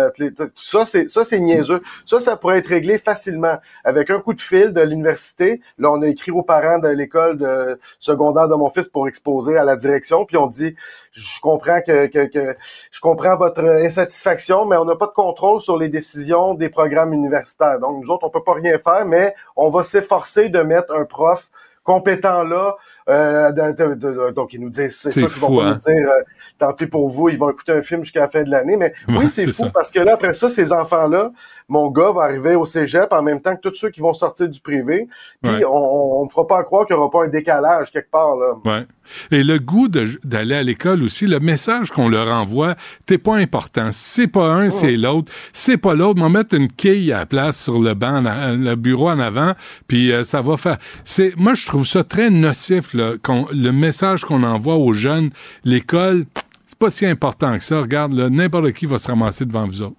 [0.73, 1.83] Ça, c'est ça, niaiseux.
[2.07, 5.61] Ça, ça pourrait être réglé facilement avec un coup de fil de l'université.
[5.77, 9.55] Là, on a écrit aux parents de l'école de secondaire de mon fils pour exposer
[9.55, 10.75] à la direction, puis on dit,
[11.11, 12.55] je comprends que, que,
[12.89, 17.13] je comprends votre insatisfaction, mais on n'a pas de contrôle sur les décisions des programmes
[17.13, 17.79] universitaires.
[17.79, 21.05] Donc, nous autres, on peut pas rien faire, mais on va s'efforcer de mettre un
[21.05, 21.51] prof
[21.83, 25.79] compétent là donc, ils nous disent, c'est ça qu'ils vont pas nous hein.
[25.85, 26.23] dire, euh,
[26.57, 28.77] tant pis pour vous, ils vont écouter un film jusqu'à la fin de l'année.
[28.77, 31.31] Mais oui, c'est fou parce que là, après ça, ces enfants-là,
[31.67, 34.49] mon gars va arriver au cégep en même temps que tous ceux qui vont sortir
[34.49, 35.07] du privé.
[35.41, 38.35] Puis on ne fera pas croire qu'il n'y aura pas un décalage quelque part.
[38.35, 38.53] Là.
[38.65, 38.85] Ouais.
[39.31, 42.75] Et le goût d'aller à l'école aussi, le message qu'on leur envoie,
[43.05, 43.89] t'es pas important.
[43.91, 45.31] C'est pas un, c'est l'autre.
[45.51, 46.21] C'est pas l'autre.
[46.21, 49.53] On va mettre une quille à la place sur le banc, le bureau en avant,
[49.87, 50.77] puis euh, ça va faire.
[51.03, 53.13] C'est, moi, je trouve ça très nocif, là,
[53.51, 55.29] le message qu'on envoie aux jeunes.
[55.63, 56.25] L'école,
[56.65, 57.81] c'est pas si important que ça.
[57.81, 59.95] Regarde, n'importe qui va se ramasser devant vous autres.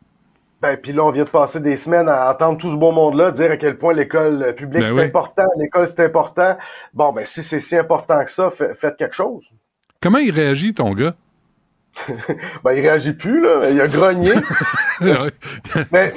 [0.60, 3.32] Ben, puis là, on vient de passer des semaines à entendre tout ce beau monde-là
[3.32, 6.56] dire à quel point l'école publique, ben c'est important, l'école, c'est important.
[6.94, 9.50] Bon, ben, si c'est si important que ça, faites quelque chose.
[10.00, 11.14] Comment il réagit, ton gars?
[12.64, 13.70] ben, il réagit plus, là.
[13.70, 14.30] Il a grogné.
[15.92, 16.12] mais,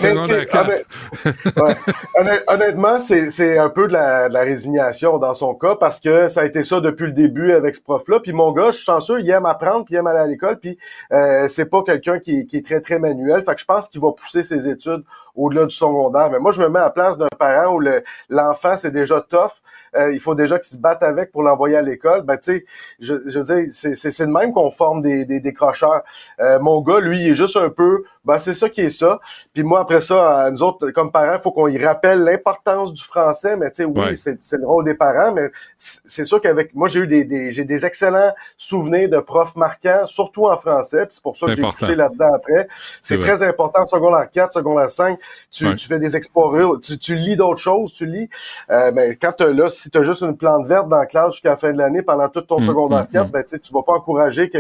[2.48, 6.64] honnêtement, c'est un peu de la, résignation dans son cas parce que ça a été
[6.64, 8.20] ça depuis le début avec ce prof-là.
[8.20, 10.58] Puis mon gars, je suis chanceux, il aime apprendre, puis il aime aller à l'école,
[10.60, 10.78] puis
[11.12, 13.44] euh, c'est pas quelqu'un qui, qui, est très, très manuel.
[13.44, 15.04] Fait que je pense qu'il va pousser ses études
[15.38, 16.30] au-delà du secondaire.
[16.32, 17.82] Mais moi, je me mets à la place d'un parent où
[18.30, 19.62] l'enfant, c'est déjà tough.
[19.96, 22.24] Euh, il faut déjà qu'il se batte avec pour l'envoyer à l'école.
[22.24, 22.66] Ben, tu sais,
[23.00, 26.04] je, je veux dire, c'est le même qu'on forme des, des décrocheurs.
[26.40, 29.20] Euh, mon gars, lui, il est juste un peu ben, c'est ça qui est ça.
[29.54, 33.02] Puis moi, après ça, nous autres, comme parents, il faut qu'on y rappelle l'importance du
[33.02, 33.56] français.
[33.56, 37.00] Mais tu sais, oui, c'est le rôle des parents, mais c'est sûr qu'avec moi, j'ai
[37.00, 41.06] eu des, j'ai des excellents souvenirs de profs marquants, surtout en français.
[41.10, 42.68] c'est pour ça que j'ai poussé là-dedans après.
[43.02, 45.18] C'est très important, secondaire 4, secondaire 5.
[45.50, 48.30] Tu, tu fais des explorations, tu, tu lis d'autres choses, tu lis.
[48.70, 51.52] Euh, mais quand là, si tu as juste une plante verte dans la classe jusqu'à
[51.52, 53.32] la fin de l'année pendant tout ton mm, secondaire 4, mm, mm.
[53.32, 54.52] ben, tu vas pas encourager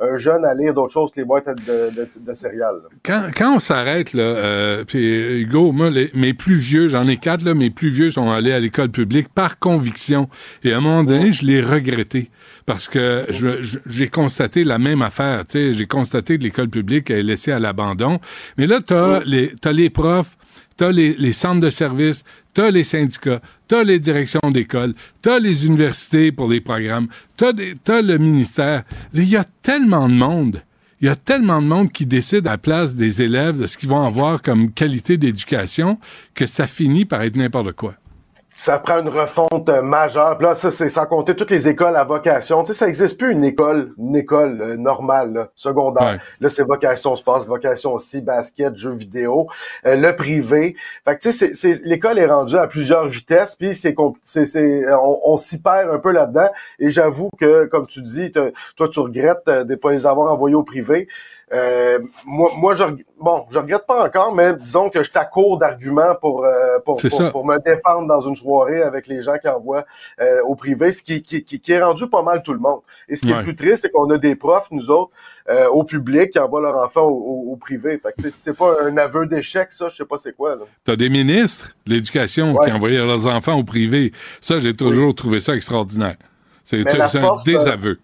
[0.00, 2.80] un jeune à lire d'autres choses que les boîtes de, de, de céréales
[3.34, 7.54] quand, on s'arrête, là, euh, puis Hugo, moi, mes plus vieux, j'en ai quatre, là,
[7.54, 10.28] mes plus vieux sont allés à l'école publique par conviction.
[10.64, 12.30] Et à un moment donné, je l'ai regretté.
[12.64, 13.26] Parce que
[13.86, 15.42] j'ai constaté la même affaire.
[15.52, 18.20] J'ai constaté que l'école publique est laissée à l'abandon.
[18.56, 20.36] Mais là, tu as, les, les profs,
[20.78, 22.24] tu as les, les, centres de services,
[22.54, 26.60] tu as les syndicats, tu as les directions d'école, tu as les universités pour les
[26.60, 27.52] programmes, tu as,
[27.88, 28.84] as, le ministère.
[29.12, 30.62] Il y a tellement de monde
[31.02, 33.76] il y a tellement de monde qui décide à la place des élèves de ce
[33.76, 35.98] qu'ils vont avoir comme qualité d'éducation
[36.34, 37.94] que ça finit par être n'importe quoi
[38.62, 40.40] ça prend une refonte euh, majeure.
[40.40, 42.62] là, ça, c'est sans compter toutes les écoles à vocation.
[42.62, 46.20] Tu sais, ça n'existe plus une école, une école euh, normale, secondaire.
[46.38, 49.48] Là, c'est vocation sport, vocation aussi, basket, jeux vidéo,
[49.84, 50.76] euh, le privé.
[51.04, 55.20] Fait que tu sais, c'est, l'école est rendue à plusieurs vitesses, puis c'est, c'est, on,
[55.24, 56.48] on s'y perd un peu là-dedans.
[56.78, 60.54] Et j'avoue que, comme tu dis, toi, tu regrettes de ne pas les avoir envoyés
[60.54, 61.08] au privé.
[61.52, 62.84] Euh, moi, moi, je,
[63.20, 66.96] bon, je regrette pas encore, mais disons que je t'accours d'arguments pour, euh, pour,
[67.30, 69.84] pour, me défendre dans une soirée avec les gens qui envoient
[70.20, 72.80] euh, au privé, ce qui, qui, qui, est rendu pas mal tout le monde.
[73.08, 75.12] Et ce qui est plus triste, c'est qu'on a des profs, nous autres,
[75.72, 77.98] au public, qui envoient leurs enfants au, privé.
[77.98, 80.56] Fait que c'est pas un aveu d'échec, ça, je sais pas c'est quoi.
[80.84, 84.12] T'as des ministres de l'éducation qui envoyaient leurs enfants au privé.
[84.40, 86.16] Ça, j'ai toujours trouvé ça extraordinaire.
[86.64, 87.98] C'est un désaveu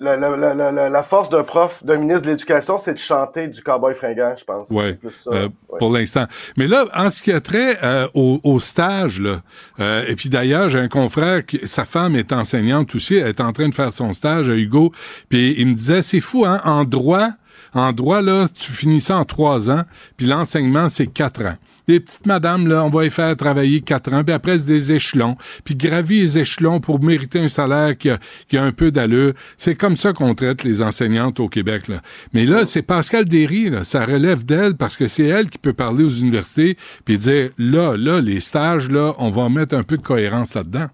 [0.00, 4.44] la, force d'un prof, d'un ministre de l'Éducation, c'est de chanter du cowboy fringant, je
[4.44, 4.68] pense.
[4.70, 4.96] Oui,
[5.28, 5.48] euh,
[5.78, 6.26] pour l'instant.
[6.56, 9.40] Mais là, en ce qui a trait euh, au, stage, là,
[9.80, 13.40] euh, et puis d'ailleurs, j'ai un confrère, qui, sa femme est enseignante aussi, elle est
[13.40, 14.92] en train de faire son stage à Hugo,
[15.28, 17.30] puis il me disait, c'est fou, hein, en droit,
[17.74, 19.82] en droit, là, tu finis ça en trois ans,
[20.16, 21.56] puis l'enseignement, c'est quatre ans
[21.86, 24.92] des petites madames, là, on va les faire travailler quatre ans, puis après, c'est des
[24.92, 28.18] échelons, puis gravir les échelons pour mériter un salaire qui a,
[28.48, 29.34] qui a un peu d'allure.
[29.56, 32.00] C'est comme ça qu'on traite les enseignantes au Québec, là.
[32.32, 35.72] Mais là, c'est Pascal Derry, là, ça relève d'elle parce que c'est elle qui peut
[35.72, 39.96] parler aux universités puis dire, là, là, les stages, là, on va mettre un peu
[39.96, 40.88] de cohérence là-dedans.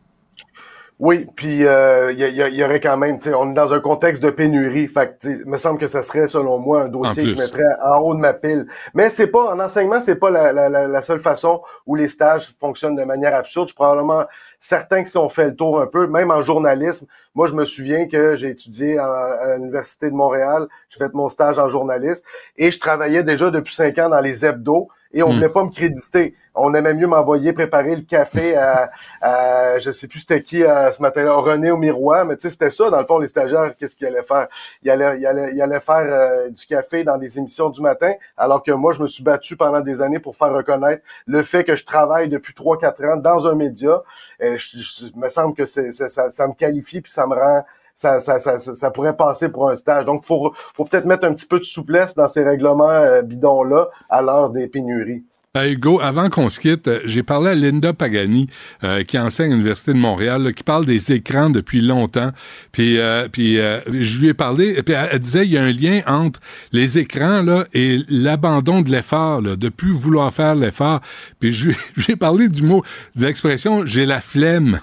[1.01, 4.87] Oui, puis euh, il y, aurait quand même, on est dans un contexte de pénurie,
[4.87, 8.01] fait il me semble que ça serait, selon moi, un dossier que je mettrais en
[8.01, 8.67] haut de ma pile.
[8.93, 12.55] Mais c'est pas, en enseignement, c'est pas la, la, la, seule façon où les stages
[12.61, 13.69] fonctionnent de manière absurde.
[13.69, 14.27] Je suis probablement
[14.61, 17.65] certain que si on fait le tour un peu, même en journalisme, moi je me
[17.65, 22.27] souviens que j'ai étudié à, l'Université de Montréal, j'ai fait mon stage en journalisme,
[22.59, 25.37] et je travaillais déjà depuis cinq ans dans les hebdos, et on ne hmm.
[25.37, 26.35] voulait pas me créditer.
[26.55, 30.91] On aimait mieux m'envoyer préparer le café à, à je sais plus c'était qui euh,
[30.91, 33.75] ce matin-là, René au miroir, mais tu sais c'était ça dans le fond les stagiaires
[33.79, 34.49] qu'est-ce qu'ils allaient faire?
[34.83, 38.13] Ils allaient, ils allaient, ils allaient faire euh, du café dans des émissions du matin,
[38.37, 41.65] alors que moi je me suis battu pendant des années pour faire reconnaître le fait
[41.65, 44.03] que je travaille depuis 3-4 ans dans un média.
[44.41, 47.65] Et je, me semble que c'est, ça, ça me qualifie puis ça me rend
[48.01, 50.07] ça, ça, ça, ça, pourrait passer pour un stage.
[50.07, 53.89] Donc, faut, faut peut-être mettre un petit peu de souplesse dans ces règlements euh, bidons-là
[54.09, 55.23] à l'heure des pénuries.
[55.57, 58.49] Euh, Hugo, avant qu'on se quitte, euh, j'ai parlé à Linda Pagani,
[58.85, 62.31] euh, qui enseigne à l'Université de Montréal, là, qui parle des écrans depuis longtemps.
[62.73, 62.99] Puis,
[63.33, 66.41] puis je lui ai parlé, puis elle, disait il y a un lien entre
[66.73, 71.01] les écrans là, et l'abandon de l'effort, de plus vouloir faire l'effort.
[71.41, 71.77] Puis je, lui
[72.09, 72.83] ai parlé du mot,
[73.17, 74.81] de l'expression j'ai la flemme.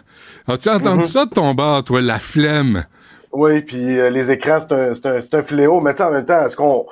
[0.48, 1.04] As-tu entendu Mhm.
[1.04, 2.84] ça de ton bar, toi, la flemme?
[3.32, 5.80] Oui, puis les écrans, c'est un, c'est un, c'est un fléau.
[5.82, 6.86] Mais tu sais, en même temps, est-ce qu'on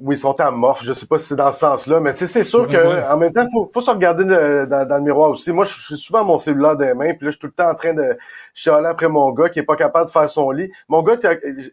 [0.00, 0.82] oui, ils sont amorphes.
[0.84, 3.04] Je sais pas si c'est dans ce sens-là, mais tu sais, c'est sûr que Ouais.
[3.08, 5.52] en même temps, faut, faut se regarder de- dans, dans le miroir aussi.
[5.52, 7.52] Moi, je suis souvent à mon cellulaire des mains, puis là, je suis tout le
[7.52, 8.18] temps en train de
[8.52, 10.72] chialer après mon gars qui est pas capable de faire son lit.
[10.88, 11.16] Mon gars,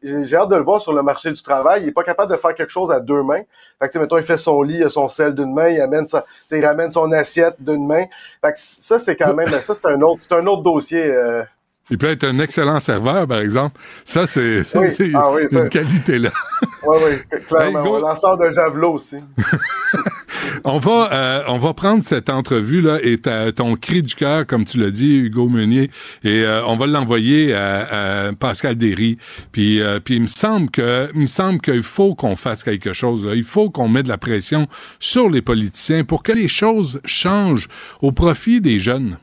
[0.03, 1.82] j'ai hâte de le voir sur le marché du travail.
[1.84, 3.41] Il est pas capable de faire quelque chose à deux mains.
[3.80, 5.70] Fait que, tu sais, mettons, il fait son lit, il a son sel d'une main,
[5.70, 8.06] il amène sa, il ramène son assiette d'une main.
[8.45, 11.03] Fait que ça, c'est quand même, ça, c'est un autre, c'est un autre dossier.
[11.03, 11.41] euh,
[11.89, 13.80] Il peut être un excellent serveur, par exemple.
[14.05, 15.11] Ça, c'est Oui.
[15.14, 16.30] Ah oui, une qualité-là.
[16.85, 16.97] Ouais,
[17.31, 17.95] oui, clairement.
[17.95, 19.15] Hey, lanceur de javelot aussi.
[20.65, 24.65] On va, euh, on va prendre cette entrevue-là et ta- ton cri du cœur, comme
[24.65, 25.89] tu l'as dit, Hugo Meunier,
[26.23, 29.18] et euh, on va l'envoyer à, à Pascal Derry.
[29.53, 32.91] Puis, euh, puis il me semble que, il me semble qu'il faut qu'on fasse quelque
[32.93, 33.26] chose.
[33.26, 33.35] là.
[33.35, 34.68] Il faut qu'on mette de la pression
[34.99, 37.68] sur les politiciens pour que les choses changent
[38.01, 39.18] au profit des jeunes.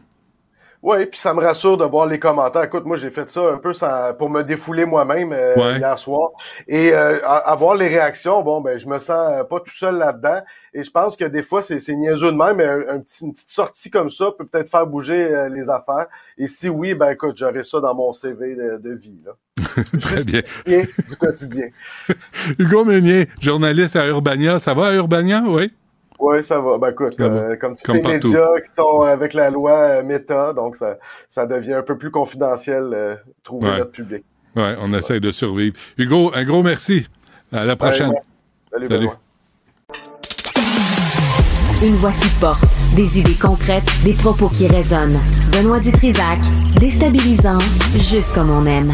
[0.83, 2.63] Oui, puis ça me rassure de voir les commentaires.
[2.65, 5.79] Écoute, moi j'ai fait ça un peu sans, pour me défouler moi-même euh, Ouais.
[5.79, 6.31] hier soir.
[6.67, 9.75] Et euh, à, à voir les réactions, bon ben je me sens euh, pas tout
[9.75, 10.41] seul là-dedans.
[10.73, 13.35] Et je pense que des fois c'est, niaiseux de même, mais un, un petit- une
[13.35, 16.07] petite sortie comme ça peut peut-être faire bouger euh, les affaires.
[16.39, 19.21] Et si oui, ben écoute, j'aurai ça dans mon CV de, de vie.
[19.27, 19.33] Là.
[20.01, 20.41] Très bien.
[20.65, 21.69] Bien du quotidien.
[22.59, 24.59] Hugo Meunier, journaliste à Urbania.
[24.59, 25.71] Ça va à Urbania, oui?
[26.21, 26.77] Oui, ça va.
[26.79, 27.35] Ben écoute, Ça va.
[27.39, 28.29] euh, comme tous Comme les partout.
[28.29, 30.99] médias qui sont avec la loi euh, Meta, donc ça,
[31.29, 33.79] ça devient un peu plus confidentiel, euh, trouver Ouais.
[33.79, 34.25] notre public.
[34.57, 35.77] Ouais, on essaie de survivre.
[35.97, 37.07] Hugo, un gros merci.
[37.53, 38.11] À la prochaine.
[38.11, 39.09] Ouais, Salut.
[41.83, 42.63] Une voix qui porte,
[42.95, 45.19] des idées concrètes, des propos qui résonnent.
[45.53, 46.39] Benoît Dutrisac,
[46.79, 47.59] déstabilisant,
[47.95, 48.93] juste comme on aime.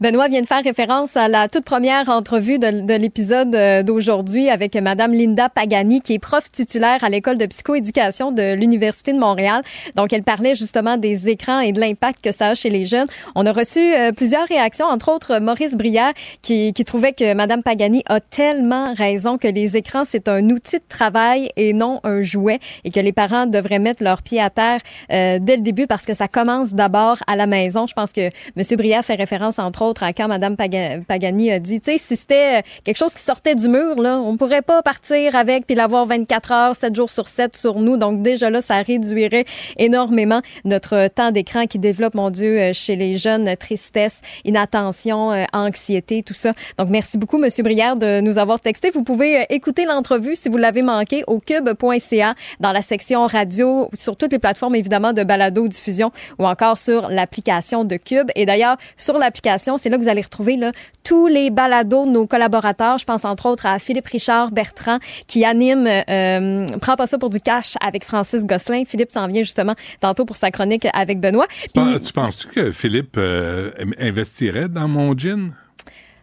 [0.00, 4.50] Benoît vient de faire référence à la toute première entrevue de, de l'épisode euh, d'aujourd'hui
[4.50, 9.18] avec Madame Linda Pagani, qui est prof titulaire à l'école de psychoéducation de l'Université de
[9.18, 9.62] Montréal.
[9.94, 13.06] Donc, elle parlait justement des écrans et de l'impact que ça a chez les jeunes.
[13.34, 16.12] On a reçu euh, plusieurs réactions, entre autres Maurice Brière,
[16.42, 20.78] qui, qui trouvait que Madame Pagani a tellement raison que les écrans, c'est un outil
[20.78, 24.50] de travail et non un jouet et que les parents devraient mettre leurs pieds à
[24.50, 24.80] terre
[25.12, 27.86] euh, dès le début parce que ça commence d'abord à la maison.
[27.86, 28.22] Je pense que
[28.56, 28.76] M.
[28.76, 32.16] Brière fait référence, entre autres, à quand Mme Paga- Pagani a dit, tu sais, si
[32.16, 35.74] c'était euh, quelque chose qui sortait du mur, là, on pourrait pas partir avec puis
[35.76, 37.96] l'avoir 24 heures, 7 jours sur 7 sur nous.
[37.96, 39.44] Donc, déjà là, ça réduirait
[39.76, 45.44] énormément notre temps d'écran qui développe, mon Dieu, euh, chez les jeunes, tristesse, inattention, euh,
[45.52, 46.52] anxiété, tout ça.
[46.78, 47.48] Donc, merci beaucoup, M.
[47.62, 48.90] Brière, de nous avoir texté.
[48.90, 54.16] Vous pouvez écouter l'entrevue si vous l'avez manqué au cube.ca dans la section radio, sur
[54.16, 58.28] toutes les plateformes, évidemment, de balado-diffusion ou encore sur l'application de Cube.
[58.34, 60.72] Et d'ailleurs, sur l'application, c'est là que vous allez retrouver là,
[61.02, 62.98] tous les balados de nos collaborateurs.
[62.98, 67.30] Je pense entre autres à Philippe Richard Bertrand qui anime euh, Prends pas ça pour
[67.30, 68.84] du cash avec Francis Gosselin.
[68.84, 71.46] Philippe s'en vient justement tantôt pour sa chronique avec Benoît.
[71.74, 75.52] Puis, Tu penses-tu que Philippe euh, investirait dans mon gin?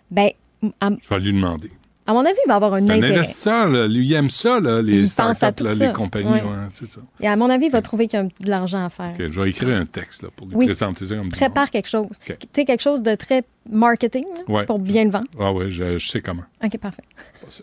[0.10, 0.30] ben,
[0.80, 1.72] à, Je vais lui demander.
[2.08, 3.14] À mon avis, il va avoir un un intérêt.
[3.18, 3.88] investisseur, là.
[3.88, 6.30] lui, il aime ça, là, les startups, là, les compagnies.
[6.30, 6.42] Ouais.
[6.42, 7.00] ouais, ça.
[7.20, 9.14] Et à mon avis, il va trouver qu'il y a de l'argent à faire.
[9.20, 10.66] Je vais écrire un texte là, pour lui Oui.
[10.66, 12.08] présenter ça comme Prépare quelque chose.
[12.30, 12.38] OK.
[12.40, 14.66] Tu sais, quelque chose de très marketing Ouais.
[14.66, 15.28] pour bien le vendre.
[15.40, 16.44] Ah ouais, je, je sais comment.
[16.64, 17.04] OK, parfait.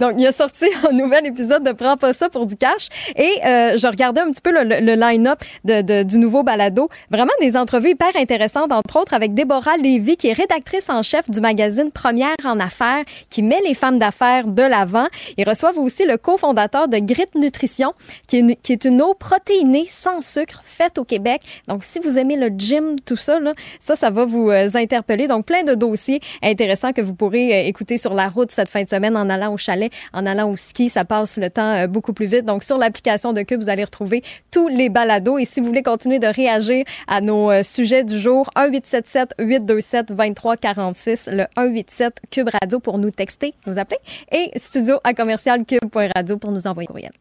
[0.00, 2.88] Donc, il a sorti un nouvel épisode de Prends pas ça pour du cash.
[3.16, 6.42] Et euh, je regardais un petit peu le, le- le line-up de, de- du nouveau
[6.42, 6.88] balado.
[7.10, 11.30] Vraiment des entrevues hyper intéressantes, entre autres avec Déborah Lévy, qui est rédactrice en chef
[11.30, 15.06] du magazine Première en affaires, qui met les femmes d'affaires de l'avant.
[15.36, 17.92] Ils reçoivent aussi le cofondateur de Grit Nutrition,
[18.28, 21.40] qui est, une, qui est une eau protéinée sans sucre faite au Québec.
[21.68, 25.26] Donc, si vous aimez le gym, tout ça, là, ça, ça va vous euh, interpeller.
[25.28, 28.82] Donc, plein de dossiers intéressants que vous pourrez euh, écouter sur la route cette fin
[28.82, 30.88] de semaine en allant au chalet, en allant au ski.
[30.88, 32.44] Ça passe le temps euh, beaucoup plus vite.
[32.44, 35.38] Donc, sur l'application de Cube, vous allez retrouver tous les balados.
[35.38, 41.44] Et si vous voulez continuer de réagir à nos euh, sujets du jour, 1-877-827-2346, le
[41.56, 43.98] 187 Cube Radio pour nous texter, nous appeler,
[44.32, 47.12] et studio à commercial cube.radio pour nous envoyer un courriel.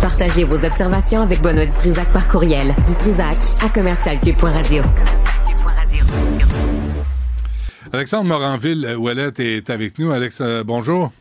[0.00, 2.74] Partagez vos observations avec Benoît Dutrisac par courriel.
[2.86, 4.82] Dutrisac à commercialcube.radio.
[7.94, 10.12] Alexandre Moranville, euh, Ouellette est avec nous.
[10.12, 11.12] Alex, euh, bonjour.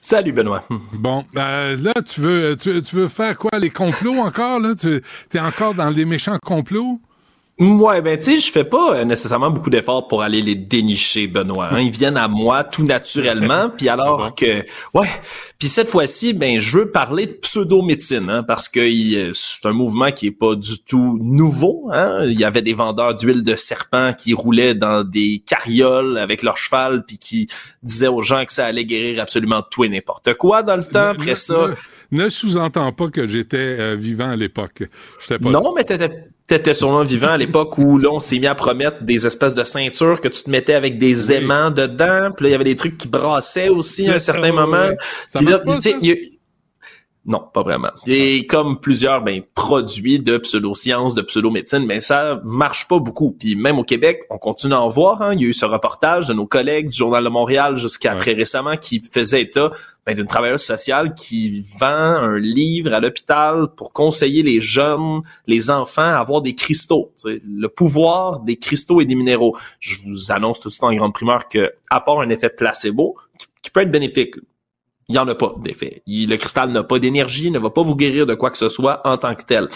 [0.00, 0.64] Salut Benoît.
[0.92, 3.58] Bon, euh, là, tu veux, tu, tu veux faire quoi?
[3.60, 4.58] Les complots encore?
[4.58, 4.74] Là?
[4.74, 5.00] Tu
[5.32, 7.00] es encore dans les méchants complots?
[7.60, 11.28] Ouais, ben tu sais, je fais pas euh, nécessairement beaucoup d'efforts pour aller les dénicher,
[11.28, 11.68] Benoît.
[11.70, 11.80] Hein.
[11.80, 15.08] Ils viennent à moi tout naturellement, puis alors que, ouais,
[15.60, 20.10] puis cette fois-ci, ben je veux parler de pseudo-médecine, hein, parce que c'est un mouvement
[20.10, 21.90] qui est pas du tout nouveau.
[21.92, 22.24] Hein.
[22.24, 26.56] Il y avait des vendeurs d'huile de serpent qui roulaient dans des carrioles avec leur
[26.56, 27.48] cheval, puis qui
[27.84, 31.10] disaient aux gens que ça allait guérir absolument tout et n'importe quoi dans le temps.
[31.10, 31.68] Après ça,
[32.10, 34.82] ne, sous-entends pas que j'étais euh, vivant à l'époque.
[35.28, 36.10] Pas non, mais t'étais
[36.46, 39.64] t'étais sûrement vivant à l'époque où là on s'est mis à promettre des espèces de
[39.64, 42.30] ceintures que tu te mettais avec des aimants dedans.
[42.36, 44.88] Puis là il y avait des trucs qui brassaient aussi à un certain moment
[47.26, 47.88] non, pas vraiment.
[48.06, 53.30] Et comme plusieurs ben, produits de pseudosciences, de pseudo-médecine, mais ça marche pas beaucoup.
[53.32, 55.22] Puis même au Québec, on continue à en voir.
[55.22, 55.32] Hein.
[55.32, 58.34] Il y a eu ce reportage de nos collègues du Journal de Montréal jusqu'à très
[58.34, 59.70] récemment qui faisait état
[60.04, 65.70] ben, d'une travailleuse sociale qui vend un livre à l'hôpital pour conseiller les jeunes, les
[65.70, 67.10] enfants à avoir des cristaux.
[67.24, 69.56] Le pouvoir des cristaux et des minéraux.
[69.80, 73.16] Je vous annonce tout de suite en grande primeur que, à part un effet placebo,
[73.62, 74.34] qui peut être bénéfique,
[75.08, 76.02] il n'y en a pas d'effet.
[76.06, 79.00] Le cristal n'a pas d'énergie, ne va pas vous guérir de quoi que ce soit
[79.06, 79.68] en tant que tel.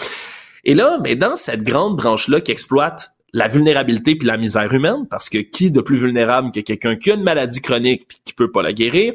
[0.65, 5.05] Et là, mais dans cette grande branche-là qui exploite la vulnérabilité puis la misère humaine,
[5.09, 8.33] parce que qui de plus vulnérable que quelqu'un qui a une maladie chronique puis qui
[8.33, 9.13] peut pas la guérir,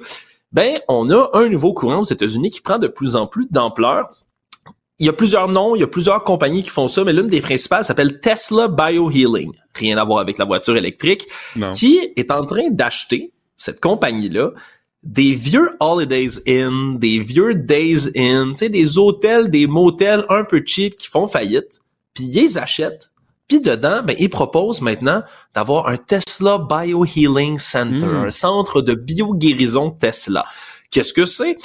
[0.52, 4.08] ben on a un nouveau courant aux États-Unis qui prend de plus en plus d'ampleur.
[5.00, 7.26] Il y a plusieurs noms, il y a plusieurs compagnies qui font ça, mais l'une
[7.26, 9.52] des principales s'appelle Tesla Biohealing.
[9.74, 11.26] Rien à voir avec la voiture électrique,
[11.74, 14.52] qui est en train d'acheter cette compagnie-là
[15.04, 20.44] des vieux Holidays Inn, des vieux Days Inn, tu sais, des hôtels, des motels un
[20.44, 21.80] peu cheap qui font faillite,
[22.14, 23.10] puis ils les achètent.
[23.46, 25.22] Puis dedans, ben, ils proposent maintenant
[25.54, 28.24] d'avoir un Tesla Biohealing Center, hmm.
[28.26, 30.44] un centre de bio-guérison Tesla.
[30.90, 31.58] Qu'est-ce que c'est?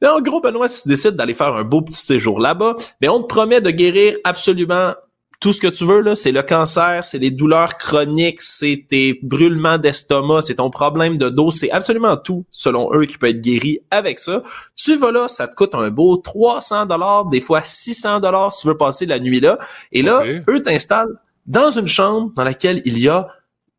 [0.00, 3.10] Ben, en gros, Benoît, si tu décides d'aller faire un beau petit séjour là-bas, ben,
[3.10, 4.94] on te promet de guérir absolument
[5.40, 9.18] tout ce que tu veux, là, c'est le cancer, c'est les douleurs chroniques, c'est tes
[9.22, 13.40] brûlements d'estomac, c'est ton problème de dos, c'est absolument tout, selon eux, qui peut être
[13.40, 14.42] guéri avec ça.
[14.76, 18.62] Tu vas là, ça te coûte un beau 300 dollars, des fois 600 dollars si
[18.62, 19.58] tu veux passer la nuit là.
[19.92, 23.28] Et là, eux t'installent dans une chambre dans laquelle il y a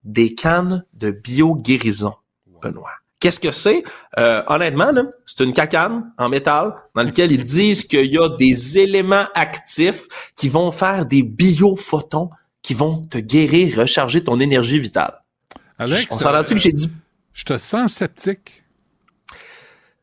[0.03, 2.13] des cannes de bio-guérison,
[2.61, 2.91] Benoît.
[3.19, 3.83] Qu'est-ce que c'est?
[4.19, 4.91] Euh, honnêtement,
[5.25, 10.07] c'est une cacane en métal dans laquelle ils disent qu'il y a des éléments actifs
[10.35, 12.29] qui vont faire des biophotons
[12.61, 15.23] qui vont te guérir, recharger ton énergie vitale.
[15.79, 16.91] Alex, on s'en tu que j'ai dit...
[17.33, 18.63] Je te sens sceptique.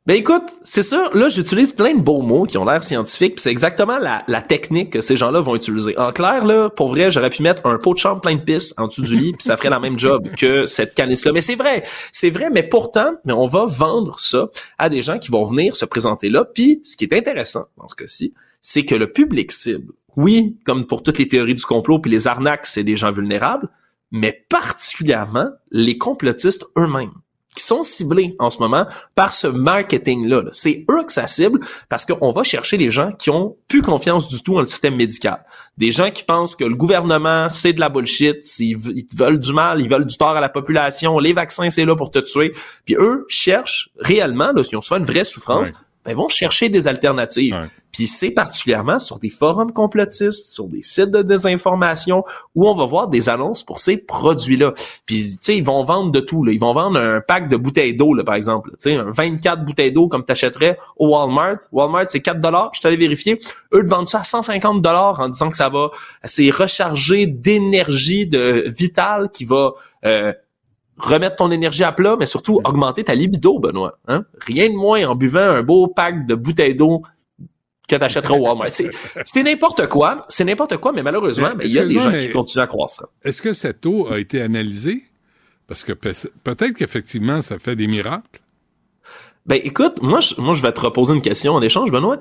[0.07, 3.51] Ben écoute, c'est sûr, là j'utilise plein de beaux mots qui ont l'air scientifiques, c'est
[3.51, 5.97] exactement la, la, technique que ces gens-là vont utiliser.
[5.99, 8.75] En clair, là, pour vrai, j'aurais pu mettre un pot de chambre plein de pisse
[8.77, 11.33] en dessous du lit, puis ça ferait la même job que cette canisse-là.
[11.33, 15.19] Mais c'est vrai, c'est vrai, mais pourtant, mais on va vendre ça à des gens
[15.19, 16.45] qui vont venir se présenter là.
[16.45, 20.87] Puis ce qui est intéressant dans ce cas-ci, c'est que le public cible, oui, comme
[20.87, 23.71] pour toutes les théories du complot puis les arnaques, c'est des gens vulnérables,
[24.11, 27.15] mais particulièrement les complotistes eux-mêmes
[27.55, 30.43] qui sont ciblés en ce moment par ce marketing-là.
[30.53, 34.29] C'est eux que ça cible parce qu'on va chercher les gens qui ont plus confiance
[34.29, 35.45] du tout dans le système médical.
[35.77, 38.77] Des gens qui pensent que le gouvernement, c'est de la bullshit, ils,
[39.17, 42.11] veulent du mal, ils veulent du tort à la population, les vaccins, c'est là pour
[42.11, 42.53] te tuer.
[42.85, 45.73] Puis eux cherchent réellement, là, s'ils ont soit une vraie souffrance,
[46.05, 47.69] ben, ils vont chercher des alternatives.
[47.95, 52.25] Puis c'est particulièrement sur des forums complotistes, sur des sites de désinformation,
[52.57, 54.75] où on va voir des annonces pour ces produits-là.
[55.07, 56.43] Puis, tu sais, ils vont vendre de tout.
[56.43, 56.53] Là.
[56.53, 58.71] Ils vont vendre un pack de bouteilles d'eau, par exemple.
[58.83, 61.59] Tu sais, 24 bouteilles d'eau comme tu achèterais au Walmart.
[61.71, 62.73] Walmart, c'est 4 dollars.
[62.75, 63.39] Je t'allais vérifier.
[63.73, 65.91] Eux te vendent ça à 150 dollars en disant que ça va,
[66.25, 69.73] c'est recharger d'énergie de vitale qui va
[70.05, 70.33] euh,
[70.99, 73.99] remettre ton énergie à plat, mais surtout augmenter ta libido, Benoît.
[74.09, 74.25] Hein?
[74.47, 77.03] Rien de moins en buvant un beau pack de bouteilles d'eau
[77.89, 78.71] que t'achèteras au Walmart.
[78.71, 82.63] C'est n'importe quoi, c'est n'importe quoi, mais malheureusement, il y a des gens qui continuent
[82.63, 83.05] à croire ça.
[83.23, 85.05] Est-ce que cette eau a été analysée?
[85.67, 88.41] Parce que peut-être qu'effectivement, ça fait des miracles.
[89.47, 92.19] Ben écoute, moi je, moi je vais te reposer une question en échange, Benoît.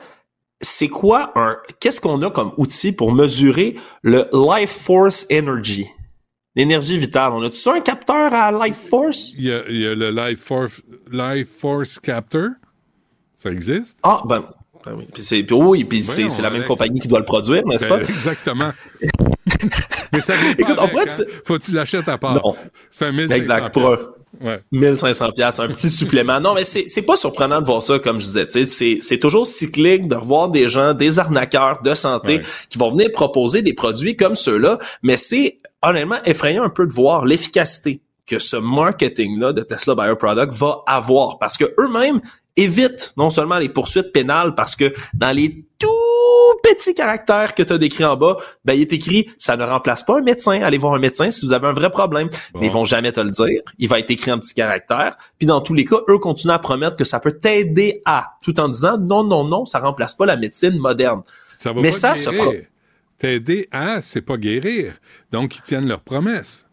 [0.60, 5.88] C'est quoi un qu'est-ce qu'on a comme outil pour mesurer le life force energy?
[6.56, 7.34] L'énergie vitale.
[7.34, 9.34] On a-tu ça un capteur à Life Force?
[9.38, 10.82] Il y a, il y a le Life Force,
[11.12, 12.50] Life Force Captor.
[13.36, 13.98] Ça existe?
[14.04, 14.44] Ah, ben,
[14.86, 15.08] ben oui.
[15.12, 18.00] Puis c'est, oui, puis c'est, c'est la même compagnie qui doit le produire, n'est-ce ben,
[18.00, 18.04] pas?
[18.04, 18.72] Exactement.
[20.14, 21.24] Mais ça Écoute, avec, hein?
[21.46, 22.36] Faut que tu l'achètes à part.
[22.36, 22.56] Non.
[22.92, 23.74] C'est un 1500 Exact.
[23.74, 23.98] Pour
[24.42, 24.60] ouais.
[24.72, 26.40] 1500 pièces, un petit supplément.
[26.40, 28.66] Non, mais c'est, c'est pas surprenant de voir ça, comme je disais.
[28.66, 33.12] C'est, c'est toujours cyclique de revoir des gens, des arnaqueurs de santé qui vont venir
[33.12, 38.40] proposer des produits comme ceux-là, mais c'est honnêtement effrayant un peu de voir l'efficacité que
[38.40, 42.20] ce marketing-là de Tesla Bioproduct va avoir parce que eux-mêmes
[42.56, 45.90] évitent non seulement les poursuites pénales parce que dans les tout
[46.64, 50.04] petit caractère que tu as décrit en bas, ben, il est écrit, ça ne remplace
[50.04, 50.62] pas un médecin.
[50.62, 52.30] Allez voir un médecin si vous avez un vrai problème.
[52.56, 53.62] Mais ils vont jamais te le dire.
[53.80, 55.18] Il va être écrit en petit caractère.
[55.38, 58.58] Puis dans tous les cas, eux continuent à promettre que ça peut t'aider à, tout
[58.60, 61.22] en disant, non, non, non, ça remplace pas la médecine moderne.
[61.54, 62.30] Ça va Mais pas ça, se
[63.18, 64.94] T'aider à, c'est pas guérir.
[65.32, 66.66] Donc, ils tiennent leurs promesses.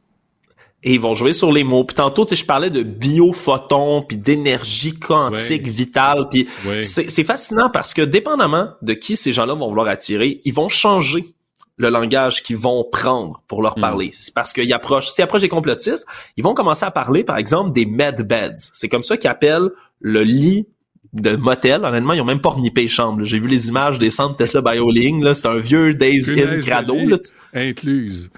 [0.82, 1.84] et ils vont jouer sur les mots.
[1.84, 6.26] Puis tantôt, tu sais, je parlais de biophotons, puis d'énergie quantique vitale.
[6.30, 6.48] Puis
[6.82, 11.34] c'est fascinant parce que dépendamment de qui ces gens-là vont vouloir attirer, ils vont changer
[11.76, 13.80] le langage qu'ils vont prendre pour leur Mm.
[13.80, 14.10] parler.
[14.12, 16.06] C'est parce qu'ils approchent, s'ils approchent des complotistes,
[16.36, 18.54] ils vont commencer à parler, par exemple, des med beds.
[18.72, 20.66] C'est comme ça qu'ils appellent le lit
[21.12, 21.84] de motel.
[21.84, 23.24] Honnêtement, ils ont même pas renippé les chambres.
[23.24, 25.22] J'ai vu les images des centres Tesla BioLink.
[25.24, 26.96] Là, c'est un vieux Days de crado.
[26.96, 27.16] là.
[27.54, 28.30] Incluse.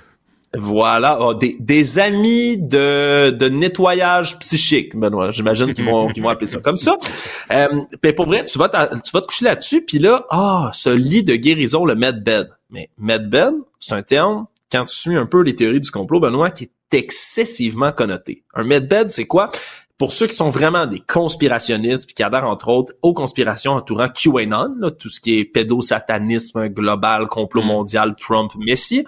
[0.55, 5.31] Voilà, Ah, des, des amis de, de nettoyage psychique, Benoît.
[5.33, 6.97] J'imagine qu'ils vont, vont appeler ça comme ça.
[7.51, 7.69] Euh,
[8.03, 11.23] ben, pour vrai, tu vas, tu vas te coucher là-dessus, puis là, ah, ce lit
[11.23, 12.49] de guérison, le medbed.
[12.71, 16.51] Mais medbed, c'est un terme, quand tu suis un peu les théories du complot, Benoît,
[16.51, 18.43] qui est excessivement connoté.
[18.55, 19.51] Un medbed, c'est quoi?
[20.03, 24.09] Pour ceux qui sont vraiment des conspirationnistes, puis qui adhèrent entre autres aux conspirations entourant
[24.09, 29.05] QAnon, là, tout ce qui est pédosatanisme global, complot mondial, Trump, Messi,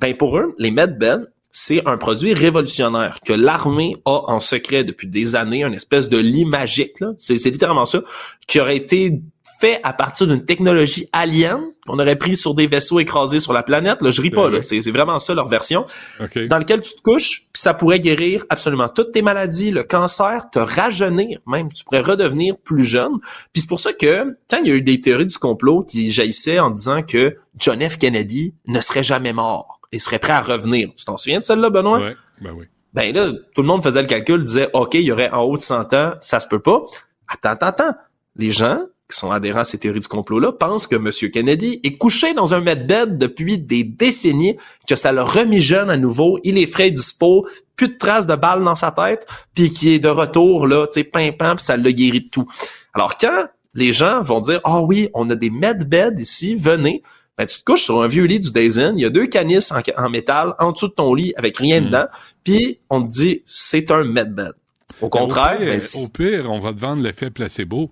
[0.00, 5.06] ben pour eux, les medbeds, c'est un produit révolutionnaire que l'armée a en secret depuis
[5.06, 8.00] des années, une espèce de lit magique, c'est littéralement ça,
[8.46, 9.20] qui aurait été
[9.58, 13.62] fait à partir d'une technologie alien qu'on aurait pris sur des vaisseaux écrasés sur la
[13.62, 14.02] planète.
[14.02, 14.60] Là, je ris pas, là.
[14.60, 15.86] C'est, vraiment ça leur version.
[16.20, 16.46] OK.
[16.48, 20.50] Dans lequel tu te couches, puis ça pourrait guérir absolument toutes tes maladies, le cancer,
[20.50, 21.72] te rajeunir même.
[21.72, 23.18] Tu pourrais redevenir plus jeune.
[23.52, 26.10] Puis c'est pour ça que quand il y a eu des théories du complot qui
[26.10, 27.98] jaillissaient en disant que John F.
[27.98, 30.90] Kennedy ne serait jamais mort et serait prêt à revenir.
[30.96, 32.00] Tu t'en souviens de celle-là, Benoît?
[32.00, 32.66] Ouais, ben oui.
[32.92, 35.56] Ben là, tout le monde faisait le calcul, disait, OK, il y aurait en haut
[35.56, 36.82] de 100 ans, ça se peut pas.
[37.28, 37.94] Attends, attends, attends.
[38.36, 38.78] Les gens
[39.10, 41.10] qui sont adhérents à ces théories du complot-là pensent que M.
[41.30, 44.56] Kennedy est couché dans un medbed depuis des décennies,
[44.88, 47.46] que ça l'a remis jeune à nouveau, il est frais et dispo,
[47.76, 51.00] plus de traces de balles dans sa tête, puis qui est de retour, là, tu
[51.00, 52.46] sais, pimpant, puis ça l'a guéri de tout.
[52.94, 57.02] Alors quand les gens vont dire, ah oui, on a des medbeds ici, venez,
[57.38, 59.26] ben, tu te couches sur un vieux lit du Days Inn, il y a deux
[59.26, 62.06] canisses en, en métal en dessous de ton lit avec rien dedans,
[62.42, 64.54] puis on te dit c'est un medbed.
[65.02, 67.90] Au contraire, Au pire, ben, au pire, on va te vendre l'effet placebo.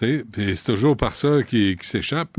[0.00, 2.36] C'est toujours par ça qui, qui s'échappe.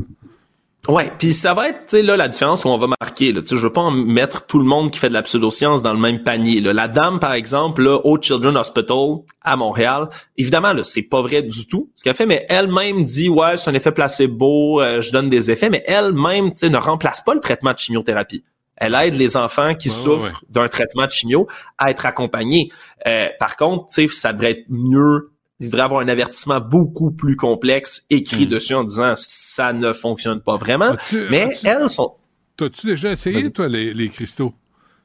[0.88, 3.32] Ouais, puis ça va être, tu sais, là, la différence qu'on va marquer.
[3.32, 5.22] Là, tu sais, je veux pas en mettre tout le monde qui fait de la
[5.22, 6.60] pseudoscience dans le même panier.
[6.60, 6.72] Là.
[6.72, 11.42] La dame, par exemple, là, au Children's Hospital à Montréal, évidemment, là, c'est pas vrai
[11.42, 15.12] du tout ce qu'elle fait, mais elle-même dit, ouais, c'est un effet placebo, euh, je
[15.12, 18.42] donne des effets, mais elle-même, tu sais, ne remplace pas le traitement de chimiothérapie.
[18.76, 21.46] Elle aide les enfants qui ouais, souffrent d'un traitement de chimio
[21.78, 22.72] à être accompagnés.
[23.06, 25.31] Euh, par contre, tu sais, ça devrait être mieux
[25.62, 30.40] il devrait avoir un avertissement beaucoup plus complexe écrit dessus en disant ça ne fonctionne
[30.40, 30.92] pas vraiment.
[31.30, 32.14] Mais elles sont.
[32.56, 34.52] T'as-tu déjà essayé, toi, les, les cristaux?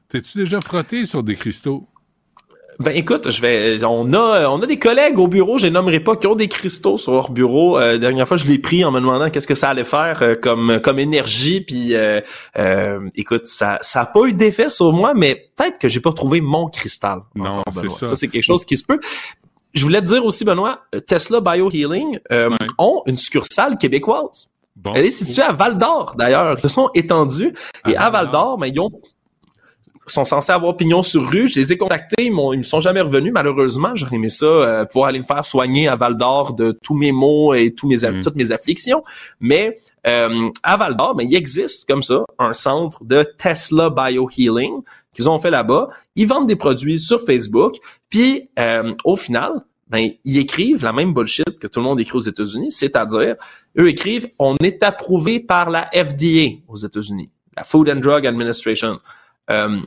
[0.08, 1.86] T'es-tu déjà frotté sur des cristaux?
[2.80, 3.84] Ben écoute, je vais.
[3.84, 6.46] On a, on a des collègues au bureau, je les nommerai pas, qui ont des
[6.46, 7.76] cristaux sur leur bureau.
[7.76, 10.22] Euh, la dernière fois, je l'ai pris en me demandant qu'est-ce que ça allait faire
[10.22, 11.60] euh, comme comme énergie.
[11.60, 12.20] Puis euh,
[12.56, 16.12] euh, écoute, ça ça a pas eu d'effet sur moi, mais peut-être que j'ai pas
[16.12, 17.22] trouvé mon cristal.
[17.34, 18.06] Non, c'est ça.
[18.06, 19.00] Ça c'est quelque chose qui se peut.
[19.74, 24.50] Je voulais te dire aussi, Benoît, euh, Tesla Biohealing euh, ont une succursale québécoise.
[24.76, 24.92] Bon.
[24.94, 26.54] Elle est située à Val d'Or, d'ailleurs.
[26.56, 27.52] Ils se sont étendus.
[27.88, 28.90] Et À à Val d'Or, ben, ils ont
[30.10, 31.48] sont censés avoir pignon sur rue.
[31.48, 33.90] Je les ai contactés, ils, ils me sont jamais revenus, malheureusement.
[33.94, 37.12] J'aurais aimé ça, euh, pouvoir aller me faire soigner à Val d'Or de tous mes
[37.12, 38.22] maux et tous mes, Mm.
[38.22, 39.02] toutes mes afflictions.
[39.40, 39.76] Mais
[40.06, 44.82] euh, à Val d'Or, ben, il existe comme ça un centre de Tesla Biohealing
[45.14, 45.88] qu'ils ont fait là-bas.
[46.14, 47.74] Ils vendent des produits sur Facebook.
[48.10, 52.16] Puis euh, au final, ben, ils écrivent la même bullshit que tout le monde écrit
[52.16, 53.36] aux États-Unis, c'est-à-dire,
[53.78, 58.98] eux écrivent, on est approuvé par la FDA aux États-Unis, la Food and Drug Administration.
[59.50, 59.80] Euh,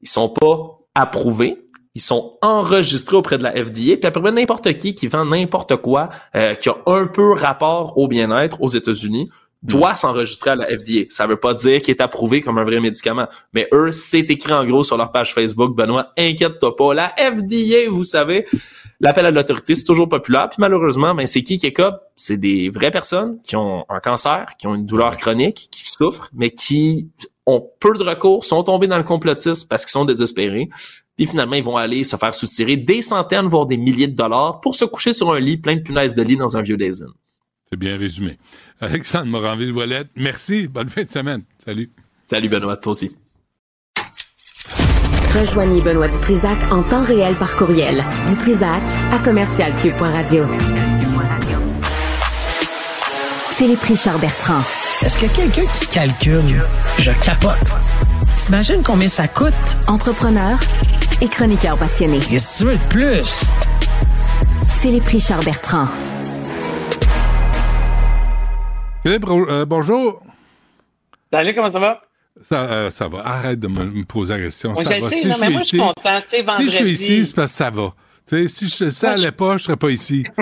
[0.00, 1.64] ils sont pas approuvés,
[1.94, 6.08] ils sont enregistrés auprès de la FDA, puis après n'importe qui qui vend n'importe quoi
[6.34, 9.30] euh, qui a un peu rapport au bien-être aux États-Unis
[9.62, 11.04] doit s'enregistrer à la FDA.
[11.08, 14.52] Ça veut pas dire qu'il est approuvé comme un vrai médicament, mais eux, c'est écrit
[14.52, 15.76] en gros sur leur page Facebook.
[15.76, 18.44] Benoît, inquiète-toi pas, la FDA, vous savez,
[19.00, 20.48] l'appel à l'autorité, c'est toujours populaire.
[20.48, 22.00] Puis malheureusement, ben, c'est qui qui écope?
[22.16, 26.30] C'est des vraies personnes qui ont un cancer, qui ont une douleur chronique, qui souffrent,
[26.34, 27.10] mais qui
[27.46, 30.68] ont peu de recours, sont tombés dans le complotisme parce qu'ils sont désespérés.
[31.16, 34.60] Puis finalement, ils vont aller se faire soutirer des centaines, voire des milliers de dollars
[34.60, 37.04] pour se coucher sur un lit plein de punaises de lit dans un vieux Daisy.
[37.72, 38.36] C'est bien résumé.
[38.80, 40.68] Alexandre Moranville-Voilette, merci.
[40.68, 41.42] Bonne fin de semaine.
[41.64, 41.90] Salut.
[42.26, 43.16] Salut Benoît, toi aussi.
[45.34, 48.04] Rejoignez Benoît Dutrisac en temps réel par courriel.
[48.28, 50.44] Dutrisac à commercialcube.radio.
[53.52, 54.60] Philippe Richard Bertrand.
[55.02, 56.60] Est-ce que quelqu'un qui calcule,
[56.98, 57.74] je capote.
[58.36, 59.54] T'imagines combien ça coûte?
[59.86, 60.60] Entrepreneur
[61.22, 62.18] et chroniqueur passionné.
[62.20, 63.44] Qu'est-ce que tu veux de plus?
[64.80, 65.88] Philippe Richard Bertrand.
[69.02, 70.22] Philippe, euh, bonjour.
[71.32, 72.02] Salut, comment ça va?
[72.48, 73.26] Ça, euh, ça va.
[73.26, 74.74] Arrête de me, me poser la question.
[74.76, 75.08] Oui, ça je va.
[75.08, 76.20] sais, si non, je mais suis moi, je ici, suis content.
[76.56, 77.94] Si je suis ici, c'est parce que ça va.
[78.26, 80.24] Si je, ça allait pas, je serais pas ici.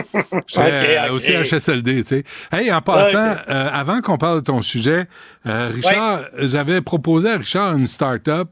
[0.46, 1.12] Je serais Ok, euh, ok.
[1.14, 2.24] aussi à HSLD, tu sais.
[2.52, 5.06] Hey, en passant, euh, avant qu'on parle de ton sujet,
[5.46, 8.48] euh, Richard, j'avais proposé à Richard une start-up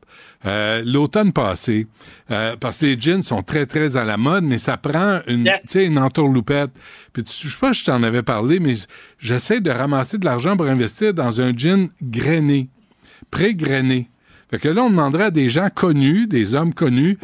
[0.46, 1.86] euh, l'automne passé,
[2.60, 5.60] parce que les jeans sont très, très à la mode, mais ça prend une, Yes.
[5.62, 6.70] tu sais, une entourloupette.
[7.12, 8.74] Puis tu, je sais pas si je t'en avais parlé, mais
[9.18, 12.68] j'essaie de ramasser de l'argent pour investir dans un gin grainé,
[13.30, 14.08] pré-grainé.
[14.50, 17.18] Fait que là, on demanderait à des gens connus, des hommes connus,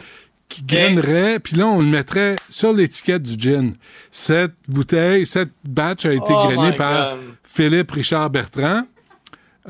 [0.55, 3.75] qui graineraient, puis là, on le mettrait sur l'étiquette du gin.
[4.11, 7.21] Cette bouteille, cette batch a été Oh grainée par God.
[7.43, 8.83] Philippe Richard Bertrand,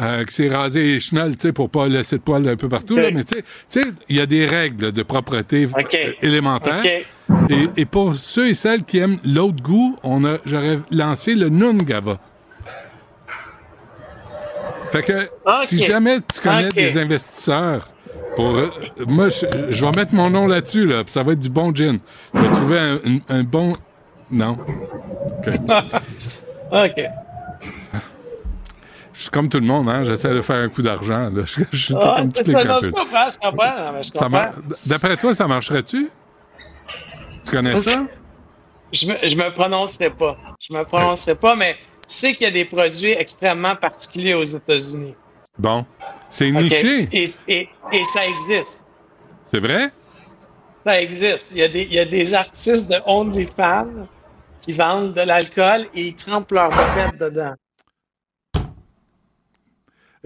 [0.01, 2.69] euh, qui s'est rasé les chenolles, tu sais, pour pas laisser de poils un peu
[2.69, 3.36] partout, là, mais tu
[3.69, 5.69] sais- il y a des règles de propreté euh,
[6.23, 6.82] élémentaires.
[7.48, 11.48] Et, et pour ceux et celles qui aiment l'autre goût, on a, j'aurais lancé le
[11.48, 12.19] Nungava.
[14.93, 15.28] Fait que,
[15.65, 17.89] si jamais tu connais des investisseurs,
[18.36, 18.70] pour, euh,
[19.06, 21.98] moi, je, je vais mettre mon nom là-dessus, là, ça va être du bon gin.
[22.35, 23.73] Je vais trouver un, un- un bon...
[24.31, 24.59] Non.
[25.47, 25.48] OK.
[26.73, 27.05] OK.
[29.12, 30.02] Je suis comme tout le monde, hein.
[30.05, 31.31] J'essaie de faire un coup d'argent.
[31.44, 32.93] Je, je suis Ah, comme toutes les ça, non, je crapules.
[32.93, 33.77] comprends, je comprends.
[33.78, 34.28] non, mais je Ça comprends.
[34.31, 34.52] mar-
[34.86, 36.09] D'après toi, ça marcherait-tu?
[37.44, 38.02] Tu connais ça?
[38.93, 40.36] Je me, je me prononcerai pas.
[40.59, 41.74] Je me prononcerai pas, mais
[42.09, 45.15] tu sais qu'il y a des produits extrêmement particuliers aux États-Unis.
[45.59, 45.86] Bon.
[46.31, 46.62] C'est OK?
[46.62, 47.09] niché.
[47.12, 48.85] Et, et, et ça existe.
[49.44, 49.90] C'est vrai?
[50.86, 51.51] Ça existe.
[51.52, 54.09] Il y a des, il y a des artistes de OnlyFans
[54.60, 57.55] qui vendent de l'alcool et ils trempent leur bobette dedans.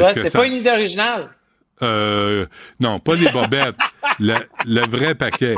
[0.00, 1.28] C'est ça- pas une idée originale.
[1.82, 2.46] Euh,
[2.80, 3.76] non, pas les bobettes.
[4.20, 5.56] le, le vrai paquet.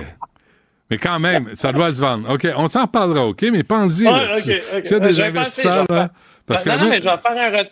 [0.90, 2.28] Mais quand même, ça doit se vendre.
[2.34, 3.42] OK, on s'en reparlera, OK?
[3.42, 3.62] Mais.
[3.88, 6.10] S'il y a Ouais, des je vais investisseurs, là.
[6.47, 7.30] Parce non, que non, nous- mais je vais faire
[7.60, 7.64] un,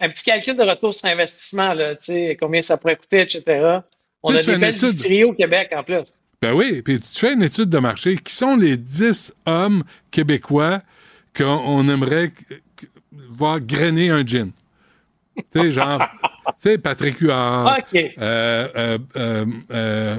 [0.00, 3.80] un petit calcul de retour sur investissement, là, tu sais, combien ça pourrait coûter, etc.
[4.22, 5.24] On a des une belles étude.
[5.24, 6.18] au Québec, en plus.
[6.42, 8.16] Ben oui, puis tu fais une étude de marché.
[8.16, 10.80] Qui sont les 10 hommes québécois
[11.36, 12.32] qu'on on aimerait
[13.12, 14.50] voir grainer un gin?
[15.52, 16.00] tu sais, genre,
[16.46, 17.94] tu sais, Patrick Huard, OK.
[18.18, 20.16] euh, euh, euh,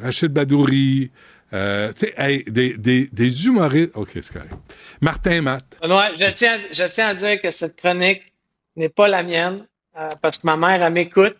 [0.00, 1.10] Rachid Badouri,
[1.50, 1.56] tu
[1.96, 3.92] sais, hey, des, des, des humoristes.
[3.94, 4.52] OK, c'est correct.
[5.00, 5.64] Martin Matt.
[5.82, 8.22] Benoît, je tiens, je tiens à dire que cette chronique
[8.76, 9.66] n'est pas la mienne,
[9.98, 11.36] euh, parce que ma mère, elle m'écoute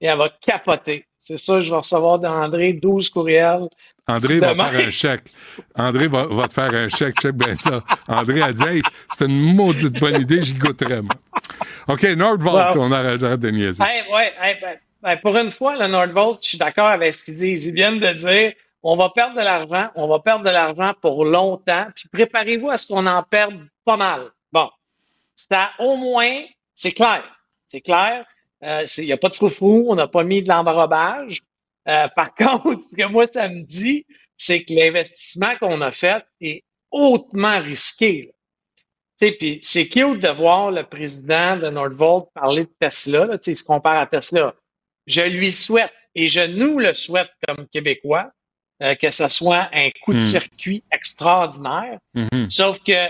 [0.00, 1.06] et elle va capoter.
[1.18, 3.68] C'est ça, je vais recevoir d'André 12 courriels.
[4.06, 5.24] André va faire un chèque.
[5.74, 7.82] André va, va te faire un chèque, check bien ça.
[8.06, 11.00] André a dit, hey, c'est une maudite bonne idée, j'y goûterai.
[11.00, 11.14] moi.
[11.88, 12.82] OK, Nordvolt, Wow.
[12.82, 13.82] on arrête, de niaiser.
[13.82, 17.24] Hey, ouais, hey, ben, ben, pour une fois, le Nordvolt, je suis d'accord avec ce
[17.24, 17.64] qu'ils disent.
[17.64, 18.52] Ils viennent de dire
[18.82, 22.76] on va perdre de l'argent, on va perdre de l'argent pour longtemps, puis préparez-vous à
[22.76, 24.24] ce qu'on en perde pas mal.
[24.52, 24.68] Bon.
[25.36, 26.42] Ça, au moins,
[26.74, 27.24] c'est clair.
[27.68, 28.26] C'est clair.
[28.62, 31.40] Euh, Il n'y a pas de froufrou, on n'a pas mis de l'embarrobage.
[31.88, 34.06] Euh, par contre, ce que moi, ça me dit,
[34.36, 38.32] c'est que l'investissement qu'on a fait est hautement risqué.
[39.18, 43.26] puis c'est cute de voir le président de Nordvolt parler de Tesla.
[43.26, 44.54] Là, il se compare à Tesla.
[45.06, 48.30] Je lui souhaite, et je nous le souhaite comme Québécois,
[48.82, 50.22] euh, que ce soit un coup de Hmm.
[50.22, 51.98] circuit extraordinaire.
[52.14, 52.48] Mhm.
[52.48, 53.08] Sauf que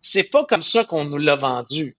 [0.00, 1.96] c'est pas comme ça qu'on nous l'a vendu.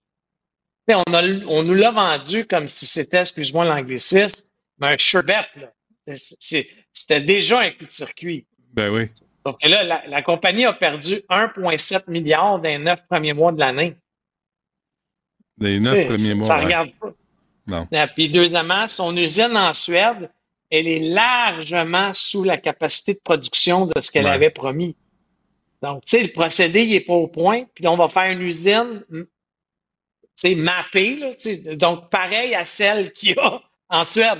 [0.87, 4.49] On, a, on nous l'a vendu comme si c'était, excuse-moi l'anglicisme,
[4.79, 4.97] mais un.
[4.97, 8.45] C'est- c'est- C'était déjà un coup de circuit.
[8.73, 9.09] Ben oui.
[9.61, 13.59] Que là, la, la compagnie a perdu 1,7 milliard dans les neuf premiers mois de
[13.59, 13.95] l'année.
[15.59, 16.47] Les neuf premiers mois.
[16.47, 17.11] Ça regarde pas.
[17.67, 17.87] Non.
[18.15, 20.29] Puis deuxièmement, son usine en Suède,
[20.69, 24.31] elle est largement sous la capacité de production de ce qu'elle Ouais.
[24.31, 24.95] avait promis.
[25.81, 27.63] Donc, tu sais, le procédé, il n'est pas au point.
[27.75, 29.03] Puis on va faire une usine,
[30.55, 34.39] mappée, là, donc pareil à celle qu'il y a en Suède.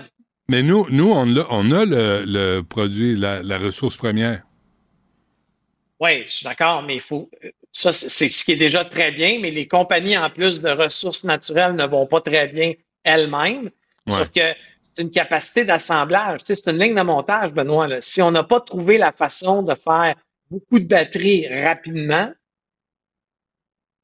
[0.50, 4.44] Mais nous, nous on, a, on a le, le produit, la, la ressource première.
[6.00, 7.30] Oui, je suis d'accord, mais il faut.
[7.72, 11.24] Ça, c'est ce qui est déjà très bien, mais les compagnies, en plus de ressources
[11.24, 12.74] naturelles, ne vont pas très bien
[13.04, 13.70] elles-mêmes.
[14.08, 14.54] Sauf que
[14.94, 16.42] c'est une capacité d'assemblage.
[16.42, 17.88] Tu sais, c'est une ligne de montage, Benoît.
[17.88, 18.02] là.
[18.02, 20.16] Si on n'a pas trouvé la façon de faire
[20.52, 22.32] beaucoup de batteries rapidement,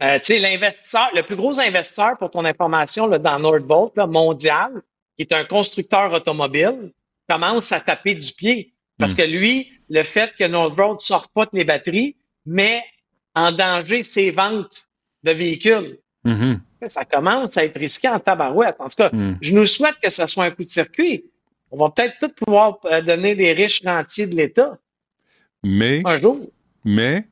[0.03, 4.07] euh, tu sais, l'investisseur, le plus gros investisseur, pour ton information, là, dans Nordvolt, là,
[4.07, 4.72] mondial,
[5.18, 6.91] qui est un constructeur automobile,
[7.30, 8.73] commence à taper du pied.
[8.98, 9.18] Parce Mm.
[9.18, 12.15] que lui, le fait que Nordvolt ne sorte pas de les batteries
[12.45, 12.84] met
[13.36, 14.88] en danger ses ventes
[15.23, 15.99] de véhicules.
[16.23, 16.60] Mhm.
[16.88, 18.76] Ça commence à être risqué en tabarouette.
[18.80, 19.38] En tout cas, Mm.
[19.41, 21.26] je nous souhaite que ça soit un coup de circuit.
[21.72, 24.78] On va peut-être tous pouvoir euh, donner des riches rentiers de l'État
[25.64, 26.40] Mais, un jour.
[26.84, 27.23] mais,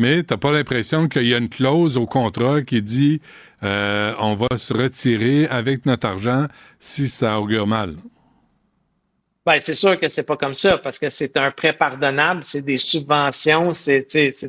[0.00, 3.20] mais t'as pas l'impression qu'il y a une clause au contrat qui dit
[3.62, 6.46] euh, on va se retirer avec notre argent
[6.78, 7.94] si ça augure mal?
[9.46, 12.62] Ben, c'est sûr que c'est pas comme ça parce que c'est un prêt pardonnable, c'est
[12.62, 14.06] des subventions, c'est,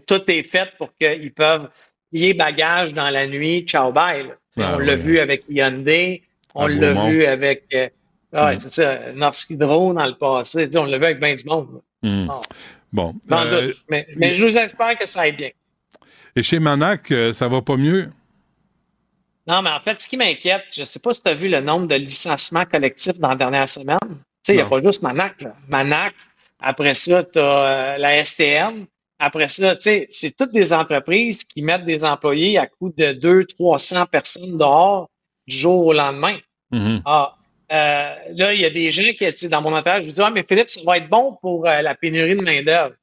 [0.08, 1.70] tout est fait pour qu'ils peuvent
[2.12, 4.34] plier bagage dans la nuit, ciao bye.
[4.58, 6.24] Ah, on l'a vu avec Hyundai,
[6.56, 7.88] on l'a vu avec euh,
[8.34, 8.60] ah, Mm.
[8.60, 11.82] c'est ça, Norsk Hydro dans le passé, on l'a vu avec ben du monde.
[12.94, 13.14] Bon.
[13.28, 13.84] sans Euh, doute.
[13.90, 15.50] Mais, mais je nous espère que ça aille bien.
[16.36, 18.10] et chez Manac, euh, ça va pas mieux?
[19.48, 21.50] Non, mais en fait, ce qui m'inquiète, je ne sais pas si tu as vu
[21.50, 23.98] le nombre de licenciements collectifs dans la dernière semaine.
[24.04, 25.42] Tu sais, il n'y a pas juste Manac.
[25.42, 25.56] Là.
[25.68, 26.14] Manac,
[26.60, 28.86] après ça, tu as la STM.
[29.20, 33.14] Après ça, tu sais, c'est toutes des entreprises qui mettent des employés à coût de
[33.14, 35.10] 200-300 personnes dehors
[35.48, 36.38] du jour au lendemain.
[36.72, 37.02] Mhm.
[37.06, 37.36] Ah,
[37.72, 40.30] euh, là, il y a des gens qui, dans mon entourage, je me dis, ah,
[40.30, 42.96] mais Philippe, ça va être bon pour euh, la pénurie de main-d'œuvre.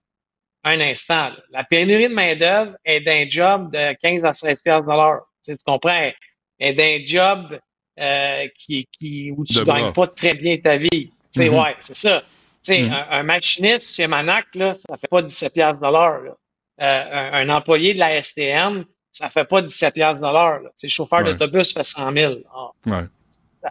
[0.65, 1.37] Un instant, là.
[1.51, 5.23] La pénurie de main-d'œuvre est d'un job de 15 à 16 piastres de l'heure.
[5.45, 6.11] Tu, sais, tu comprends?
[6.59, 7.59] Est d'un job
[8.01, 10.89] euh, qui, qui, où tu ne gagnes pas très bien ta vie.
[10.91, 11.11] Tu
[11.43, 11.59] sais, Mhm.
[11.59, 12.21] ouais, c'est ça.
[12.65, 12.93] Tu sais, Mhm.
[12.93, 16.37] un, un machiniste chez Manac, là, ça fait pas 17 piastres de l'heure.
[16.81, 20.61] un, un employé de la STM, ça fait pas 17 piastres de l'heure.
[20.61, 20.69] là.
[20.71, 21.33] Tu sais, chauffeur Ouais.
[21.35, 22.35] d'autobus fait 100 000.
[22.55, 23.05] Ah Ouais.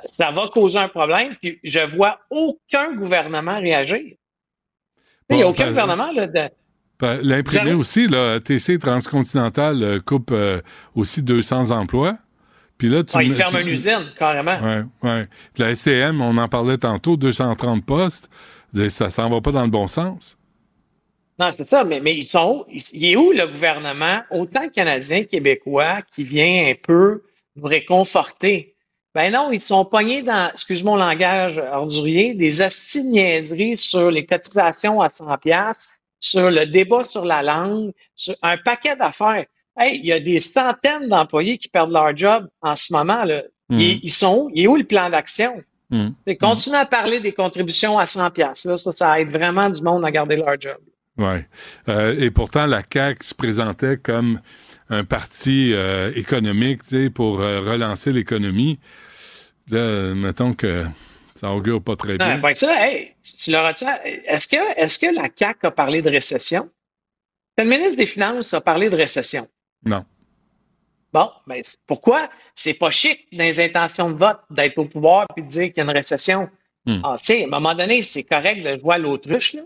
[0.06, 1.36] Ça, va causer un problème.
[1.42, 4.16] Puis je vois aucun gouvernement réagir.
[5.30, 6.50] Il n'y a aucun ben, gouvernement là, de.
[7.00, 10.62] Ben, L'imprimé aussi, là, TC Transcontinental euh, coupe euh,
[10.96, 12.18] aussi 200 emplois.
[12.78, 14.60] Puis là, tu Ah, ils me- ferment tu- une usine, carrément.
[14.62, 15.28] Ouais, ouais.
[15.54, 18.30] Puis la STM, on en parlait tantôt, 230 postes.
[18.90, 20.38] Ça s'en va pas dans le bon sens.
[21.40, 22.72] Non, c'est ça, mais, mais ils sont où?
[22.94, 27.24] Il est où le gouvernement, autant canadien, québécois, qui vient un peu
[27.56, 28.76] nous réconforter?
[29.18, 34.11] Ben non, ils sont pognés dans, excuse mon langage ordurier, des hosties de niaiseries sur
[34.11, 35.89] les cotisations à 100 pièces,
[36.19, 39.45] sur le débat sur la langue, sur un paquet d'affaires.
[39.76, 43.23] Hey, il y a des centaines d'employés qui perdent leur job en ce moment.
[43.23, 43.41] Là.
[43.69, 43.80] Mhm.
[43.80, 44.52] Ils, ils sont où?
[44.53, 45.64] Il est où le plan d'action?
[46.27, 48.68] C'est Continuer à parler des contributions à 100 pièces.
[48.76, 50.77] Ça, ça aide vraiment du monde à garder leur job.
[51.18, 51.44] Ouais.
[51.89, 54.41] Euh, et pourtant, la CAQ se présentait comme
[54.91, 56.81] un parti euh, économique,
[57.15, 58.80] pour euh, relancer l'économie.
[59.69, 60.85] Là, mettons que
[61.35, 62.35] ça augure pas très bien.
[62.35, 66.69] Non, ben ça, hey, tu est-ce que, est-ce que la CAQ a parlé de récession?
[67.57, 69.48] Le ministre des Finances a parlé de récession.
[69.84, 70.06] Non.
[71.14, 72.30] Bon, ben, pourquoi?
[72.56, 75.77] C'est pas chic dans les intentions de vote d'être au pouvoir puis de dire qu'il
[75.77, 76.49] y a une récession.
[76.85, 76.99] Hmm.
[77.03, 79.61] Ah, tu sais, à un moment donné, c'est correct de jouer à l'autruche, là.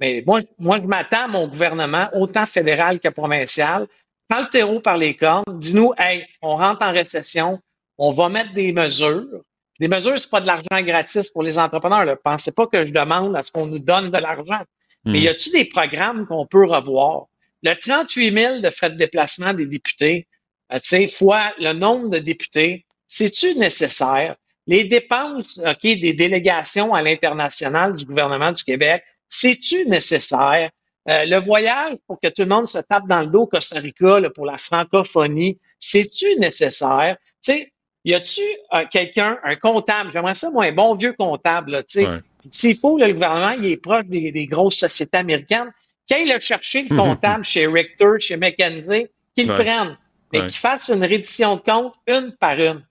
[0.00, 3.86] Mais moi, moi, je m'attends à mon gouvernement, autant fédéral que provincial,
[4.28, 7.60] prends le terreau par les cornes, dis-nous, hey, on rentre en récession,
[8.00, 9.42] on va mettre des mesures.
[9.78, 12.06] Des mesures, c'est pas de l'argent gratis pour les entrepreneurs.
[12.06, 12.16] Là.
[12.16, 14.62] Pensez pas que je demande à ce qu'on nous donne de l'argent.
[15.04, 15.12] Hmm.
[15.12, 17.26] Mais y a-t-il des programmes qu'on peut revoir?
[17.62, 20.26] Le 38 000 de frais de déplacement des députés,
[20.72, 24.34] euh, tu sais, fois le nombre de députés, c'est-tu nécessaire?
[24.66, 30.70] Les dépenses, OK, des délégations à l'international du gouvernement du Québec, c'est-tu nécessaire?
[31.08, 33.78] Euh, le voyage pour que tout le monde se tape dans le dos au Costa
[33.78, 37.16] Rica là, pour la francophonie, c'est-tu nécessaire?
[37.42, 37.72] Tu sais,
[38.04, 38.40] y a-tu
[38.74, 42.20] euh, quelqu'un, un comptable, j'aimerais ça, moi, un bon vieux comptable, tu sais, Ouais.
[42.48, 45.70] s'il faut, là, le gouvernement, il est proche des, des grosses sociétés américaines,
[46.06, 49.64] qu'il le chercher le comptable chez Richter, chez McKenzie, qu'il le Ouais.
[49.64, 49.96] prenne,
[50.32, 50.46] mais Ouais.
[50.46, 52.82] qu'il fasse une reddition de compte une par une.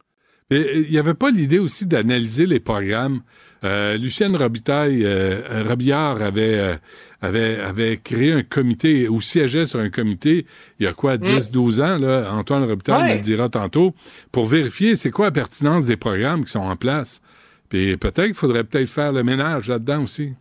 [0.51, 3.21] Mais euh, il n'y avait pas l'idée aussi d'analyser les programmes.
[3.63, 6.75] Euh, Lucienne Robitaille, euh, Robillard avait, euh,
[7.21, 10.45] avait, avait créé un comité, ou siégeait sur un comité,
[10.79, 13.09] il y a quoi, 10-12 ans, là, Antoine Robitaille Ouais.
[13.09, 13.93] me le dira tantôt,
[14.31, 17.21] pour vérifier c'est quoi la pertinence des programmes qui sont en place.
[17.67, 20.33] Puis peut-être qu'il faudrait peut-être faire le ménage là-dedans aussi.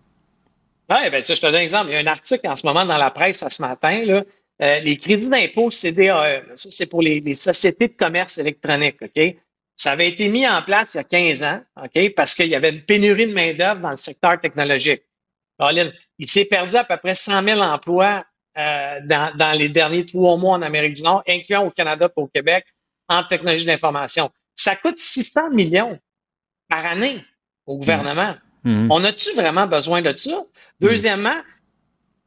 [0.90, 1.90] Oui, ben, tu sais, je te donne un exemple.
[1.90, 4.24] Il y a un article en ce moment dans la presse à ce matin, là,
[4.62, 9.36] euh, les crédits d'impôt CDAE, ça, c'est pour les, les sociétés de commerce électronique, OK?
[9.78, 12.14] Ça avait été mis en place il y a 15 ans, OK?
[12.16, 15.02] Parce qu'il y avait une pénurie de main-d'œuvre dans le secteur technologique.
[15.59, 18.24] Colin, il s'est perdu à peu près 100 000 emplois
[18.59, 22.20] euh, dans, dans les derniers trois mois en Amérique du Nord, incluant au Canada et
[22.20, 22.66] au Québec,
[23.09, 24.30] en technologie d'information.
[24.56, 25.98] Ça coûte 600 millions
[26.68, 27.24] par année
[27.64, 28.34] au gouvernement.
[28.64, 28.90] Mhm.
[28.90, 30.42] On a-tu vraiment besoin de ça?
[30.80, 31.40] Deuxièmement,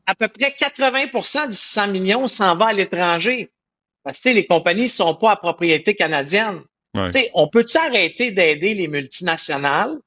[0.05, 3.51] à peu près 80% du 600 millions s'en va à l'étranger.
[4.03, 6.61] Parce que tu sais, les compagnies ne sont pas à propriété canadienne.
[6.93, 7.31] Ouais.
[7.33, 9.97] On peut-tu arrêter d'aider les multinationales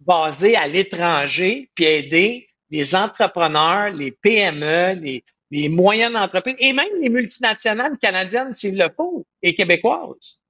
[0.00, 6.88] basées à l'étranger, puis aider les entrepreneurs, les PME, les, les moyennes entreprises, et même
[7.00, 10.42] les multinationales canadiennes s'il le faut, et québécoises?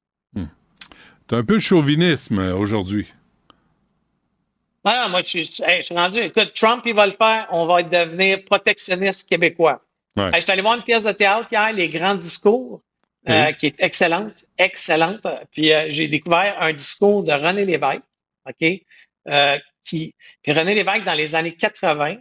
[1.27, 3.13] T'as un peu de chauvinisme euh, aujourd'hui.
[4.85, 6.21] Non, moi, je suis, hey, je suis rendu.
[6.21, 7.49] Écoute, Trump, il va le faire.
[7.51, 9.83] On va devenir protectionniste québécois.
[10.17, 10.27] Ouais.
[10.27, 12.81] Hey, je suis allé voir une pièce de théâtre hier, Les Grands Discours,
[13.29, 15.27] euh, qui est excellente, excellente.
[15.53, 18.03] Puis euh, j'ai découvert un discours de René Lévesque,
[18.49, 18.69] OK?
[19.29, 22.17] Euh, qui, puis René Lévesque, dans les années 80,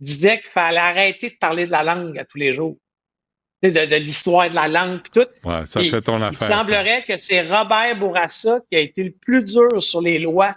[0.00, 2.76] disait qu'il fallait arrêter de parler de la langue à tous les jours.
[3.62, 5.28] De, de l'histoire de la langue, puis tout.
[5.48, 6.48] Ouais, ça fait ton Il affaire.
[6.48, 6.58] ça.
[6.58, 10.56] semblerait que c'est Robert Bourassa qui a été le plus dur sur les lois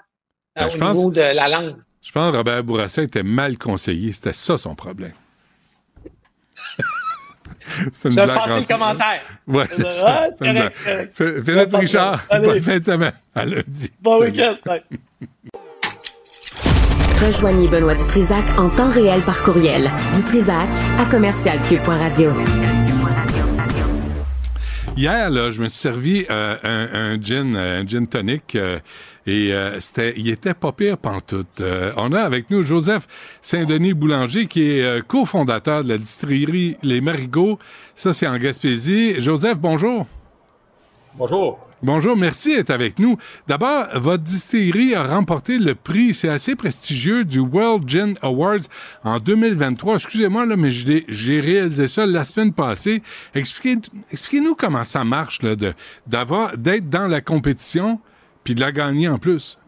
[0.55, 1.75] Ben, au pense- niveau de la langue.
[2.01, 4.13] Je pense que Robert Bourassa était mal conseillé.
[4.13, 5.11] C'était ça son problème.
[7.91, 9.21] C'est Je vais passer le commentaire.
[9.47, 10.27] Ouais, C'est c'est ça.
[11.15, 12.27] Philippe Richard, problème.
[12.29, 12.45] Allez.
[12.47, 13.11] bonne fin de semaine.
[13.35, 13.91] À lundi.
[14.01, 14.55] Bon week-end.
[17.25, 19.89] Rejoignez Benoît Dutrisac en temps réel par courriel.
[20.13, 20.67] Dutrisac
[20.99, 22.31] à commercialcube.radio.
[24.95, 28.79] Hier, je me suis servi euh, un, un gin, euh, un gin tonic, euh,
[29.25, 31.61] et euh, c'était, il était pas pire pantoute.
[31.61, 33.07] Euh, on a avec nous Joseph
[33.41, 37.57] Saint-Denis Boulanger, qui est euh, cofondateur de la distillerie Les Marigots.
[37.95, 39.19] Ça, c'est en Gaspésie.
[39.19, 40.05] Joseph, bonjour.
[41.15, 41.59] Bonjour.
[41.83, 43.17] Bonjour, merci d'être avec nous.
[43.47, 48.63] D'abord, votre distillerie a remporté le prix, c'est assez prestigieux, du World Gin Awards
[49.03, 49.95] en 2023.
[49.95, 53.03] Excusez-moi, là, mais j'ai réalisé ça la semaine passée.
[53.35, 53.81] Expliquez,
[54.11, 55.73] expliquez-nous comment ça marche, là, de,
[56.07, 57.99] d'avoir, d'être dans la compétition
[58.43, 59.59] puis de la gagner en plus.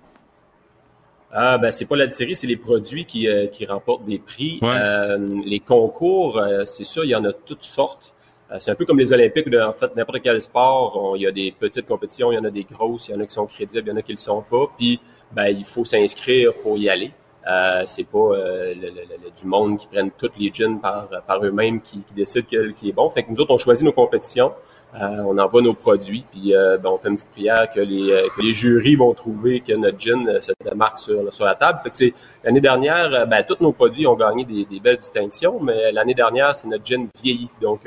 [1.38, 4.58] Ah, ben, c'est pas la série, c'est les produits qui, euh, qui remportent des prix.
[4.62, 4.70] Ouais.
[4.74, 8.15] Euh, les concours, euh, c'est ça, il y en a toutes sortes.
[8.56, 11.14] Euh, c'est un peu comme les Olympiques, en fait, n'importe quel sport.
[11.16, 13.22] Il y a des petites compétitions, il y en a des grosses, il y en
[13.22, 14.66] a qui sont crédibles, il y en a qui le sont pas.
[14.78, 15.00] Puis,
[15.32, 17.12] ben, il faut s'inscrire pour y aller.
[17.48, 21.08] Euh, c'est pas euh, le- le- le- du monde qui prennent toutes les gins par,
[21.28, 23.10] par eux-mêmes qui, qui décident quel qui est bon.
[23.12, 24.52] Fait que nous autres, on choisit nos compétitions.
[24.96, 28.12] Euh, on envoie nos produits, puis euh, ben, on fait une petite prière que les,
[28.12, 31.80] euh, que les jurys vont trouver que notre gin se démarque sur, sur la table.
[31.84, 32.16] Fait que
[32.46, 36.56] l'année dernière, ben, tous nos produits ont gagné des, des belles distinctions, mais l'année dernière,
[36.56, 37.82] c'est notre gin vieilli, donc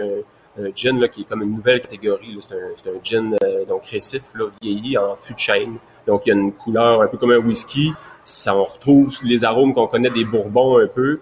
[0.74, 2.36] gin là, qui est comme une nouvelle catégorie.
[2.40, 5.76] C'est un, un gin euh, donc récif, là, vieilli en fût de.
[6.06, 7.92] Donc il y a une couleur un peu comme un whisky.
[8.24, 11.20] Ça, on retrouve les arômes qu'on connaît des bourbons un peu.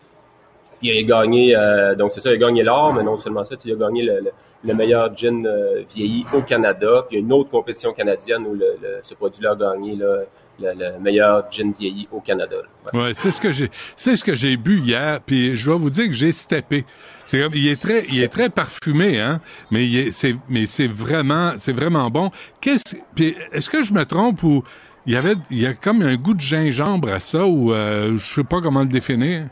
[0.80, 3.42] Puis il a gagné, euh, donc c'est ça, il a gagné l'or, mais non seulement
[3.44, 4.32] ça, il a gagné le, le-
[4.64, 7.04] le meilleur gin euh, vieilli au Canada.
[7.08, 10.26] Puis il y a une autre compétition canadienne où le, ce produit-là a gagné le,
[10.58, 12.56] le meilleur gin vieilli au Canada.
[12.92, 13.00] là.
[13.00, 13.14] Ouais.
[13.14, 16.06] C'est ce que j'ai, c'est ce que j'ai bu hier, puis je dois vous dire
[16.06, 16.84] que j'ai steppé.
[17.27, 19.40] C'est comme, il est très, il est très parfumé, hein,
[19.70, 22.31] mais il est, c'est, mais c'est vraiment, c'est vraiment bon.
[22.61, 24.62] Qu'est-ce, puis est-ce que je me trompe ou
[25.07, 28.16] il y avait, il y a comme un goût de gingembre à ça ou euh,
[28.16, 29.47] je sais pas comment le définir?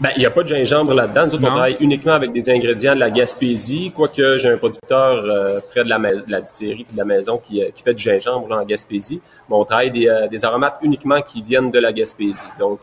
[0.00, 1.26] Ben, il n'y a pas de gingembre là-dedans.
[1.26, 5.22] Nous autres, on travaille uniquement avec des ingrédients de la Gaspésie, quoique j'ai un producteur
[5.24, 7.94] euh, près de la, de la distillerie et de la maison qui, euh, qui fait
[7.94, 9.20] du gingembre là, en Gaspésie.
[9.48, 12.48] Mais on travaille des, euh, des aromates uniquement qui viennent de la Gaspésie.
[12.58, 12.80] Donc,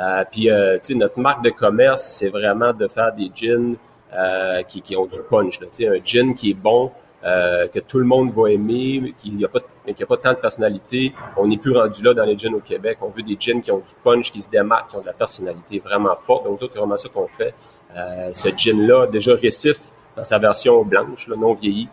[0.00, 3.74] euh, puis, euh, tu sais, notre marque de commerce, c'est vraiment de faire des gins
[4.14, 5.58] euh, qui, qui ont du punch.
[5.58, 6.92] Tu sais, un gin qui est bon,
[7.24, 9.60] euh, que tout le monde va aimer, qui n'a pas,
[9.94, 11.12] qui a pas tant de personnalité.
[11.36, 12.98] On n'est plus rendu là dans les gins au Québec.
[13.00, 15.12] On veut des gins qui ont du punch, qui se démarquent, qui ont de la
[15.12, 16.44] personnalité vraiment forte.
[16.44, 17.54] Donc, c'est vraiment ça qu'on fait.
[17.96, 19.78] Euh, ce gin-là, déjà récif
[20.16, 21.88] dans sa version blanche, là, non vieillie,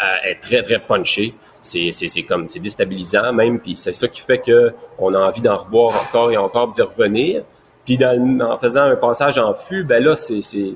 [0.00, 1.34] euh, est très, très punché.
[1.66, 5.18] C'est, c'est, c'est comme, c'est déstabilisant même, puis c'est ça qui fait que on a
[5.18, 7.42] envie d'en reboire encore et encore, d'y revenir.
[7.84, 10.74] Puis dans en faisant un passage en fût, ben là, c'est, c'est,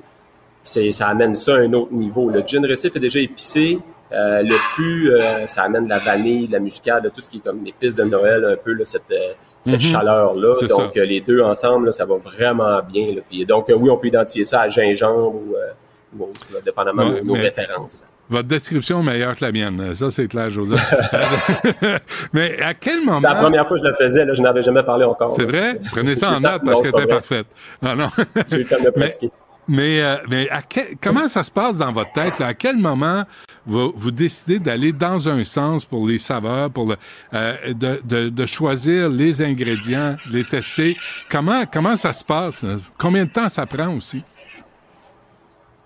[0.63, 2.29] c'est, ça amène ça à un autre niveau.
[2.31, 3.79] Le gin récif est déjà épicé.
[4.13, 7.37] Euh, le fût, euh, ça amène de la vanille, de la muscade, tout ce qui
[7.39, 9.81] est comme l'épice de Noël, un peu là, cette, euh, cette Mhm.
[9.81, 10.55] chaleur-là.
[10.61, 11.01] C'est Donc, ça.
[11.01, 13.15] euh, les deux ensemble, là, ça va vraiment bien.
[13.15, 13.21] Là.
[13.29, 15.71] Puis, donc, oui, on peut identifier ça à gingembre ou, euh,
[16.19, 18.03] ou autre, là, dépendamment de nos mais- références.
[18.31, 19.95] Votre description est meilleure que la mienne.
[19.95, 20.81] Ça, c'est clair, Joseph.
[22.33, 23.17] mais à quel moment...
[23.19, 25.35] C'est la première fois que je le faisais, là, je n'avais jamais parlé encore.
[25.37, 25.81] C'est vrai?
[25.91, 27.07] Prenez ça en note parce était vrai.
[27.07, 27.47] parfaite.
[27.85, 28.09] Ah non.
[28.51, 29.31] J'ai eu le temps de Mais- pratiquer.
[29.69, 32.39] Mais, euh, mais à quel- comment ça se passe dans votre tête?
[32.41, 32.47] Là?
[32.49, 33.23] À quel moment
[33.67, 36.97] vous, vous décidez d'aller dans un sens pour les saveurs, pour le,
[37.35, 40.97] euh, de, de, de choisir les ingrédients, les tester?
[41.31, 42.65] Comment, comment ça se passe?
[42.65, 42.77] là?
[42.99, 44.23] Combien de temps ça prend aussi?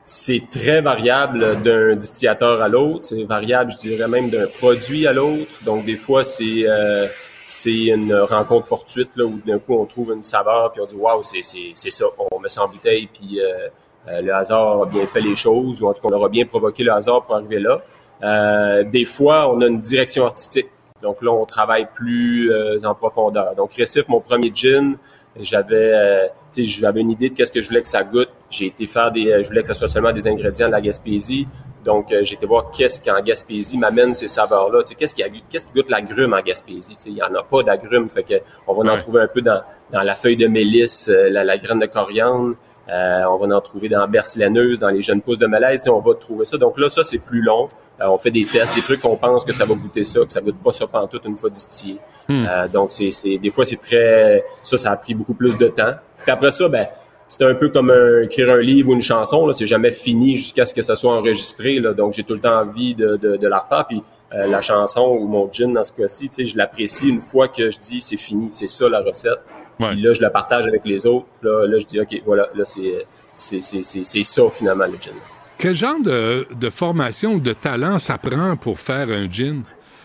[0.06, 3.06] C'est très variable d'un distillateur à l'autre.
[3.06, 5.50] C'est variable, je dirais même d'un produit à l'autre.
[5.64, 7.06] Donc, des fois, c'est euh,
[7.46, 10.94] c'est une rencontre fortuite là, où d'un coup, on trouve une saveur puis on dit
[10.98, 13.68] «Waouh, c'est c'est- ça.» On met ça en bouteille puis euh,
[14.08, 16.44] euh, le hasard a bien fait les choses ou en tout cas, on aura bien
[16.44, 17.80] provoqué le hasard pour arriver là.
[18.22, 20.68] Euh, des fois, on a une direction artistique.
[21.02, 22.50] Donc là, on travaille plus
[22.84, 23.54] en profondeur.
[23.54, 24.96] Donc, Récif, mon premier gin,
[25.40, 28.28] j'avais euh, tu sais, j'avais une idée de qu'est-ce que je voulais que ça goûte.
[28.50, 30.80] J'ai été faire des, euh, je voulais que ça soit seulement des ingrédients de la
[30.80, 31.46] Gaspésie.
[31.84, 34.82] Donc, euh, j'ai été voir qu'est-ce qu'en Gaspésie m'amène ces saveurs-là.
[34.82, 36.96] Tu sais, qu'est-ce qui, qu'est-ce qui goûte l'agrume en Gaspésie?
[36.96, 38.08] Tu sais, il y en a pas d'agrumes.
[38.08, 38.34] Fait que
[38.66, 39.60] on va en trouver un peu dans,
[39.92, 42.54] dans la feuille de mélisse, euh, la, la graine de coriandre.
[42.88, 45.82] Euh, on va en trouver dans bersilaneuse, dans les jeunes pousses de malaise.
[45.88, 46.58] On va trouver ça.
[46.58, 47.68] Donc là, ça, c'est plus long.
[48.00, 50.32] Euh, on fait des tests, des trucs qu'on pense que ça va goûter ça, que
[50.32, 51.98] ça goûte pas ça pantoute une fois distillé.
[52.28, 52.44] Hmm.
[52.46, 54.44] Euh, donc, c'est, c'est, des fois, c'est très...
[54.62, 55.94] Ça, ça a pris beaucoup plus de temps.
[56.22, 56.86] Puis après ça, ben,
[57.28, 59.46] c'est un peu comme un- écrire un livre ou une chanson.
[59.46, 59.52] Là.
[59.54, 61.80] C'est jamais fini jusqu'à ce que ça soit enregistré.
[61.80, 61.94] Là.
[61.94, 63.86] Donc, j'ai tout le temps envie de, de, de la refaire.
[63.86, 64.02] Puis
[64.34, 67.78] euh, la chanson ou mon gin, dans ce cas-ci, je l'apprécie une fois que je
[67.78, 69.38] dis c'est fini, c'est ça la recette.
[69.78, 71.26] Puis là, je la partage avec les autres.
[71.42, 75.12] Là, là je dis, OK, voilà, là, c'est, c'est, c'est, ça, finalement, le gin.
[75.58, 79.62] Quel genre de, de formation ou de talent ça prend pour faire un gin?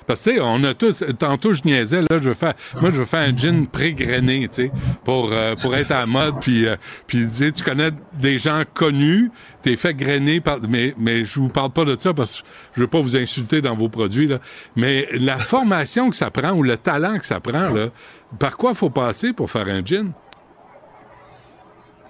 [0.10, 2.90] Parce que, tu sais, on a tous, tantôt je niaisais, là, je veux faire, moi,
[2.90, 4.72] je veux faire un gin pré-grainé, tu sais,
[5.06, 8.40] pour, euh, pour être à la mode, puis, euh, puis, tu sais, tu connais des
[8.40, 9.30] gens connus,
[9.62, 12.82] t'es fait grainer par, mais, mais je vous parle pas de ça parce que je
[12.82, 14.40] veux pas vous insulter dans vos produits, là.
[14.76, 17.90] Mais la formation que ça prend ou le talent que ça prend, là,
[18.38, 20.12] par quoi faut passer pour faire un gin?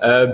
[0.04, 0.28] Euh,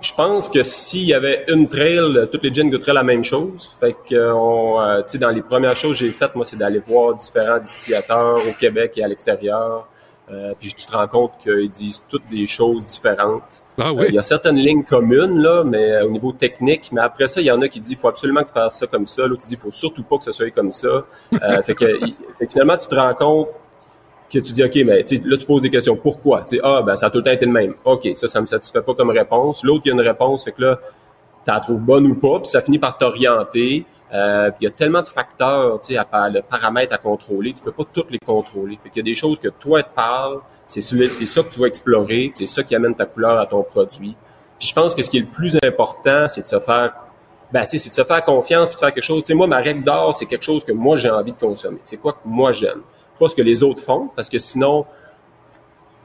[0.00, 3.68] je pense que s'il y avait une trail, toutes les gins goûteraient la même chose.
[3.80, 6.44] Fait que, euh, on, euh, tu sais, dans les premières choses que j'ai faites, moi,
[6.44, 9.88] c'est d'aller voir différents distillateurs au Québec et à l'extérieur.
[10.30, 13.64] Euh, puis tu te rends compte qu'ils disent toutes des choses différentes.
[13.78, 16.90] Ah Il y a certaines lignes communes, là, mais au niveau technique.
[16.92, 19.06] Mais après ça, il y en a qui disent faut absolument que faire ça comme
[19.06, 19.26] ça.
[19.26, 21.06] L'autre qui dit faut surtout pas que ce soit comme ça.
[21.64, 23.48] Fait, que, il- fait que finalement, tu te rends compte
[24.30, 25.96] que tu dis, OK, mais sais, là, tu poses des questions.
[25.96, 26.42] Pourquoi?
[26.42, 27.74] Tu sais, ah, ben, ça a tout le temps été le même.
[27.84, 29.64] OK, ça, ça me satisfait pas comme réponse.
[29.64, 30.78] L'autre, il y a une réponse, fait que là,
[31.44, 33.86] tu la trouves bonne ou pas, puis ça finit par t'orienter.
[34.12, 37.72] Euh, il y a tellement de facteurs, tu sais, de paramètres à contrôler, tu peux
[37.72, 38.78] pas toutes les contrôler.
[38.82, 41.66] Fait qu'il y a des choses que toi te parles, c'est ça que tu vas
[41.66, 44.16] explorer, c'est ça qui amène ta couleur à ton produit.
[44.58, 46.92] Puis je pense que ce qui est le plus important, c'est de se faire
[47.50, 49.22] ben, c'est de se faire confiance puis de faire quelque chose.
[49.24, 51.78] Sais, moi, ma règle d'or, c'est quelque chose que moi, j'ai envie de consommer.
[51.84, 52.82] C'est quoi que moi, j'aime?
[53.18, 54.86] Pas ce que les autres font, parce que sinon,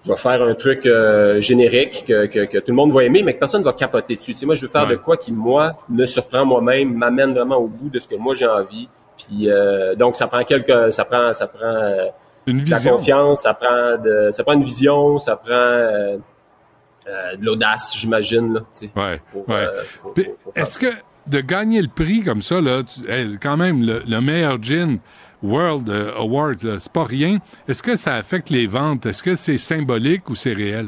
[0.06, 3.24] je vais faire un truc euh, générique que, que, que tout le monde va aimer,
[3.24, 4.34] mais que personne va capoter dessus.
[4.34, 7.58] Tu sais, moi, je veux faire de quoi qui, moi, me surprend moi-même, m'amène vraiment
[7.58, 8.90] au bout de ce que moi, j'ai envie.
[9.18, 10.92] Puis, euh, donc, ça prend quelques...
[10.92, 11.32] Ça prend...
[11.34, 12.08] Ça prend euh,
[12.48, 12.98] Une de la vision.
[12.98, 16.18] confiance, ça prend, de, ça prend une vision, ça prend
[17.06, 18.54] de l'audace, j'imagine.
[18.56, 19.68] Là, tu sais, Ouais, pour, ouais.
[20.02, 20.88] pour- Puis, pour- pour faire Est-ce que
[21.28, 24.98] de gagner le prix comme ça, là, tu- hey, quand même, le, le meilleur gin
[25.44, 27.38] World euh, Awards, euh, c'est pas rien.
[27.68, 29.06] Est-ce que ça affecte les ventes?
[29.06, 30.88] Est-ce que c'est symbolique ou c'est réel?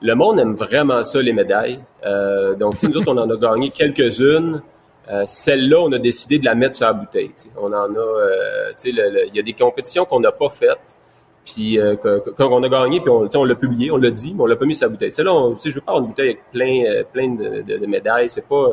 [0.00, 1.80] Le monde aime vraiment ça, les médailles.
[2.06, 4.62] Euh, donc, nous autres, on en a gagné quelques-unes.
[5.26, 7.30] Celle-là, on a décidé de la mettre sur la bouteille.
[7.58, 10.78] On en a, euh, il y a des compétitions qu'on n'a pas faites.
[11.44, 11.78] Puis
[12.38, 14.56] quand on a gagné, puis on, on l'a publié, on l'a dit, mais on l'a
[14.56, 15.12] pas mis sur la bouteille.
[15.12, 18.30] Celle-là, je veux pas avoir une bouteille avec plein, plein de, de- de médailles.
[18.30, 18.66] C'est pas,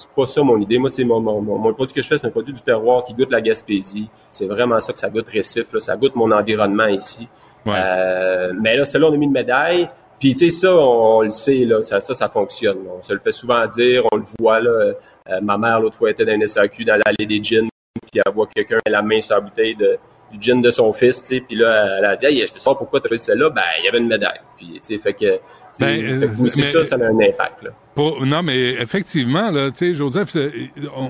[0.00, 0.78] c'est pas ça mon idée.
[0.78, 3.04] Moi, tu sais, mon, mon, mon, produit que je fais, c'est un produit du terroir
[3.04, 4.08] qui goûte la Gaspésie.
[4.30, 5.72] C'est vraiment ça que ça goûte récif.
[5.72, 5.80] Là.
[5.80, 7.28] Ça goûte mon environnement ici.
[7.66, 9.88] Euh, mais là, celle-là, on a mis une médaille.
[10.18, 12.78] Puis, tu sais, ça, on, on le sait, là, ça, ça, ça fonctionne.
[12.98, 14.70] On se le fait souvent dire, on le voit, là.
[14.70, 17.68] Euh, ma mère, l'autre fois, était dans une SAQ, dans l'allée des gins,
[18.10, 19.98] puis elle voit quelqu'un met la main sur la bouteille de,
[20.32, 22.58] du gin de son fils, tu sais, puis là, elle a dit, hey, je peux
[22.60, 23.50] savoir pourquoi tu as choisi celle-là?
[23.50, 24.40] Ben, il y avait une médaille.
[24.56, 25.38] Puis, tu sais, fait que,
[25.72, 27.70] sais, Ben, c'est mais- ça, ça a un impact, là.
[27.94, 30.52] Pour- non, mais effectivement, là, tu sais, Joseph, c'est-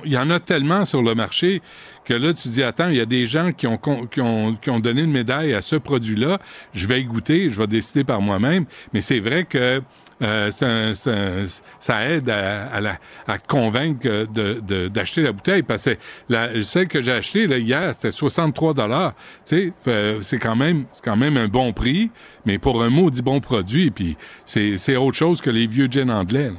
[0.05, 1.61] il y en a tellement sur le marché
[2.05, 3.77] que là, tu dis, attends, il y a des gens qui ont,
[4.11, 6.39] qui ont, qui ont donné une médaille à ce produit-là.
[6.73, 8.65] Je vais y goûter, je vais décider par moi-même.
[8.93, 9.83] Mais c'est vrai que
[10.23, 11.45] euh, c'est un-
[11.81, 12.93] ça aide à, à, la,
[13.27, 15.63] à convaincre de, de- d'acheter la bouteille.
[15.63, 15.91] Parce que
[16.29, 19.15] la, celle que j'ai achetée là, hier, c'était 63 dollars.
[19.47, 22.11] Tu sais, fait- c'est quand même, c'est quand même un bon prix,
[22.45, 23.91] mais pour un maudit bon produit.
[23.91, 26.51] Puis c'est, c'est autre chose que les vieux gins anglais.
[26.51, 26.57] là.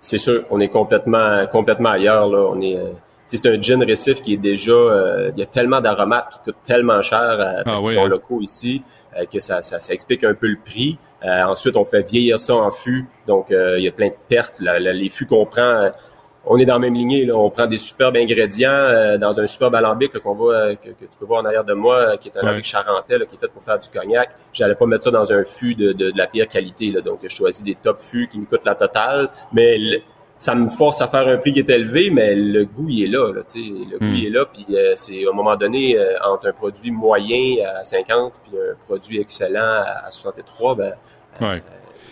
[0.00, 2.38] c'est sûr, on est complètement complètement ailleurs là.
[2.50, 2.92] On est, euh,
[3.26, 6.62] c'est un gin récif qui est déjà, euh, il y a tellement d'aromates qui coûtent
[6.64, 8.08] tellement cher euh, parce Ah qu'ils oui, sont hein.
[8.08, 8.82] locaux ici
[9.18, 10.96] euh, que ça, ça, ça explique un peu le prix.
[11.24, 14.14] Euh, ensuite, on fait vieillir ça en fût, donc euh, il y a plein de
[14.28, 14.54] pertes.
[14.60, 15.90] La- la- les fûts qu'on prend, euh,
[16.46, 17.26] on est dans la même lignée.
[17.26, 17.34] Là.
[17.36, 20.90] On prend des superbes ingrédients euh, dans un superbe alambic là, qu'on voit, euh, que,
[20.90, 22.46] que tu peux voir en arrière de moi, euh, qui est un Ouais.
[22.48, 24.30] alambic charentais là, qui est fait pour faire du cognac.
[24.52, 26.92] J'allais pas mettre ça dans un fût de, de, de la pire qualité.
[26.92, 27.00] Là.
[27.00, 29.28] Donc, je choisis des top fûts qui me coûtent la totale.
[29.52, 29.76] Mais
[30.38, 33.08] ça me force à faire un prix qui est élevé, mais le goût, il est
[33.08, 33.32] là.
[33.32, 34.44] là le goût, il est là.
[34.44, 38.56] Puis euh, c'est à un moment donné, euh, entre un produit moyen à 50 puis
[38.58, 40.92] un produit excellent à à 63, ben,
[41.40, 41.62] Ouais.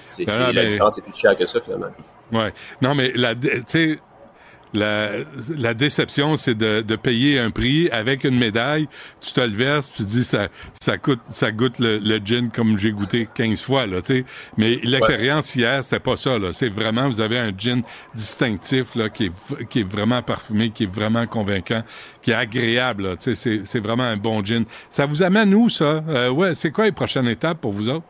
[0.05, 1.87] c'est, c'est- la ben- différence est plus chère que ça, finalement.
[2.33, 2.53] Ouais.
[2.83, 3.99] Non, mais la, tu sais,
[4.77, 5.11] la,
[5.57, 8.89] la déception, c'est de, de payer un prix avec une médaille.
[9.21, 10.49] Tu te le verses, tu te dis ça,
[10.81, 14.25] ça coûte, ça goûte le, le gin comme j'ai goûté 15 fois là, tu sais.
[14.57, 16.53] Mais l'expérience hier, c'était pas ça là.
[16.53, 17.83] C'est vraiment, vous avez un gin
[18.15, 21.83] distinctif là qui est, qui est vraiment parfumé, qui est vraiment convaincant,
[22.23, 23.05] qui est agréable.
[23.05, 24.65] Là, tu sais, c'est, c'est vraiment un bon gin.
[24.91, 26.05] Ça vous amène où ça?
[26.09, 28.05] Euh, Ouais, c'est quoi les prochaines étapes pour vous autres?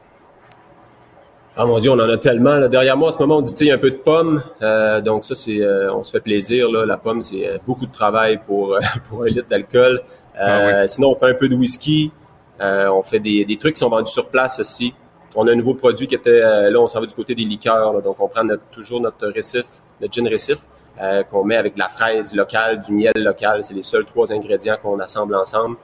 [1.59, 2.57] Ah mon Dieu, on en a tellement.
[2.57, 2.69] Là.
[2.69, 4.43] Derrière moi, en ce moment, on dit, il y a un peu de pomme.
[4.61, 6.71] Euh, donc ça, c'est, euh, on se fait plaisir.
[6.71, 6.85] Là.
[6.85, 8.79] La pomme, c'est euh, beaucoup de travail pour,
[9.09, 10.03] pour un litre d'alcool.
[10.39, 12.13] Ah sinon, on fait un peu de whisky.
[12.61, 14.93] on fait des, des trucs qui sont vendus sur place aussi.
[15.35, 18.03] On a un nouveau produit qui était, là, on s'en va du côté des liqueurs.
[18.03, 19.65] Donc, on prend toujours notre récif,
[19.99, 20.59] notre gin récif,
[21.31, 23.65] qu'on met avec de la fraise locale, du miel local.
[23.65, 25.77] C'est les seuls trois ingrédients qu'on assemble ensemble.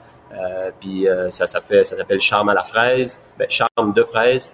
[0.80, 4.52] puis ça, ça fait, ça s'appelle charme à la fraise, ben, charme de fraise.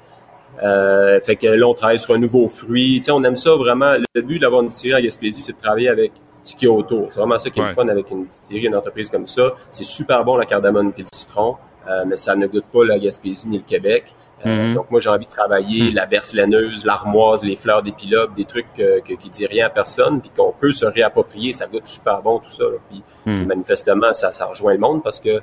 [0.62, 2.98] Euh, fait que là, on travaille sur un nouveau fruit.
[2.98, 3.94] Tu sais, on aime ça vraiment.
[4.14, 6.12] Le but d'avoir une distillerie à Gaspésie, c'est de travailler avec
[6.43, 7.06] ce qu'il y a autour.
[7.10, 9.52] C'est vraiment ça qui est le fun avec une distillerie, une entreprise comme ça.
[9.70, 11.56] C'est super bon la cardamome et le citron,
[11.89, 14.14] euh, mais ça ne goûte pas la Gaspésie ni le Québec.
[14.47, 14.74] Euh, mhm.
[14.74, 15.94] Donc moi, j'ai envie de travailler mhm.
[15.94, 20.20] la berce laineuse, l'armoise, les fleurs d'épilogue, des trucs que, qui disent rien à personne,
[20.20, 21.52] puis qu'on peut se réapproprier.
[21.52, 22.64] Ça goûte super bon tout ça.
[22.89, 23.47] Puis, mhm.
[23.47, 25.40] manifestement, ça, ça rejoint le monde parce que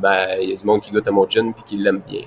[0.00, 2.22] ben, il y a du monde qui goûte à mon gin puis qui l'aime bien.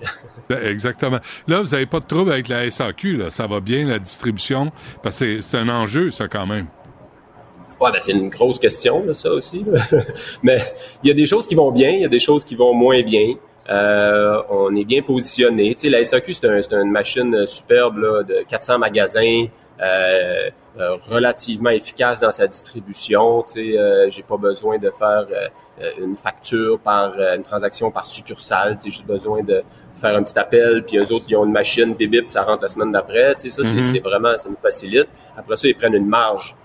[0.64, 1.20] Exactement.
[1.48, 3.30] Là, vous n'avez pas de trouble avec la SAQ, là.
[3.30, 4.72] Ça va bien, la distribution,
[5.02, 6.68] parce que c'est un enjeu, ça, quand même.
[7.80, 9.66] Ouais, ben, c'est une grosse question, là, ça aussi.
[10.44, 10.60] Mais
[11.04, 12.74] il y a des choses qui vont bien, il y a des choses qui vont
[12.74, 13.36] moins bien.
[13.70, 15.74] Euh, on est bien positionné.
[15.76, 19.46] Tu sais, la SAQ, c'est un, une machine superbe là, de 400 magasins.
[19.82, 20.50] Euh,
[20.80, 23.44] euh, relativement efficace dans sa distribution.
[23.44, 28.08] Tu sais, euh, j'ai pas besoin de faire euh, une facture par une transaction par
[28.08, 28.78] succursale.
[28.78, 29.64] Tu sais, juste besoin de
[29.98, 32.62] faire un petit appel, puis eux autres, ils ont une machine, bip, bip, ça rentre
[32.64, 33.36] la semaine d'après.
[33.36, 34.02] Tu sais, ça, c'est mm-hmm.
[34.02, 35.10] vraiment, ça nous facilite.
[35.36, 36.56] Après ça, ils prennent une marge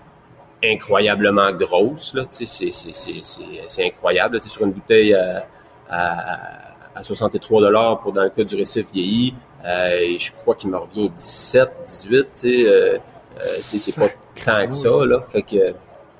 [0.63, 2.13] incroyablement grosse.
[2.13, 4.39] Là, tu sais, c'est incroyable.
[4.39, 5.43] Tu sais, sur une bouteille à,
[5.89, 9.35] à, 63 dollars pour dans le cas du récif vieilli,
[9.67, 12.09] euh, je crois qu'il me revient 17, 18.
[12.09, 12.99] Tu sais, euh, euh,
[13.41, 14.09] c'est pas
[14.45, 15.21] tant que ça, là.
[15.21, 15.73] Fait que.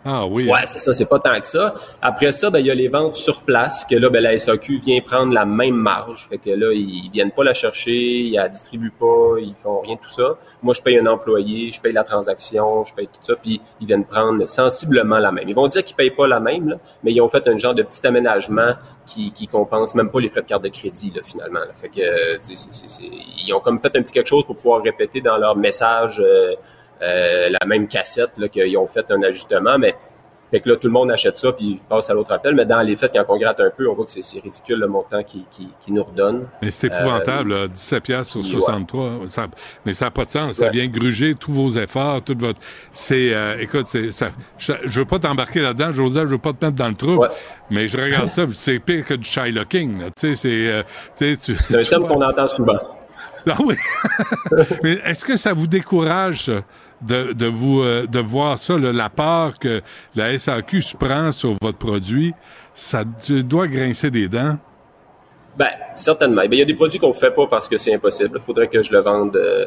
[0.10, 0.50] Ah oui.
[0.50, 1.76] Ouais, c'est ça, c'est pas tant que ça.
[2.02, 4.80] Après ça, ben, il y a les ventes sur place, que là, ben, la SAQ
[4.80, 6.28] vient prendre la même marge.
[6.30, 9.96] Fait que là, ils viennent pas la chercher, ils la distribuent pas, ils font rien
[9.96, 10.38] de tout ça.
[10.64, 13.88] Moi, je paye un employé, je paye la transaction, je paye tout ça, puis ils
[13.88, 15.50] viennent prendre sensiblement la même.
[15.50, 17.76] Ils vont dire qu'ils payent pas la même, là, mais ils ont fait un genre
[17.76, 18.76] de petit aménagement
[19.06, 21.60] qui, qui compense même pas les frais de carte de crédit, là, finalement.
[21.76, 22.40] Fait que,
[23.46, 26.56] ils ont comme fait un petit quelque chose pour pouvoir répéter dans leur message euh,
[27.02, 29.96] euh, la même cassette, là, qu'ils ont fait un ajustement, mais
[30.52, 32.56] fait que là, tout le monde achète ça puis passe à l'autre appel.
[32.56, 34.88] Mais dans les faits, quand on gratte un peu, on voit que c'est ridicule le
[34.88, 36.48] montant qu'ils qui, qui nous redonnent.
[36.62, 39.28] Mais c'est épouvantable, euh, 17 pièces sur 63.
[39.28, 39.48] Ça,
[39.86, 40.56] mais ça n'a pas de sens.
[40.56, 42.60] Ça vient gruger tous vos efforts, toute votre...
[42.94, 43.34] C'est...
[43.34, 46.78] Euh, écoute, c'est, ça, je, veux pas t'embarquer là-dedans, Joseph, je veux pas te mettre
[46.78, 47.26] dans le trou.
[47.70, 50.04] Mais je regarde ça, c'est pire que du Shylocking.
[50.16, 50.70] Tu sais, c'est...
[50.70, 50.84] Euh,
[51.16, 52.80] c'est un terme qu'on entend souvent.
[53.50, 53.76] Ah oui.
[54.84, 56.52] mais est-ce que ça vous décourage,
[57.02, 59.82] de, de vous euh, de voir ça, la part que
[60.16, 62.34] la SAQ se prend sur votre produit,
[62.74, 64.58] ça doit grincer des dents.
[65.58, 66.42] Ben, certainement.
[66.42, 68.32] Ben, il y a des produits qu'on ne fait pas parce que c'est impossible.
[68.36, 69.66] Il faudrait que je le vende euh,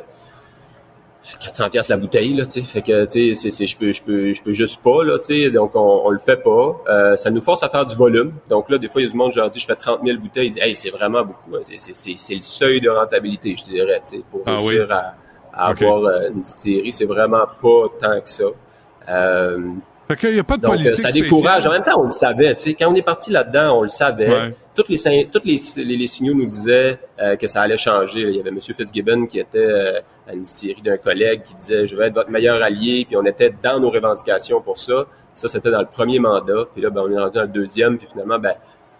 [1.40, 2.62] 400 pièces la bouteille là, tu sais.
[2.62, 5.50] Fait que tu sais, je peux je peux je peux juste pas là, tu sais.
[5.50, 6.80] Donc on, on le fait pas.
[6.88, 8.32] Euh, ça nous force à faire du volume.
[8.48, 10.00] Donc là, des fois il y a du monde, je leur dis, je fais 30
[10.04, 10.46] 000 bouteilles.
[10.46, 11.56] Ils disent, hey, c'est vraiment beaucoup.
[11.56, 11.60] Hein.
[11.76, 15.14] C'est le seuil de rentabilité, je dirais, tu sais, pour ah réussir à
[15.66, 16.92] avoir euh, une distillerie.
[16.92, 18.44] C'est vraiment pas tant que ça.
[19.08, 19.74] Euh,
[20.10, 21.66] fait qu'il n'y a pas de donc, politique ça décourage.
[21.66, 22.56] En même temps, on le savait.
[22.56, 24.56] Tu sais, quand on est parti là-dedans, on le savait.
[24.74, 28.22] Toutes les, toutes les, les, signaux nous disaient euh, que ça allait changer.
[28.22, 28.58] Il y avait M.
[28.60, 32.30] Fitzgibbon qui était euh, à une distillerie d'un collègue qui disait je vais être votre
[32.30, 33.04] meilleur allié.
[33.04, 35.06] Puis on était dans nos revendications pour ça.
[35.32, 36.64] Ça, c'était dans le premier mandat.
[36.72, 37.96] Puis là, ben, on est rendu dans le deuxième.
[37.96, 38.54] Puis finalement, ben,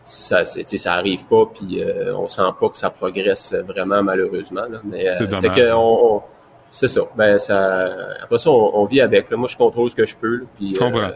[0.04, 1.44] ça, c'est, ça arrive pas.
[1.52, 4.66] Puis euh, on sent pas que ça progresse vraiment, malheureusement.
[4.70, 4.78] Là.
[4.84, 6.22] Mais c'est que on
[6.70, 7.02] c'est ça.
[7.16, 7.88] Ben, ça.
[8.22, 9.30] Après ça, on, vit avec.
[9.30, 9.36] Là.
[9.36, 10.44] Moi, je contrôle ce que je peux.
[10.56, 11.10] puis, je comprends.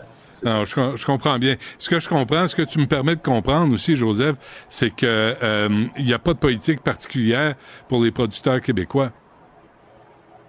[0.47, 1.57] Euh, je, comprends bien.
[1.79, 4.37] Ce que je comprends, ce que tu me permets de comprendre aussi, Joseph,
[4.69, 7.55] c'est que euh, il n'y a pas de politique particulière
[7.89, 9.11] pour les producteurs québécois.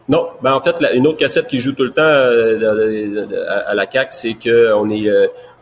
[0.10, 3.86] Non, ben en fait, une autre cassette qui joue tout le temps euh, à, la
[3.86, 5.10] CAC, c'est que on est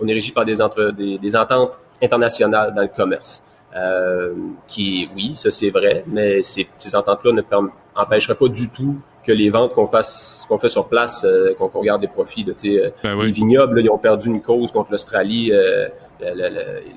[0.02, 3.44] on est régi par des entre des, des ententes internationales dans le commerce.
[4.68, 7.42] qui, oui, ça c'est vrai, mais ces, ces ententes-là ne
[7.96, 11.68] empêcheraient pas du tout que les ventes qu'on fasse qu'on fait sur place, euh, qu'on
[11.68, 12.44] regarde des profits.
[12.44, 15.88] Là, euh, ben Les vignobles, ils ont perdu une cause contre l'Australie euh,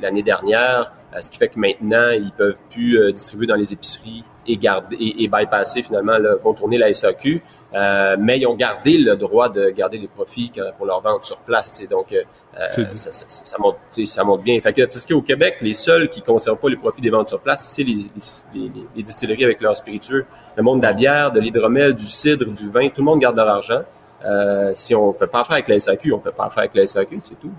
[0.01, 4.57] l'année dernière, ce qui fait que maintenant, ils peuvent plus distribuer dans les épiceries et,
[4.57, 7.43] garder, et, et bypasser finalement, là, contourner la SAQ.
[7.77, 11.37] Euh, mais ils ont gardé le droit de garder des profits pour leur vente sur
[11.39, 11.73] place.
[11.73, 11.87] T'sais.
[11.87, 12.23] Donc, euh,
[12.71, 14.59] ça, ça, ça, monte, ça monte bien.
[14.61, 17.29] Fait que, parce qu'au Québec, les seuls qui ne conservent pas les profits des ventes
[17.29, 18.07] sur place, c'est les,
[18.55, 20.25] les, les, distilleries avec leurs spiritueux.
[20.57, 23.37] Le monde de la bière, de l'hydromel, du cidre, du vin, tout le monde garde
[23.37, 23.83] leur argent.
[24.25, 26.87] Euh, si on fait pas affaire avec la SAQ, on fait pas affaire avec la
[26.87, 27.53] SAQ, c'est tout.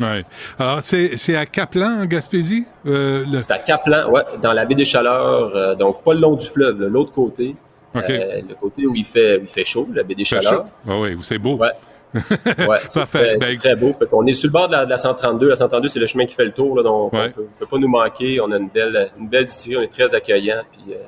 [0.00, 0.24] Ouais.
[0.58, 2.64] Alors, c'est à Caplan, en Gaspésie?
[2.86, 3.40] Euh, le...
[3.40, 6.46] C'est à Caplan, ouais, dans la baie des Chaleurs, euh, donc pas le long du
[6.46, 7.54] fleuve, de l'autre côté.
[7.96, 10.66] Euh, le côté où il fait, où il fait chaud, la baie des Chaleurs.
[10.88, 11.56] Ah oui, où c'est beau.
[11.56, 11.70] Ouais.
[12.14, 13.92] ouais, c'est très, ben, très, beau.
[13.92, 15.48] Fait on est sur le bord de la, de la 132.
[15.48, 16.76] La 132, c'est le chemin qui fait le tour.
[16.76, 17.32] Là, donc, ouais.
[17.36, 18.40] on ne peut pas nous manquer.
[18.40, 19.82] On a une belle, une belle distillerie.
[19.82, 20.62] On est très accueillant.
[20.72, 20.98] Puis, euh,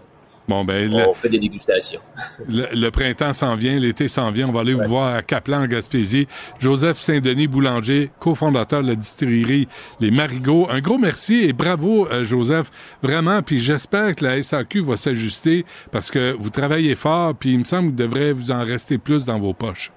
[0.49, 2.01] Bon, ben, on fait des dégustations.
[2.49, 4.49] Le, printemps s'en vient, l'été s'en vient.
[4.49, 6.27] On va aller vous voir à Caplan, en Gaspésie.
[6.59, 9.69] Joseph Saint-Denis Boulanger, cofondateur de la distillerie
[10.01, 10.67] Les Marigots.
[10.69, 12.71] Un gros merci et bravo, euh, Joseph.
[13.03, 13.41] Vraiment.
[13.43, 17.35] Puis j'espère que la SAQ va s'ajuster parce que vous travaillez fort.
[17.35, 19.93] Puis il me semble que devrait vous en rester plus dans vos poches.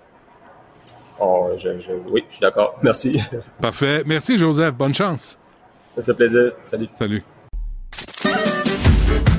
[1.19, 2.77] Oh, je, je, oui, je suis d'accord.
[2.83, 3.11] Merci.
[3.59, 4.03] Parfait.
[4.05, 4.75] Merci, Joseph.
[4.75, 5.39] Bonne chance.
[5.95, 6.51] Ça fait plaisir.
[6.63, 6.89] Salut.
[6.93, 7.23] Salut.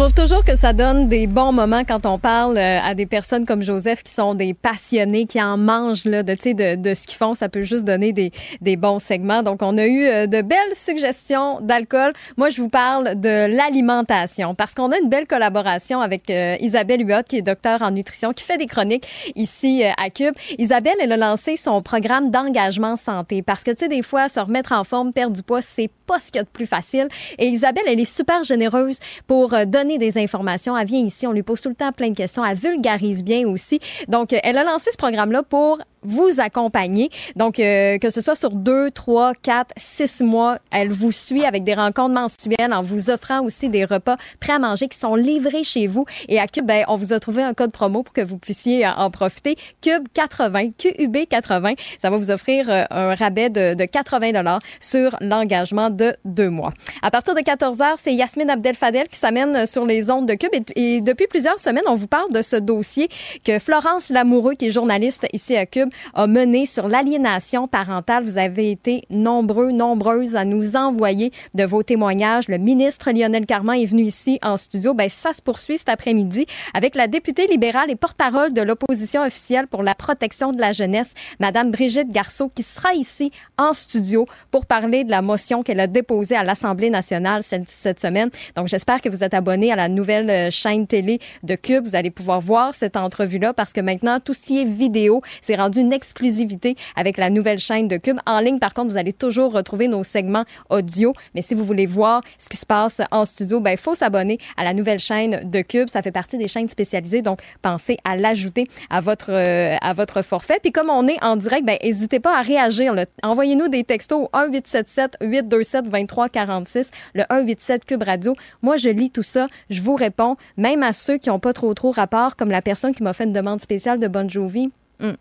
[0.00, 3.44] Trouve toujours que ça donne des bons moments quand on parle euh, à des personnes
[3.44, 7.18] comme Joseph qui sont des passionnés, qui en mangent là, de, de, de ce qu'ils
[7.18, 7.34] font.
[7.34, 8.32] Ça peut juste donner des,
[8.62, 9.42] des bons segments.
[9.42, 12.14] Donc, on a eu euh, de belles suggestions d'alcool.
[12.38, 17.02] Moi, je vous parle de l'alimentation parce qu'on a une belle collaboration avec euh, Isabelle
[17.06, 19.06] Huot, qui est docteur en nutrition, qui fait des chroniques
[19.36, 20.34] ici à Cube.
[20.56, 24.40] Isabelle, elle a lancé son programme d'engagement santé parce que, tu sais, des fois, se
[24.40, 27.08] remettre en forme, perdre du poids, c'est pas ce qu'il y a de plus facile.
[27.38, 30.76] Et Isabelle, elle est super généreuse pour donner des informations.
[30.76, 32.44] Elle vient ici, on lui pose tout le temps plein de questions.
[32.44, 33.80] Elle vulgarise bien aussi.
[34.08, 37.10] Donc, elle a lancé ce programme-là pour vous accompagner.
[37.36, 41.64] Donc, euh, que ce soit sur deux, trois, quatre, six mois, elle vous suit avec
[41.64, 45.64] des rencontres mensuelles en vous offrant aussi des repas prêts à manger qui sont livrés
[45.64, 46.04] chez vous.
[46.28, 48.86] Et à Cube, ben, on vous a trouvé un code promo pour que vous puissiez
[48.86, 49.56] en profiter.
[49.82, 51.74] Cube 80, QUB 80.
[52.00, 56.50] Ça va vous offrir euh, un rabais de, de 80 dollars sur l'engagement de deux
[56.50, 56.72] mois.
[57.02, 60.50] À partir de 14 heures, c'est Yasmine Abdel-Fadel qui s'amène sur les ondes de Cube.
[60.52, 63.08] Et, et depuis plusieurs semaines, on vous parle de ce dossier
[63.44, 68.24] que Florence Lamoureux, qui est journaliste ici à Cube, a mené sur l'aliénation parentale.
[68.24, 72.48] Vous avez été nombreux, nombreuses à nous envoyer de vos témoignages.
[72.48, 74.94] Le ministre Lionel Carman est venu ici en studio.
[74.94, 79.66] Ben, ça se poursuit cet après-midi avec la députée libérale et porte-parole de l'opposition officielle
[79.66, 84.66] pour la protection de la jeunesse, Madame Brigitte Garceau, qui sera ici en studio pour
[84.66, 88.30] parler de la motion qu'elle a déposée à l'Assemblée nationale cette, semaine.
[88.56, 91.84] Donc, j'espère que vous êtes abonnés à la nouvelle euh, chaîne télé de Cube.
[91.84, 95.56] Vous allez pouvoir voir cette entrevue-là parce que maintenant, tout ce qui est vidéo, c'est
[95.56, 98.18] rendu une exclusivité avec la nouvelle chaîne de Cube.
[98.26, 101.12] En ligne, par contre, vous allez toujours retrouver nos segments audio.
[101.34, 104.38] Mais si vous voulez voir ce qui se passe en studio, ben, il faut s'abonner
[104.56, 105.88] à la nouvelle chaîne de Cube.
[105.88, 107.22] Ça fait partie des chaînes spécialisées.
[107.22, 110.58] Donc, pensez à l'ajouter à votre, euh, à votre forfait.
[110.62, 112.94] Puis comme on est en direct, ben, n'hésitez pas à réagir.
[113.22, 118.34] Envoyez-nous des textos au 1877 827 2346, le 187 Cube Radio.
[118.62, 119.48] Moi, je lis tout ça.
[119.70, 122.94] Je vous réponds, même à ceux qui n'ont pas trop trop rapport, comme la personne
[122.94, 124.70] qui m'a fait une demande spéciale de Bon Jovi.
[125.00, 125.16] Mm.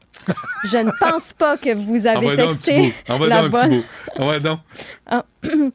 [0.66, 3.84] Je ne pense pas que vous avez texté la bonne.
[4.20, 4.60] Ouais, non.
[5.06, 5.26] Ah.
[5.44, 5.72] Living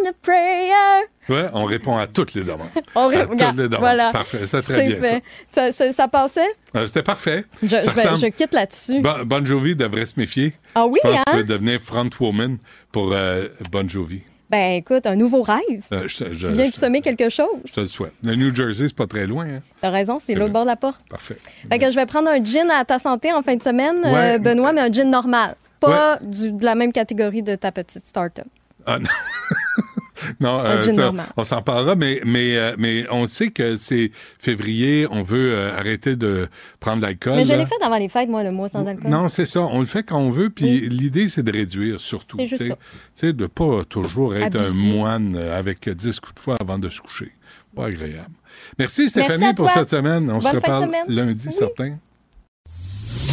[0.00, 1.06] on a prayer.
[1.28, 2.68] Ouais, on répond à toutes les demandes.
[2.94, 3.80] On répond à toutes les demandes.
[3.80, 4.10] Voilà.
[4.10, 5.22] Parfait, c'est très bien fait.
[5.52, 5.72] ça.
[5.72, 6.48] Ça, ça, passait?
[6.74, 7.44] Euh, C'était parfait.
[7.62, 9.00] Je, je, quitte là-dessus.
[9.00, 10.54] Bon, bon Jovi devrait se méfier.
[10.74, 11.42] Ah oui, je pense hein?
[11.42, 12.58] devenir front woman
[12.90, 14.22] pour euh, Bon Jovi.
[14.50, 15.84] Ben écoute, un nouveau rêve.
[15.92, 17.48] Euh, je, tu viens de semer quelque chose.
[17.64, 18.14] Je te le souhaite.
[18.22, 19.46] Le New Jersey, c'est pas très loin.
[19.46, 19.60] Hein?
[19.82, 21.00] T'as raison, c'est l'autre bord de la porte.
[21.10, 21.36] Parfait.
[21.70, 24.38] Fait que je vais prendre un gin à ta santé en fin de semaine, euh,
[24.38, 25.54] Benoît, mais un gin normal.
[25.80, 28.46] Pas du, de la même catégorie de ta petite start-up.
[28.86, 29.06] Ah non.
[30.40, 35.06] non, euh, ça, on s'en parlera, mais, mais, euh, mais on sait que c'est février,
[35.10, 36.48] on veut euh, arrêter de
[36.80, 37.36] prendre l'alcool.
[37.36, 39.10] Mais je l'ai fait avant les fêtes, moi, le mois sans alcool.
[39.10, 39.60] Non, c'est ça.
[39.60, 42.36] On le fait quand on veut, puis l'idée, c'est de réduire surtout.
[42.38, 42.76] C'est juste ça.
[43.14, 47.00] sais, de pas toujours être un moine avec 10 coups de foie avant de se
[47.00, 47.32] coucher.
[47.74, 48.30] Pas agréable.
[48.78, 50.30] Merci Stéphanie Merci pour cette semaine.
[50.30, 51.54] On Bonne se reparle lundi, Oui.
[51.54, 51.96] certain.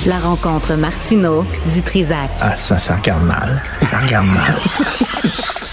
[0.07, 1.43] La rencontre Martino
[1.73, 2.29] du Trizac.
[2.39, 3.63] Ah, ça, ça regarde mal.
[3.89, 4.55] Ça regarde mal.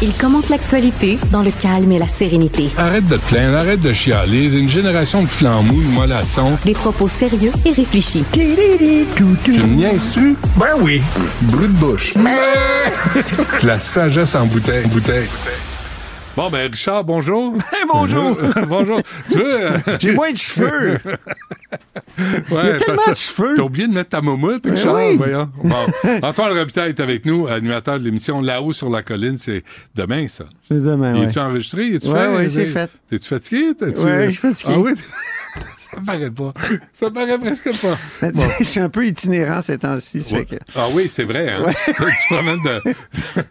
[0.00, 2.70] Il commente l'actualité dans le calme et la sérénité.
[2.76, 4.44] Arrête de te plaindre, arrête de chialer.
[4.44, 6.56] Une génération de flambous, de mollassons.
[6.64, 8.24] Des propos sérieux et réfléchis.
[8.32, 10.36] Tu me niaises-tu?
[10.56, 11.02] Ben oui.
[11.42, 12.14] Brut de bouche.
[13.64, 14.86] La sagesse en bouteille.
[14.86, 15.26] bouteille.
[16.38, 17.52] Bon, ben, Richard, bonjour.
[17.92, 18.38] bonjour.
[18.68, 19.00] bonjour.
[19.28, 19.72] Tu veux.
[19.72, 20.92] euh, J'ai moins de cheveux.
[21.04, 21.16] Ouais,
[22.16, 23.54] Il y a tellement de cheveux.
[23.56, 24.94] T'as oublié de mettre ta moumoute, Ben Richard.
[24.94, 25.16] oui.
[25.16, 25.50] Voyons.
[25.64, 25.86] Bon.
[26.22, 29.36] Antoine Robitaille est avec nous, animateur de l'émission Là-haut sur la colline.
[29.36, 29.64] C'est
[29.96, 30.44] demain, ça.
[30.68, 31.26] C'est demain, ouais.
[31.26, 31.94] Es-tu enregistré?
[31.96, 32.28] Es-tu Ouais, fait?
[32.28, 32.90] ouais, c'est fait.
[33.10, 33.72] T'es-tu fatigué?
[33.76, 34.72] T'as-tu- Ouais, je suis fatigué.
[34.76, 34.92] Ah oui?
[35.98, 36.52] Ça paraît pas.
[36.92, 37.96] Ça paraît presque pas.
[38.22, 38.42] Ben, Bon.
[38.58, 40.20] Je suis un peu itinérant ces temps-ci.
[40.48, 41.48] que- Ah oui, c'est vrai.
[41.50, 41.64] Hein?
[41.64, 41.74] Ouais.
[41.86, 42.58] tu te promènes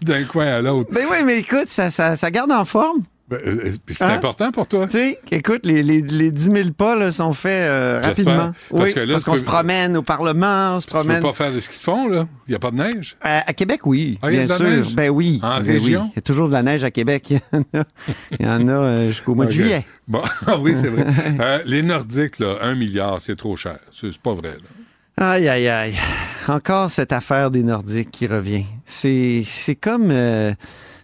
[0.02, 0.90] d'un coin à l'autre.
[0.91, 3.02] Ben oui, mais écoute, ça, ça, ça garde en forme.
[3.30, 4.12] Ben, euh, puis c'est Hein?
[4.16, 4.88] important pour toi.
[4.88, 8.54] Tu sais, écoute, les, les, les 10 000 pas là, sont faits euh, rapidement.
[8.70, 10.99] Parce oui, que là, parce tu qu'on se promène au Parlement, on se Tu peux
[10.99, 11.22] promène.
[11.22, 12.26] pas faire de ski de fond, là?
[12.48, 13.18] Il n'y a pas de neige?
[13.22, 14.66] À, à Québec, oui, Ah, bien de la sûr.
[14.66, 14.95] neige?
[14.95, 15.41] Ben oui.
[15.44, 16.04] En ben région?
[16.04, 16.10] oui.
[16.14, 17.34] Il y a toujours de la neige à Québec.
[18.40, 19.86] Il y en a, euh, jusqu'au mois de juillet.
[20.08, 21.06] Bon, ah oui, c'est vrai.
[21.41, 23.78] Euh, les Nordiques, là, un milliard, c'est trop cher.
[23.91, 24.56] C'est pas vrai.
[25.18, 25.32] Là.
[25.34, 25.95] Aïe, aïe, aïe.
[26.48, 28.66] Encore cette affaire des Nordiques qui revient.
[28.86, 30.12] C'est c'est comme...
[30.12, 30.54] euh,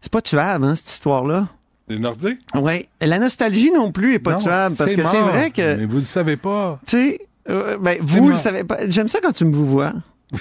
[0.02, 1.48] c'est pas tuable, hein, cette histoire-là.
[1.88, 2.40] Les Nordiques?
[2.56, 2.88] Oui.
[3.02, 4.76] La nostalgie non plus est pas Non, tuable.
[4.78, 5.76] Parce que c'est vrai que...
[5.78, 6.80] Mais vous le savez pas.
[6.86, 7.20] Tu sais,
[7.50, 8.40] euh, ben, vous le mort.
[8.40, 8.88] savez pas.
[8.90, 9.94] J'aime ça quand tu me vous vois.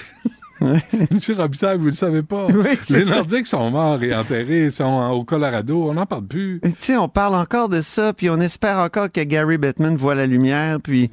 [1.11, 2.47] Monsieur Robitaille, vous le savez pas.
[2.47, 3.15] Oui, les ça.
[3.15, 5.89] Nordiques sont morts et enterrés, ils sont en- au Colorado.
[5.89, 6.59] On n'en parle plus.
[6.63, 10.15] Tu sais, on parle encore de ça, puis on espère encore que Gary Bettman voit
[10.15, 11.09] la lumière, puis...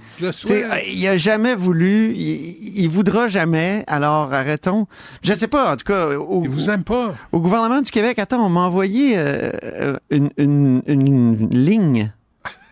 [0.92, 4.86] Il a jamais voulu, il, il voudra jamais, alors arrêtons.
[5.22, 7.14] Je sais pas, en tout cas, au, Ils vous aiment pas.
[7.32, 12.12] au gouvernement du Québec, attends, on m'a envoyé euh, euh, une, une- une ligne.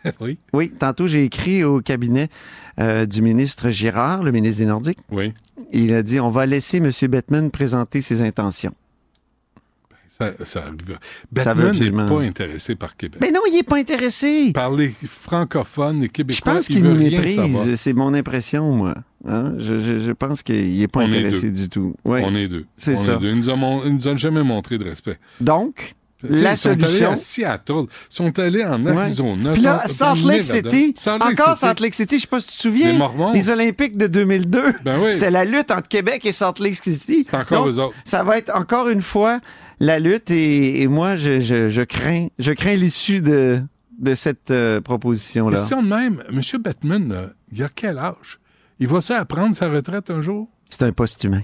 [0.20, 0.38] oui.
[0.52, 2.28] Oui, tantôt j'ai écrit au cabinet
[2.80, 4.98] euh, du ministre Girard, le ministre des Nordiques.
[5.10, 5.32] Oui.
[5.72, 6.90] Il a dit, on va laisser M.
[7.10, 8.74] Bettman présenter ses intentions.
[10.08, 10.98] Ça, ça arrive.
[11.30, 13.20] Batman n'est pas intéressé par Québec.
[13.20, 14.50] Mais non, il est pas intéressé.
[14.52, 17.74] Par les francophones, les Je Québécois, pense il qu'il nous méprise.
[17.76, 18.94] C'est mon impression, moi.
[19.28, 19.54] Hein?
[19.58, 21.94] Je, je- je pense qu'il n'est pas On intéressé du tout.
[22.04, 22.22] Ouais.
[22.24, 22.64] On est deux.
[22.76, 23.14] C'est On ça.
[23.14, 23.32] est deux.
[23.34, 25.18] Nous mon- ils nous ont jamais montré de respect.
[25.40, 27.10] Donc, La ils sont allés solution.
[27.12, 28.84] à Seattle, ils sont allés en.
[28.86, 29.52] Arizona.
[29.52, 30.44] Puis là, Salt Lake.
[30.44, 31.66] City, Salt Lake encore City.
[31.66, 33.32] Salt Lake City, je sais pas si tu te souviens, Les Mormons.
[33.32, 35.12] les Olympiques de 2002, Ben oui.
[35.12, 37.24] c'était la lutte entre Québec et Salt Lake City.
[37.30, 37.94] C'est encore Donc, eux autres.
[38.04, 39.40] Ça va être encore une fois
[39.80, 43.60] la lutte et, et moi, je, je- je crains, je crains l'issue de,
[44.00, 45.56] de cette euh, proposition-là.
[45.56, 46.40] Question de même, M.
[46.60, 48.40] Batman, là, il a quel âge?
[48.80, 50.48] Il va-tu apprendre sa retraite un jour?
[50.68, 51.42] C'est un poste humain.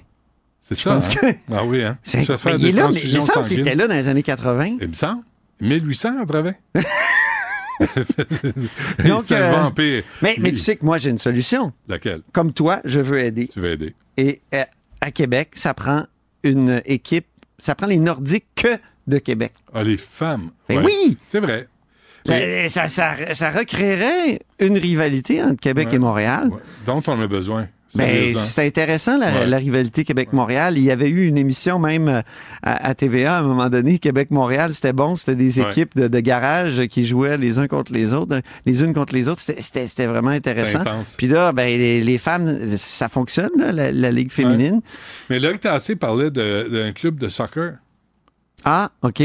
[0.66, 1.20] C'est ça, pense hein?
[1.20, 1.98] que- Ah oui, hein?
[2.04, 3.94] C'est- Se faire mais il des est là, mais il semble qu'il était là dans
[3.94, 4.76] les années 80.
[4.80, 5.22] Il me semble.
[5.60, 6.52] 1880.
[9.04, 10.02] Donc, c'est euh, un vampire.
[10.22, 11.72] Mais, mais tu sais que moi, j'ai une solution.
[11.88, 12.22] Laquelle?
[12.32, 13.48] Comme toi, je veux aider.
[13.48, 13.94] Tu veux aider.
[14.16, 14.62] Et euh,
[15.00, 16.04] à Québec, ça prend
[16.44, 17.26] une équipe,
[17.58, 19.52] ça prend les Nordiques que de Québec.
[19.74, 20.50] Ah, les femmes.
[20.68, 20.84] Ben Ouais.
[20.86, 21.18] oui!
[21.24, 21.68] C'est vrai.
[22.26, 25.96] Ben, ça, ça, ça recréerait une rivalité entre Québec Ouais.
[25.96, 26.48] et Montréal.
[26.48, 26.60] Ouais.
[26.86, 27.68] Dont on a besoin.
[27.94, 28.42] Ben, Sérieusement.
[28.44, 29.46] c'est intéressant, la, Ouais.
[29.46, 30.74] la rivalité Québec-Montréal.
[30.76, 32.22] Il y avait eu une émission même euh,
[32.62, 34.74] à, à TVA à un moment donné, Québec-Montréal.
[34.74, 35.16] C'était bon.
[35.16, 35.70] C'était des Ouais.
[35.70, 39.28] équipes de, de garage qui jouaient les uns contre les autres, les unes contre les
[39.28, 39.40] autres.
[39.40, 40.80] C'était- vraiment intéressant.
[41.16, 44.80] Puis là, ben, les, les femmes, ça fonctionne, là, la, la Ligue féminine.
[45.30, 47.74] Mais là, tu as assez parlé de- d'un club de soccer.
[48.64, 49.22] Ah, OK.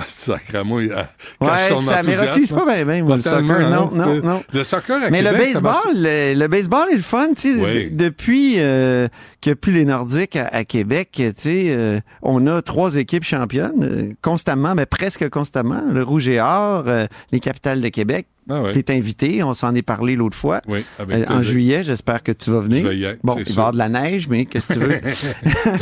[0.00, 1.10] Ah, sacrément, il a-
[1.40, 3.50] Ouais, son ça m'érotise pas bien, moi, le soccer.
[3.50, 4.42] hein, Non, non, c'est- non.
[4.54, 7.60] Le soccer à Mais le ça baseball, le, le baseball est le fun, tu sais.
[7.60, 7.90] Oui.
[7.90, 9.08] d- Depuis euh,
[9.40, 12.94] qu'il n'y a plus les Nordiques à, à Québec, tu sais, euh, on a trois
[12.94, 15.82] équipes championnes euh, constamment, mais presque constamment.
[15.92, 18.28] Le Rouge et Or, euh, les capitales de Québec.
[18.50, 18.72] Ah ouais.
[18.72, 20.60] T'es invité, on s'en est parlé l'autre fois.
[20.66, 22.82] Oui, avec Euh, en juillet, j'espère que tu vas venir.
[23.22, 25.00] Bon, il va y avoir de la neige, mais qu'est-ce que tu veux?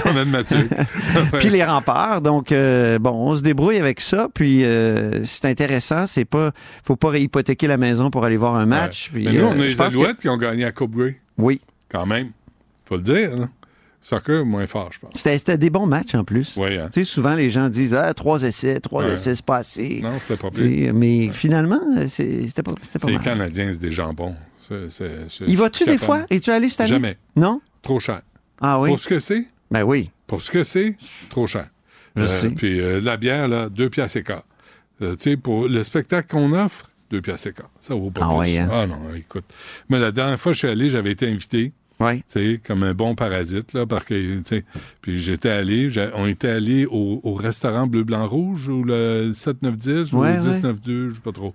[0.05, 0.69] On a de Mathieu.
[1.39, 2.21] puis les remparts.
[2.23, 4.29] Donc, euh, bon, on se débrouille avec ça.
[4.35, 6.07] Puis, euh, c'est intéressant.
[6.07, 6.51] C'est pas,
[6.85, 9.11] faut pas hypothéquer la maison pour aller voir un match.
[9.13, 11.21] Puis, Mais nous, on a les que- Alouettes qui ont gagné à Coupe Grey.
[11.39, 11.61] Oui.
[11.89, 12.31] Quand même.
[12.87, 13.37] Faut le dire.
[13.37, 13.49] là.
[14.09, 15.11] Soccer, moins fort, je pense.
[15.17, 16.57] C'était des bons matchs en plus.
[16.57, 16.89] Oui, hein.
[16.93, 19.13] Tu sais, souvent les gens disent Ah, trois essais, trois Ouais.
[19.15, 20.01] essais, c'est pas assez.
[20.01, 20.95] Non, c'était pas pire.
[20.95, 23.19] Mais finalement, c'était pas, pas les.
[23.19, 24.37] Canadiens, c'est des jambons.
[24.71, 26.25] Vas-tu suis des fois?
[26.31, 26.91] Es-tu allé cette année?
[26.91, 27.19] Jamais.
[27.35, 27.61] Non?
[27.83, 28.23] Trop cher.
[28.61, 28.91] Ah oui?
[28.91, 30.11] Pour ce que c'est, Ben oui.
[30.29, 30.97] pour ce que c'est,
[31.29, 31.67] trop cher.
[32.15, 32.51] Je sais.
[32.51, 34.45] Puis euh, la bière, là, deux piastres et quart.
[35.03, 37.71] Euh, tu sais, pour le spectacle qu'on offre, deux piastres et quart.
[37.81, 38.37] Ça vaut pas Ah plus.
[38.39, 38.69] ouais, hein?
[38.73, 39.45] Ah non, écoute.
[39.89, 41.73] Mais la dernière fois que je suis allé, j'avais été invité.
[41.99, 42.19] Oui.
[42.19, 44.65] Tu sais, comme un bon parasite, là, parce que, tu sais,
[45.01, 50.15] puis j'étais allé, on était allé au, au restaurant Bleu, Blanc, Rouge, ou le 7-9-10,
[50.15, 51.55] ou Ouais, le 10-9-2, je sais pas trop.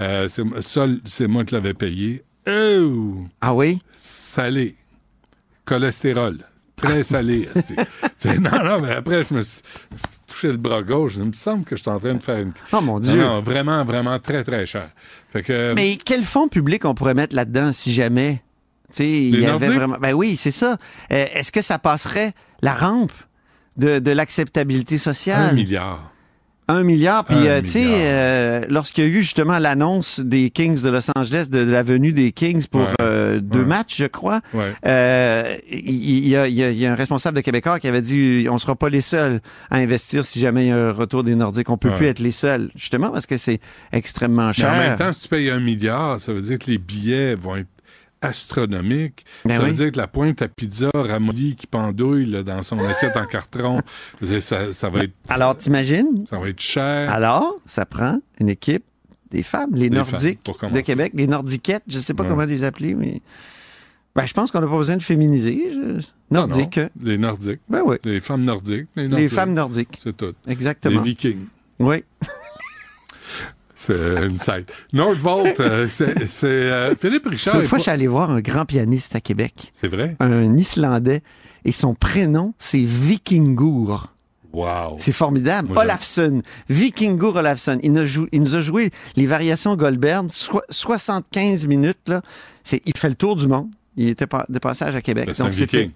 [0.00, 2.22] Euh, c'est, ça, c'est moi qui l'avais payé.
[2.46, 3.16] Oh!
[3.40, 3.80] Ah oui?
[3.92, 4.76] Salé.
[5.64, 6.38] Cholestérol.
[6.76, 7.48] Très salé.
[8.16, 9.62] C'est- non, non, mais après, je me suis
[10.26, 11.14] touché le bras gauche.
[11.16, 12.52] Il me semble que je suis en train de faire une...
[12.72, 13.16] Oh mon Non, Dieu.
[13.20, 14.90] non, vraiment, vraiment très, très cher.
[15.28, 15.72] Fait que...
[15.74, 18.42] Mais quel fonds public on pourrait mettre là-dedans si jamais?
[18.90, 19.96] Tu sais, il y avait vraiment.
[20.00, 20.78] Ben oui, c'est ça.
[21.12, 22.32] Euh, Est-ce que ça passerait
[22.62, 23.12] la rampe
[23.76, 25.54] de, de l'acceptabilité Un sociale?
[25.54, 26.12] milliard.
[26.70, 27.24] Un milliard.
[27.24, 30.90] Puis, Un euh, tu sais, euh, lorsqu'il y a eu justement l'annonce des Kings de
[30.90, 32.86] Los Angeles, de, de la venue des Kings pour Ouais.
[33.00, 33.64] euh, deux Ouais.
[33.64, 34.40] matchs, je crois,
[35.70, 38.02] il y, a, il y a- il y a un responsable de Québécois qui avait
[38.02, 39.40] dit on sera pas les seuls
[39.70, 41.70] à investir si jamais il y a un retour des Nordiques.
[41.70, 41.96] On peut Ouais.
[41.96, 43.60] plus être les seuls, justement parce que c'est
[43.92, 44.70] extrêmement Mais cher.
[44.72, 47.56] en même temps, si tu payes un milliard, ça veut dire que les billets vont
[47.56, 47.68] être
[48.20, 49.24] astronomiques.
[49.44, 49.70] Ben ça oui.
[49.70, 53.26] veut dire que la pointe à pizza ramollie qui pendouille là, dans son assiette en
[53.26, 53.80] carton,
[54.40, 56.24] ça, ça va être Alors, t'imagines?
[56.28, 57.10] ça va être cher.
[57.12, 58.84] Alors, ça prend une équipe
[59.30, 60.80] des femmes, les Des Nordiques femmes, de.
[60.80, 62.30] Québec, les Nordiquettes, je sais pas Ouais.
[62.30, 63.20] comment les appeler, mais
[64.16, 65.70] ben, je pense qu'on n'a pas besoin de féminiser.
[65.70, 66.80] je- Nordiques.
[67.02, 67.60] Les Nordiques.
[67.68, 67.96] Ben oui.
[68.04, 68.86] Les femmes nordiques.
[68.96, 69.28] Les, Les Nordiques.
[69.30, 69.98] femmes nordiques.
[70.02, 70.34] C'est tout.
[70.46, 71.02] Exactement.
[71.02, 71.46] Les Vikings.
[71.78, 72.02] Oui.
[73.80, 74.72] C'est une site.
[74.92, 77.54] Nordvolt, euh, c'est c'est, euh, Philippe Richard.
[77.60, 80.16] Une fois, pas- je suis allé voir un grand pianiste à Québec, C'est vrai?
[80.18, 81.22] un Islandais,
[81.64, 84.12] et son prénom, c'est Vikingur.
[84.52, 84.96] Wow.
[84.98, 85.68] C'est formidable.
[85.74, 85.82] Moi.
[85.84, 86.42] Olafsson.
[86.68, 87.78] Vikingur Olafsson.
[87.84, 91.98] Il nous, joue- il nous a joué les variations Goldberg, soi- 75 minutes.
[92.08, 92.22] Là.
[92.64, 93.68] C'est, il fait le tour du monde.
[93.96, 95.26] Il était de passage à Québec.
[95.26, 95.90] Ben, c'est un Viking.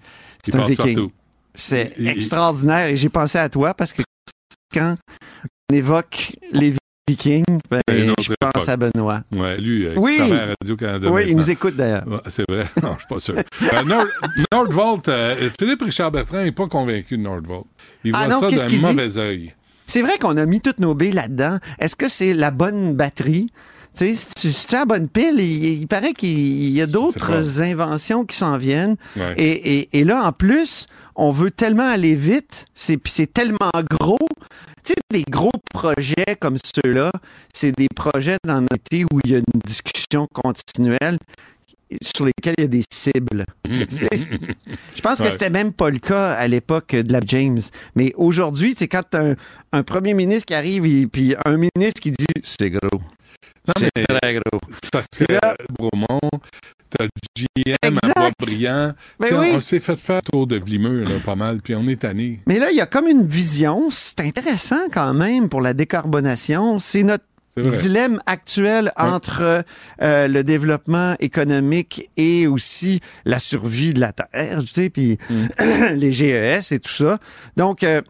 [0.45, 1.09] C'est un Viking.
[1.53, 2.87] C'est extraordinaire.
[2.87, 4.03] Et j'ai pensé à toi parce que
[4.73, 4.95] quand
[5.69, 6.75] on évoque les
[7.09, 7.81] Vikings, ben,
[8.11, 9.23] autre je pense à Benoît.
[9.33, 10.17] Ouais, lui, euh, Oui.
[10.21, 11.09] à Radio-Canada.
[11.11, 12.07] Oui, il nous écoute d'ailleurs.
[12.07, 12.65] Ouais, c'est vrai.
[12.81, 13.35] Non, je suis pas sûr.
[13.73, 14.05] Euh, Nord-
[14.53, 17.65] Nordvolt, euh, Philippe Richard Bertrand n'est pas convaincu de Nordvolt.
[18.05, 19.53] Il Ah voit non, ça d'un mauvais œil.
[19.85, 21.57] C'est vrai qu'on a mis toutes nos billes là-dedans.
[21.77, 23.49] Est-ce que c'est la bonne batterie?
[23.93, 27.61] Si tu- si tu as la bonne pile, il, il paraît qu'il y a d'autres
[27.61, 28.95] inventions qui s'en viennent.
[29.17, 29.33] Ouais.
[29.35, 33.71] Et, et- et là, en plus, on veut tellement aller vite, c'est, puis c'est tellement
[33.89, 34.17] gros.
[34.83, 37.11] Tu sais, des gros projets comme ceux-là,
[37.53, 41.17] c'est des projets dans notre été où il y a une discussion continuelle
[42.01, 43.45] sur lesquels il y a des cibles.
[43.69, 47.59] Je pense que c'était même pas le cas à l'époque de la James.
[47.95, 49.15] Mais aujourd'hui, c'est quand
[49.71, 53.01] un premier ministre qui arrive et puis un ministre qui dit c'est gros.
[53.77, 54.59] C'est mais- très gros.
[54.91, 56.19] Parce que euh, Bromont,
[56.89, 58.95] t'as le GM à Exact.
[59.21, 59.51] Sais, oui.
[59.55, 62.39] On s'est fait faire tour de Vlimeux, là, pas mal, puis on est tanné.
[62.47, 63.87] Mais là, il y a comme une vision.
[63.91, 66.79] C'est intéressant quand même pour la décarbonation.
[66.79, 67.23] C'est notre
[67.55, 69.63] dilemme actuel entre
[70.01, 75.93] euh, le développement économique et aussi la survie de la Terre, tu sais, puis Mm.
[75.93, 77.19] les GES et tout ça.
[77.55, 78.01] Donc, euh,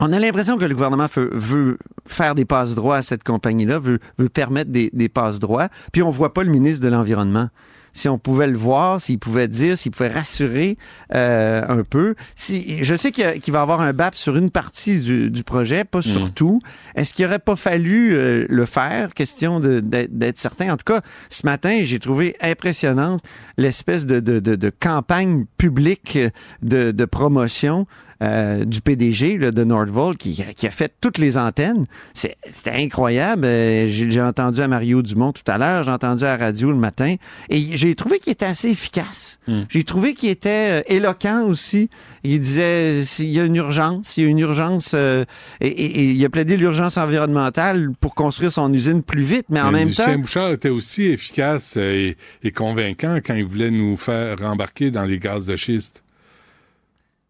[0.00, 3.78] on a l'impression que le gouvernement veut, veut faire des passes droits à cette compagnie-là,
[3.78, 7.48] veut, veut permettre des, des passes droits, puis on voit pas le ministre de l'Environnement.
[7.92, 10.76] Si on pouvait le voir, s'il pouvait dire, s'il pouvait rassurer
[11.14, 12.14] euh, un peu.
[12.34, 15.30] Si, je sais qu'il y a- qu'il va avoir un BAP sur une partie du,
[15.30, 16.60] du projet, pas sur tout.
[16.94, 19.14] Est-ce qu'il n'aurait pas fallu euh, le faire?
[19.14, 20.74] Question d'être certain.
[20.74, 21.00] En tout cas,
[21.30, 23.22] ce matin, j'ai trouvé impressionnante
[23.56, 26.18] l'espèce de, de, de, de campagne publique
[26.60, 27.86] de, de promotion
[28.22, 31.84] euh, du PDG là, de Nordvolt qui, qui a fait toutes les antennes.
[32.14, 33.44] C'est- C'était incroyable.
[33.44, 36.76] Euh, J'ai entendu à Mario Dumont tout à l'heure, j'ai entendu à la radio le
[36.78, 37.16] matin,
[37.50, 39.38] et j'ai trouvé qu'il était assez efficace.
[39.68, 41.90] J'ai trouvé qu'il était euh, éloquent aussi.
[42.24, 45.24] Il disait s'il y a une urgence, il y a une urgence, euh,
[45.60, 49.60] et, et- et il a plaidé l'urgence environnementale pour construire son usine plus vite, mais
[49.60, 53.44] en Mais même Lucien temps, Bouchard était aussi efficace euh, et, et convaincant quand il
[53.44, 56.02] voulait nous faire embarquer dans les gaz de schiste.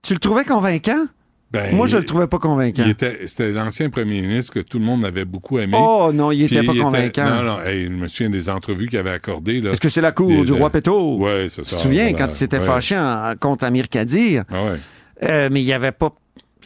[0.07, 1.07] Tu le trouvais convaincant?
[1.53, 2.85] Ben, Moi, je le trouvais pas convaincant.
[2.85, 5.77] était- C'était l'ancien premier ministre que tout le monde avait beaucoup aimé.
[5.81, 7.31] Oh non, il était pas convaincant.
[7.31, 9.59] Non, non, hey, je me souviens des entrevues qu'il avait accordées.
[9.65, 11.17] Est-ce que c'est la cour du roi Péto?
[11.19, 11.77] Ouais, c'est Tu ça.
[11.77, 12.19] te souviens voilà.
[12.27, 12.65] quand il s'était Ouais.
[12.67, 14.43] fâché en- contre Amir Kadir?
[14.51, 14.79] Ah ouais.
[15.23, 16.13] Euh, mais il n'y avait pas.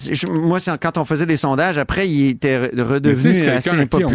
[0.01, 3.17] Je- moi, quand on faisait des sondages, après, il était redevenu
[3.57, 4.09] assez qui on-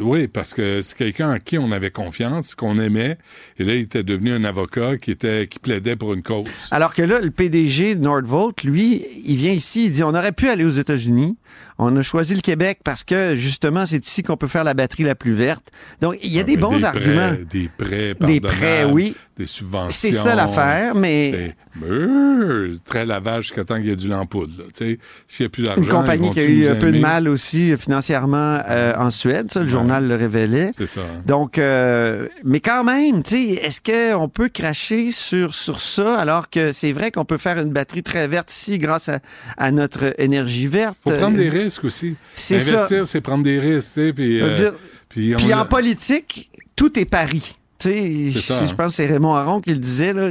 [0.00, 3.18] oui, parce que c'est quelqu'un à qui on avait confiance, qu'on aimait,
[3.58, 6.46] et là, il était devenu un avocat qui était qui plaidait pour une cause.
[6.70, 10.32] Alors que là, le PDG de Nordvolt, lui, il vient ici, il dit on aurait
[10.32, 11.36] pu aller aux États-Unis.
[11.78, 15.02] On a choisi le Québec parce que justement, c'est ici qu'on peut faire la batterie
[15.04, 15.70] la plus verte.
[16.00, 17.32] Donc, il y a des bons prêts- arguments.
[17.50, 19.16] Des prêts, Des prêts, oui.
[19.36, 19.88] Des subventions.
[19.90, 24.52] C'est ça l'affaire, mais Des- très lavage jusqu'à temps qu'il y ait du lampoudre.
[24.74, 24.98] S'il
[25.40, 25.82] n'y a plus d'argent.
[25.82, 29.50] une compagnie qui a eu un peu de mal aussi euh, financièrement euh, en Suède,
[29.50, 30.72] ça, le journal le révélait.
[30.76, 31.00] C'est ça.
[31.26, 36.50] Donc, euh, mais quand même, tu sais, est-ce qu'on peut cracher sur, sur ça alors
[36.50, 39.20] que c'est vrai qu'on peut faire une batterie très verte ici grâce à,
[39.56, 40.96] à notre énergie verte?
[41.02, 42.14] faut prendre des risques aussi.
[42.34, 42.78] C'est ça.
[42.80, 43.88] Investir, c'est prendre des risques.
[43.88, 44.72] tu sais, Puis, euh, dire,
[45.08, 47.56] puis on Puis a- en politique, tout est pari.
[47.78, 48.74] Tu sais, je hein.
[48.76, 50.12] pense que c'est Raymond Aron qui le disait.
[50.12, 50.30] Là,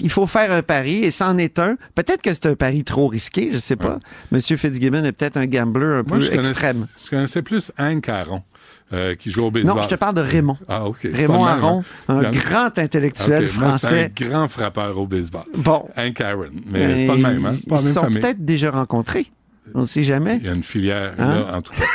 [0.00, 1.76] Il faut faire un pari et c'en est un.
[1.94, 3.98] Peut-être que c'est un pari trop risqué, je sais pas.
[4.32, 6.86] Monsieur Fitzgibbon est peut-être un gambler un Moi, peu je extrême.
[7.04, 8.42] Je connaissais plus Hank Aaron,
[8.94, 9.76] euh, qui joue au baseball.
[9.76, 10.56] Non, je te parle de Raymond.
[10.66, 11.06] Ah, OK.
[11.12, 12.18] Raymond Aron, hein?
[12.18, 14.10] un grand intellectuel français.
[14.18, 15.44] Un grand frappeur au baseball.
[15.58, 15.84] Bon.
[15.94, 16.46] Hank Aaron.
[16.66, 17.56] Mais c'est pas le même, hein?
[17.68, 19.30] Pas Ils même sont peut-être déjà rencontrés.
[19.74, 20.38] On ne sait jamais?
[20.40, 21.40] Il y a une filière, Hein?
[21.50, 21.84] là, en tout cas.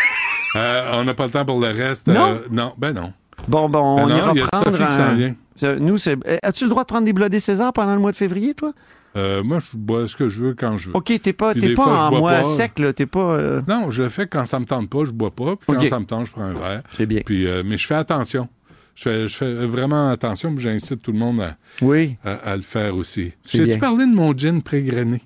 [0.58, 2.08] Euh, on n'a pas le temps pour le reste.
[2.08, 2.28] Non?
[2.30, 3.12] Euh, non, ben non.
[3.50, 6.18] Bon, bon, on Ben non, ira y a prendre qui un- Nous, c'est...
[6.26, 8.72] Eh, As-tu le droit de prendre des blodés César pendant le mois de février, toi?
[9.18, 10.96] Euh, moi, je bois ce que je veux quand je veux.
[10.96, 12.44] OK, t'es pas, t'es pas fois, en mois pas.
[12.46, 12.94] sec, là.
[12.94, 13.20] T'es pas...
[13.34, 15.58] euh, Non, je le fais quand ça me tente pas, je bois pas.
[15.58, 15.88] Puis quand OK.
[15.88, 16.84] ça me tente, je prends un verre.
[16.94, 17.20] C'est bien.
[17.26, 18.48] Puis, euh, mais je fais attention.
[18.96, 22.16] Je fais, je fais vraiment attention, puis j'incite tout le monde à, Oui.
[22.24, 23.34] à, à le faire aussi.
[23.46, 25.22] J'ai-tu parlé de mon gin pré-grainé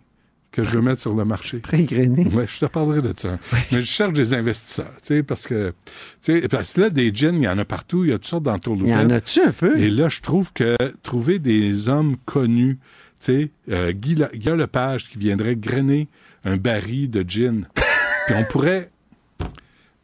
[0.51, 1.57] que je veux mettre sur le marché?
[1.63, 2.27] Pré-grainé?
[2.34, 3.38] Oui, je te parlerai de ça.
[3.71, 5.73] Mais je cherche des investisseurs, tu sais, parce que,
[6.21, 8.17] tu sais, parce que là, des gins, il y en a partout, il y a
[8.17, 8.89] toutes sortes d'entourloupettes.
[8.89, 9.80] Il y en a-tu un peu?
[9.80, 12.80] Et là, je trouve que trouver des hommes connus,
[13.19, 16.07] tu sais, euh, Guy, Guy Lepage qui viendrait grainer
[16.45, 17.67] un baril de gin,
[18.27, 18.91] puis on pourrait...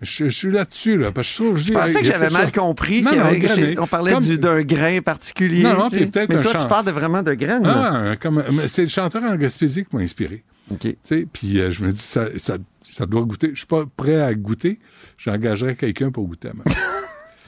[0.06, 1.58] Je, je suis là-dessus, là, parce que je trouve...
[1.58, 3.02] Je pensais que j'avais mal compris.
[3.02, 3.72] Non, qu'il y non, avait- que grainer.
[3.74, 5.64] j'ai- on parlait du- d'un grain particulier.
[5.64, 7.64] Non, non, puis peut-être Mais un toi, tu parles de vraiment de graines.
[7.64, 8.12] là.
[8.12, 10.44] Ah, comme, mais c'est le chanteur en Gaspésie qui m'a inspiré.
[10.80, 12.58] Tu sais, Puis euh, je me dis, ça, ça,
[12.90, 13.52] ça doit goûter.
[13.54, 14.80] Je suis pas prêt à goûter.
[15.18, 16.64] J'engagerai quelqu'un pour goûter à ma.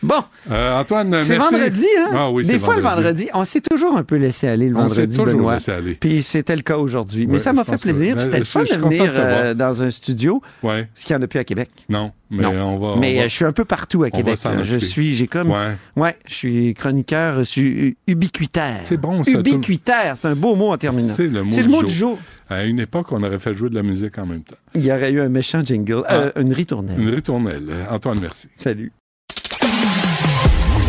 [0.04, 0.24] Bon.
[0.52, 1.56] Euh, Antoine, C'est merci.
[1.56, 2.10] vendredi, hein?
[2.14, 4.76] Ah oui, Des c'est fois, le vendredi, on s'est toujours un peu laissé aller le
[4.76, 5.56] On vendredi, Benoît.
[5.56, 5.96] laissé aller.
[5.96, 7.26] Puis c'était le cas aujourd'hui.
[7.28, 8.22] Mais ça m'a fait que- plaisir.
[8.22, 10.42] C'était le fun de venir euh, dans un studio.
[10.64, 10.88] Ouais.
[10.94, 11.70] Ce qu'il n'y en a plus à Québec.
[11.90, 12.52] Non, mais Non.
[12.52, 12.88] on va.
[12.90, 14.38] on Mais va- euh, je suis un peu partout à on Québec.
[14.64, 15.76] Je suis, j'ai comme, Ouais.
[15.96, 18.82] ouais, je suis chroniqueur, je suis ubiquitaire.
[18.84, 19.32] C'est bon, ça.
[19.40, 21.14] Ubiquitaire, c'est un beau mot en terminant.
[21.14, 22.20] C'est le mot, C'est le mot du jour.
[22.50, 24.56] À une époque, on aurait fait jouer de la musique en même temps.
[24.76, 27.00] Il y aurait eu un méchant jingle, euh, une ritournelle.
[27.02, 27.68] Une ritournelle.
[27.90, 28.48] Antoine, merci.
[28.56, 28.92] Salut.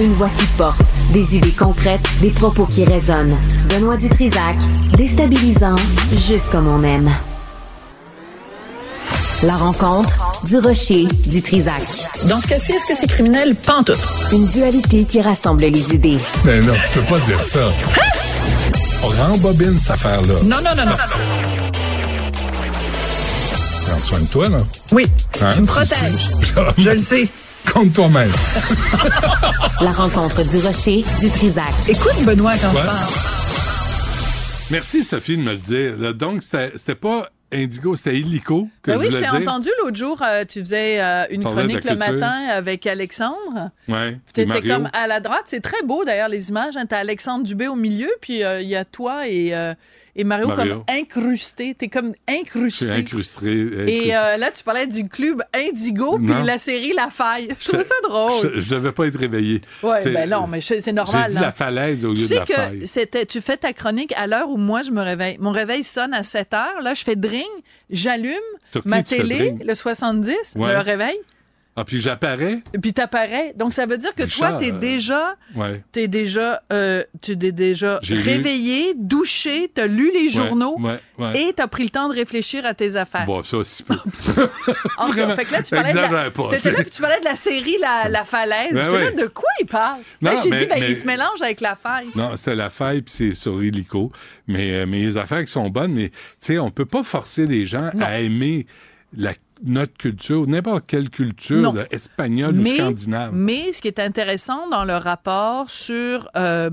[0.01, 0.81] Une voix qui porte,
[1.13, 3.37] des idées concrètes, des propos qui résonnent.
[3.69, 4.57] Benoît Dutrisac,
[4.97, 5.75] déstabilisant,
[6.17, 7.11] juste comme on aime.
[9.43, 10.11] La rencontre
[10.45, 11.83] du rocher du Trisac.
[12.25, 13.55] Dans ce cas-ci, est-ce que c'est criminel?
[13.57, 13.99] Pantoute.
[14.33, 16.19] Une dualité qui rassemble les idées.
[16.45, 17.69] Mais non, tu peux pas dire ça.
[19.03, 20.35] On rembobine cette affaire-là.
[20.45, 20.97] Non, non, non, non.
[23.87, 24.59] Prends soin de toi, là.
[24.93, 25.07] Oui,
[25.41, 26.31] Hein, tu me protèges.
[26.79, 27.29] Je le sais.
[27.73, 28.31] Compte toi-même.
[29.81, 31.67] La rencontre du rocher du Trisac.
[31.89, 32.81] Écoute Benoît quand Ouais.
[32.81, 33.13] je parle.
[34.71, 36.15] Merci, Sophie, de me le dire.
[36.15, 40.21] Donc, c'était pas Indigo, c'était Illico que Ben je oui, je t'ai entendu l'autre jour,
[40.23, 43.71] euh, tu faisais euh, une chronique le matin avec Alexandre.
[43.89, 44.19] Ouais.
[44.35, 46.77] Tu étais comme à la droite, c'est très beau d'ailleurs les images.
[46.77, 46.85] Hein.
[46.87, 49.73] T'as Alexandre Dubé au milieu, puis euh, il y a toi et, euh,
[50.19, 50.75] et Mario, Mario.
[50.75, 51.75] comme incrusté.
[51.75, 52.91] T'es comme Je suis incrusté.
[52.91, 54.07] incrusté.
[54.07, 57.49] Et euh, là, tu parlais du club Indigo, puis la série La Faille.
[57.59, 58.51] Je trouvais ça drôle.
[58.55, 59.61] Je, je devais pas être réveillé.
[59.83, 61.27] Ouais, ben non, mais c'est normal.
[61.29, 62.87] J'ai dit la falaise au lieu Tu de sais la que faille.
[62.87, 65.37] c'était, tu fais ta chronique à l'heure où moi je me réveille.
[65.41, 66.83] Mon réveil sonne à 7 heures.
[66.83, 67.47] Là, je fais dring,
[67.91, 68.35] j'allume
[68.85, 70.75] ma télé, le 70, Ouais.
[70.77, 71.19] me réveille,
[71.81, 72.59] Ah, puis j'apparais.
[72.83, 73.55] puis t'apparais.
[73.57, 75.81] Donc ça veut dire que toi, t'es euh, déjà, Ouais.
[75.93, 78.23] t'es déjà, euh, tu t'es déjà J'ai lu.
[78.23, 82.67] réveillé, douché, t'as lu les journaux Ouais, ouais, et t'as pris le temps de réfléchir
[82.67, 83.27] à tes affaires.
[83.27, 83.95] Bon, ça, c'est peu.
[84.99, 86.83] En cas, fait que là, tu parlais de la, Exagère pas, t'étais là, tu sais.
[86.83, 88.73] puis tu parlais de la série La, la Falaise.
[88.73, 90.01] Ben J'étais là, de quoi il parle?
[90.21, 92.09] Non, Là, j'ai mais- dit, ben, mais- il se mélange avec la faille.
[92.17, 94.11] Non, c'était la faille, puis c'est sur Illico.
[94.49, 97.47] Mais, euh, mais les affaires qui sont bonnes, mais tu sais, on peut pas forcer
[97.47, 98.67] les gens à aimer
[99.17, 99.33] la,
[99.65, 103.33] notre culture, n'importe quelle culture, là, espagnole ou scandinave.
[103.35, 106.71] Mais ce qui est intéressant dans le rapport sur euh,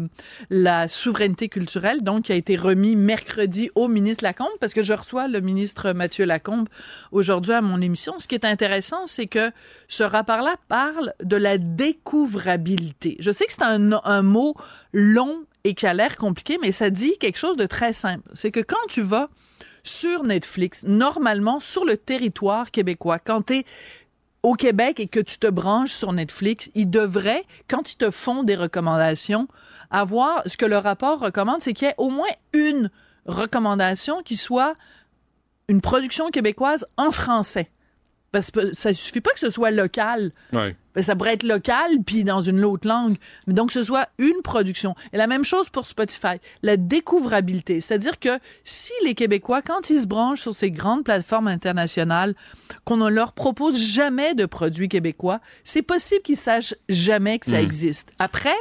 [0.49, 4.94] la souveraineté culturelle, donc qui a été remis mercredi au ministre Lacombe, parce que je
[4.94, 6.70] reçois le ministre Mathieu Lacombe
[7.12, 9.52] aujourd'hui à mon émission, ce qui est intéressant, c'est que
[9.88, 13.18] ce rapport-là parle de la découvrabilité.
[13.20, 14.56] Je sais que c'est un, un mot
[14.94, 18.30] long et qui a l'air compliqué, mais ça dit quelque chose de très simple.
[18.34, 19.30] C'est que quand tu vas
[19.86, 23.66] sur Netflix, normalement sur le territoire québécois, quand tu es
[24.44, 28.44] au Québec et que tu te branches sur Netflix, ils devraient, quand ils te font
[28.44, 29.48] des recommandations,
[29.90, 32.90] avoir ce que le rapport recommande, c'est qu'il y ait au moins une
[33.26, 34.76] recommandation qui soit
[35.68, 37.70] une production québécoise en français.
[38.32, 40.32] Parce que ça suffit pas que ce soit local.
[40.96, 43.16] Ben, ça pourrait être local puis dans une autre langue.
[43.48, 44.96] Mais donc, que ce soit une production.
[45.14, 46.38] Et la même chose pour Spotify.
[46.64, 47.82] La découvrabilité.
[47.82, 52.34] C'est-à-dire que si les Québécois, quand ils se branchent sur ces grandes plateformes internationales,
[52.84, 57.58] qu'on ne leur propose jamais de produits québécois, c'est possible qu'ils sachent jamais que ça
[57.58, 57.66] Mm.
[57.66, 58.10] existe.
[58.20, 58.56] Après,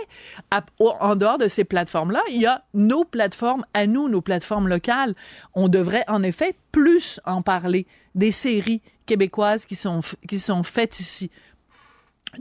[0.50, 0.64] à-
[1.00, 5.14] en dehors de ces plateformes-là, il y a nos plateformes à nous, nos plateformes locales.
[5.54, 10.98] On devrait en effet plus en parler des séries québécoises qui sont, qui sont faites
[11.00, 11.30] ici.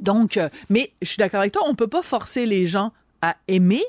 [0.02, 2.92] Donc, euh, mais je suis d'accord avec toi, on peut pas forcer les gens
[3.22, 3.84] à aimer,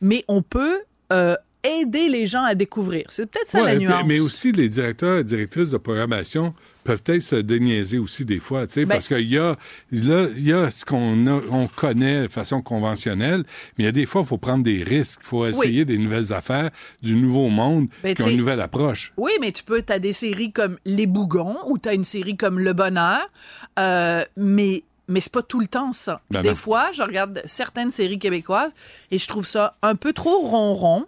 [0.00, 0.80] mais on peut
[1.12, 3.04] euh, aider les gens à découvrir.
[3.10, 4.04] C'est peut-être ça Ouais, la nuance.
[4.06, 6.54] Mais aussi, les directeurs et directrices de programmation
[6.84, 9.56] peuvent peut-être se déniaiser aussi des fois, tu sais, Ben- parce qu'il y a,
[9.92, 13.44] là, y a ce qu'on on connaît de façon conventionnelle,
[13.76, 15.98] mais il y a des fois, il faut prendre des risques, il faut essayer des
[15.98, 16.70] nouvelles affaires,
[17.02, 19.12] du nouveau monde, Ben, qui ont une nouvelle approche.
[19.18, 22.04] Oui, mais tu peux, tu as des séries comme Les Bougons ou tu as une
[22.04, 23.28] série comme Le Bonheur,
[23.78, 26.20] euh, mais, mais c'est pas tout le temps ça.
[26.30, 28.70] Ben des fois, je regarde certaines séries québécoises
[29.10, 31.04] et je trouve ça un peu trop ronron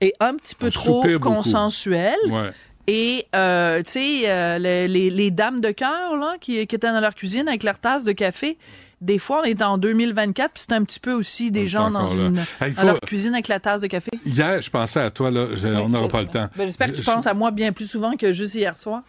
[0.00, 2.16] et un petit peu On trop consensuel.
[2.28, 2.50] Ouais.
[2.88, 6.86] Et, euh, tu sais, euh, les, les- les dames de cœur, là, qui, qui étaient
[6.92, 8.58] dans leur cuisine avec leur tasse de café,
[9.00, 12.08] des fois, on est en 2024, puis c'est un petit peu aussi des gens dans,
[12.08, 14.10] une, Hey, leur cuisine avec la tasse de café.
[14.24, 16.48] Hier, je pensais à toi, là, je- on n'aura pas le temps.
[16.56, 19.02] Ben, J'espère que tu Je- penses à moi bien plus souvent que juste hier soir.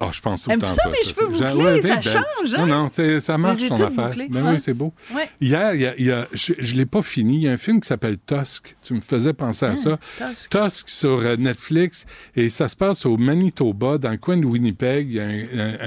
[0.00, 0.66] Ah, je pense tout le temps.
[0.66, 1.54] ça, toi, mes cheveux Sophie.
[1.54, 1.64] bouclés?
[1.64, 2.02] Ouais, Ça belle.
[2.04, 2.66] change, hein?
[2.66, 4.06] Non, non, t'sais, ça marche toutes affaire.
[4.10, 4.92] bouclées, Ben oui, c'est beau.
[5.12, 5.28] Ouais.
[5.40, 7.34] Hier, il y a, il y a- je ne l'ai pas fini.
[7.36, 8.76] Il y a un film qui s'appelle Tusk.
[8.84, 9.98] Tu me faisais penser à ça.
[10.18, 10.50] Tusk.
[10.50, 12.06] Tusk sur euh, Netflix.
[12.36, 15.08] Et ça se passe au Manitoba, dans le coin de Winnipeg.
[15.10, 15.30] Il y a un,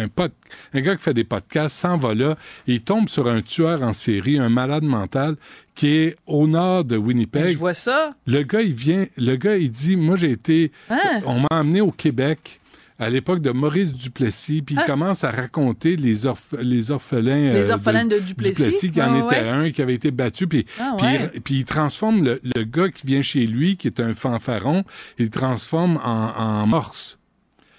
[0.02, 0.32] un, un pod-
[0.74, 2.36] un gars qui fait des podcasts s'en va là.
[2.68, 5.36] Et il tombe sur un tueur en série, un malade mental,
[5.74, 7.48] qui est au nord de Winnipeg.
[7.54, 8.10] Je vois ça.
[8.28, 11.22] Le gars, il vient, le gars, il dit, moi, j'ai été, Hein?
[11.26, 12.60] on m'a amené au Québec
[13.02, 14.86] à l'époque de Maurice Duplessis, puis il Ah.
[14.86, 17.52] commence à raconter les, orph- les orphelins.
[17.52, 18.92] Les euh, orphelins de Duplessis?
[18.92, 19.50] qui en Ah, était ouais.
[19.50, 21.32] un, qui avait été battu, puis, Ah, puis, ouais.
[21.34, 24.84] il, puis il transforme le, le gars qui vient chez lui, qui est un fanfaron,
[25.18, 27.18] il le transforme en, en morse.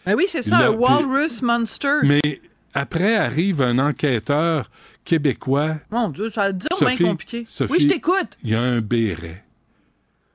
[0.04, 1.98] Ben oui, c'est ça, Le- un Walrus Monster.
[2.02, 2.40] Mais
[2.74, 4.70] après arrive un enquêteur
[5.04, 5.76] québécois.
[5.92, 7.44] Mon Dieu, ça a dire bien Sophie, compliqué.
[7.48, 8.28] Sophie, oui, je t'écoute.
[8.42, 9.44] Il y a un béret.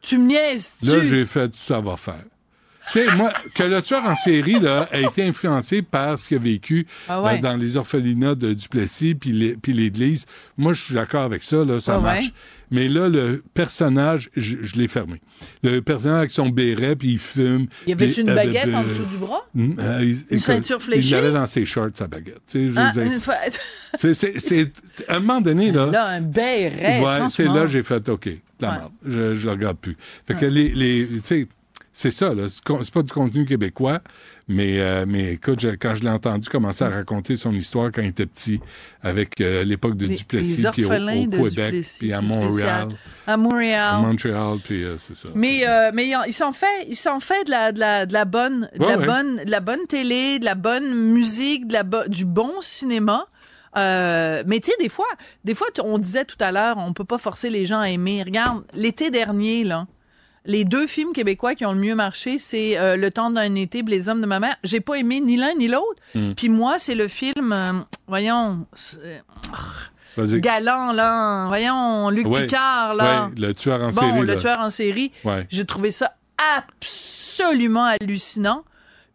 [0.02, 0.76] Tu me niaises.
[0.84, 1.08] Là, tu...
[1.10, 2.24] j'ai fait ça va faire.
[2.92, 6.38] Tu sais, moi, que le tueur en série là, a été influencé par ce qu'il
[6.38, 7.36] a vécu Ah ouais.
[7.36, 9.32] euh, dans les orphelinats de Duplessis puis
[9.68, 10.26] l'Église,
[10.58, 12.04] moi, je suis d'accord avec ça, là, ça Ah ouais.
[12.04, 12.32] marche.
[12.70, 15.22] Mais là, le personnage, je, je l'ai fermé.
[15.64, 17.68] Le personnage avec son béret, puis il fume.
[17.88, 19.48] Y avait-tu puis- une baguette euh, en dessous du bras?
[19.58, 21.08] euh, il- écoute, ceinture fléchée?
[21.08, 22.42] Il l'avait dans ses shorts, sa baguette.
[22.50, 23.20] Tu sais, Ah, une
[24.40, 25.86] c'est- à un moment donné, là.
[25.86, 28.76] Là, un béret, Ouais, c'est là que j'ai fait OK, la Ouais.
[28.78, 28.92] merde.
[29.06, 29.96] Je, le regarde plus.
[30.28, 31.48] Fait que les, les tu sais,
[31.98, 32.44] c'est ça, là.
[32.48, 34.02] C'est pas du contenu québécois,
[34.48, 38.02] mais, euh, mais écoute, je- quand je l'ai entendu commencer à raconter son histoire quand
[38.04, 38.60] il était petit,
[39.02, 42.88] avec euh, l'époque de Les- Duplessis, les puis au, Québec, Duplessis, puis à Montréal.
[43.26, 43.96] À Montréal.
[43.96, 45.30] À Montréal, puis euh, c'est ça.
[45.34, 48.06] Mais, euh, mais il en- il s'en fait, il s'en fait de la, de la,
[48.06, 49.06] de la bonne, de Ouais, la ouais.
[49.08, 53.26] bonne, de la bonne télé, de la bonne musique, de la bo- du bon cinéma.
[53.76, 55.06] Euh, mais tu sais, des fois,
[55.44, 58.24] des fois, on disait tout à l'heure, on peut pas forcer les gens à aimer.
[58.24, 59.86] Regarde, l'été dernier, là,
[60.48, 63.84] les deux films québécois qui ont le mieux marché, c'est euh, Le temps d'un été,
[63.84, 64.56] Les hommes de ma mère.
[64.64, 66.02] J'ai pas aimé ni l'un ni l'autre.
[66.16, 66.32] Mm.
[66.32, 67.74] Puis moi, c'est le film, euh,
[68.08, 68.66] voyons,
[70.16, 70.42] Vas-y.
[70.42, 73.26] galant là, voyons, Luc Ouais, Picard là.
[73.28, 74.36] ouais, le tueur en bon, série, le là.
[74.38, 75.12] tueur en série.
[75.24, 75.46] Ouais.
[75.50, 76.16] J'ai trouvé ça
[76.60, 78.64] absolument hallucinant.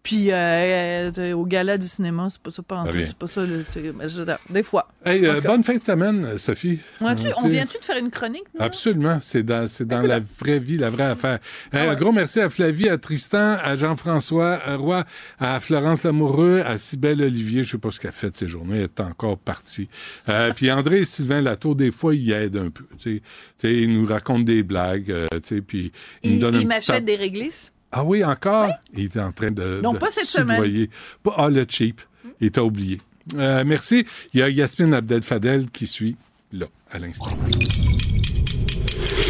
[0.02, 3.14] Puis euh, euh, au gala du cinéma, c'est pas ça pas en Ah tout, c'est
[3.16, 4.88] pas ça le je- des fois.
[5.04, 6.80] Hey, euh, bonne fin de semaine, Sophie.
[7.00, 8.60] On, Euh, on tu sais, vient-tu de faire une chronique nous?
[8.64, 11.38] Absolument, c'est dans, c'est dans la vraie vie, la vraie affaire.
[11.72, 15.04] Hey, Un gros merci à Flavie, à Tristan, à Jean-François à Roy,
[15.38, 18.78] à Florence Lamoureux, à Cybelle Olivier, je sais pas ce qu'elle fait de ces journées,
[18.78, 19.88] elle est encore partie.
[20.28, 22.84] Euh, puis André et Sylvain Latour, des fois, ils aident un peu.
[22.98, 23.22] Tu sais,
[23.58, 25.92] Tu sais, ils nous racontent des blagues, euh, tu sais, puis
[26.24, 27.04] ils nous Il, donnent il un petit m'achète tape.
[27.04, 27.71] des réglisses.
[27.92, 28.70] Ah oui, encore?
[28.94, 29.80] Il est en train de.
[29.82, 30.88] Non, de pas cette soudoyer.
[31.22, 32.00] Pas, ah, le cheap.
[32.40, 33.00] Il t'a oublié.
[33.36, 34.06] Euh, merci.
[34.32, 36.16] Il y a Yasmine Abdel Fadel qui suit
[36.52, 37.30] là, à l'instant.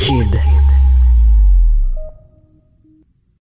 [0.07, 0.72] Cube.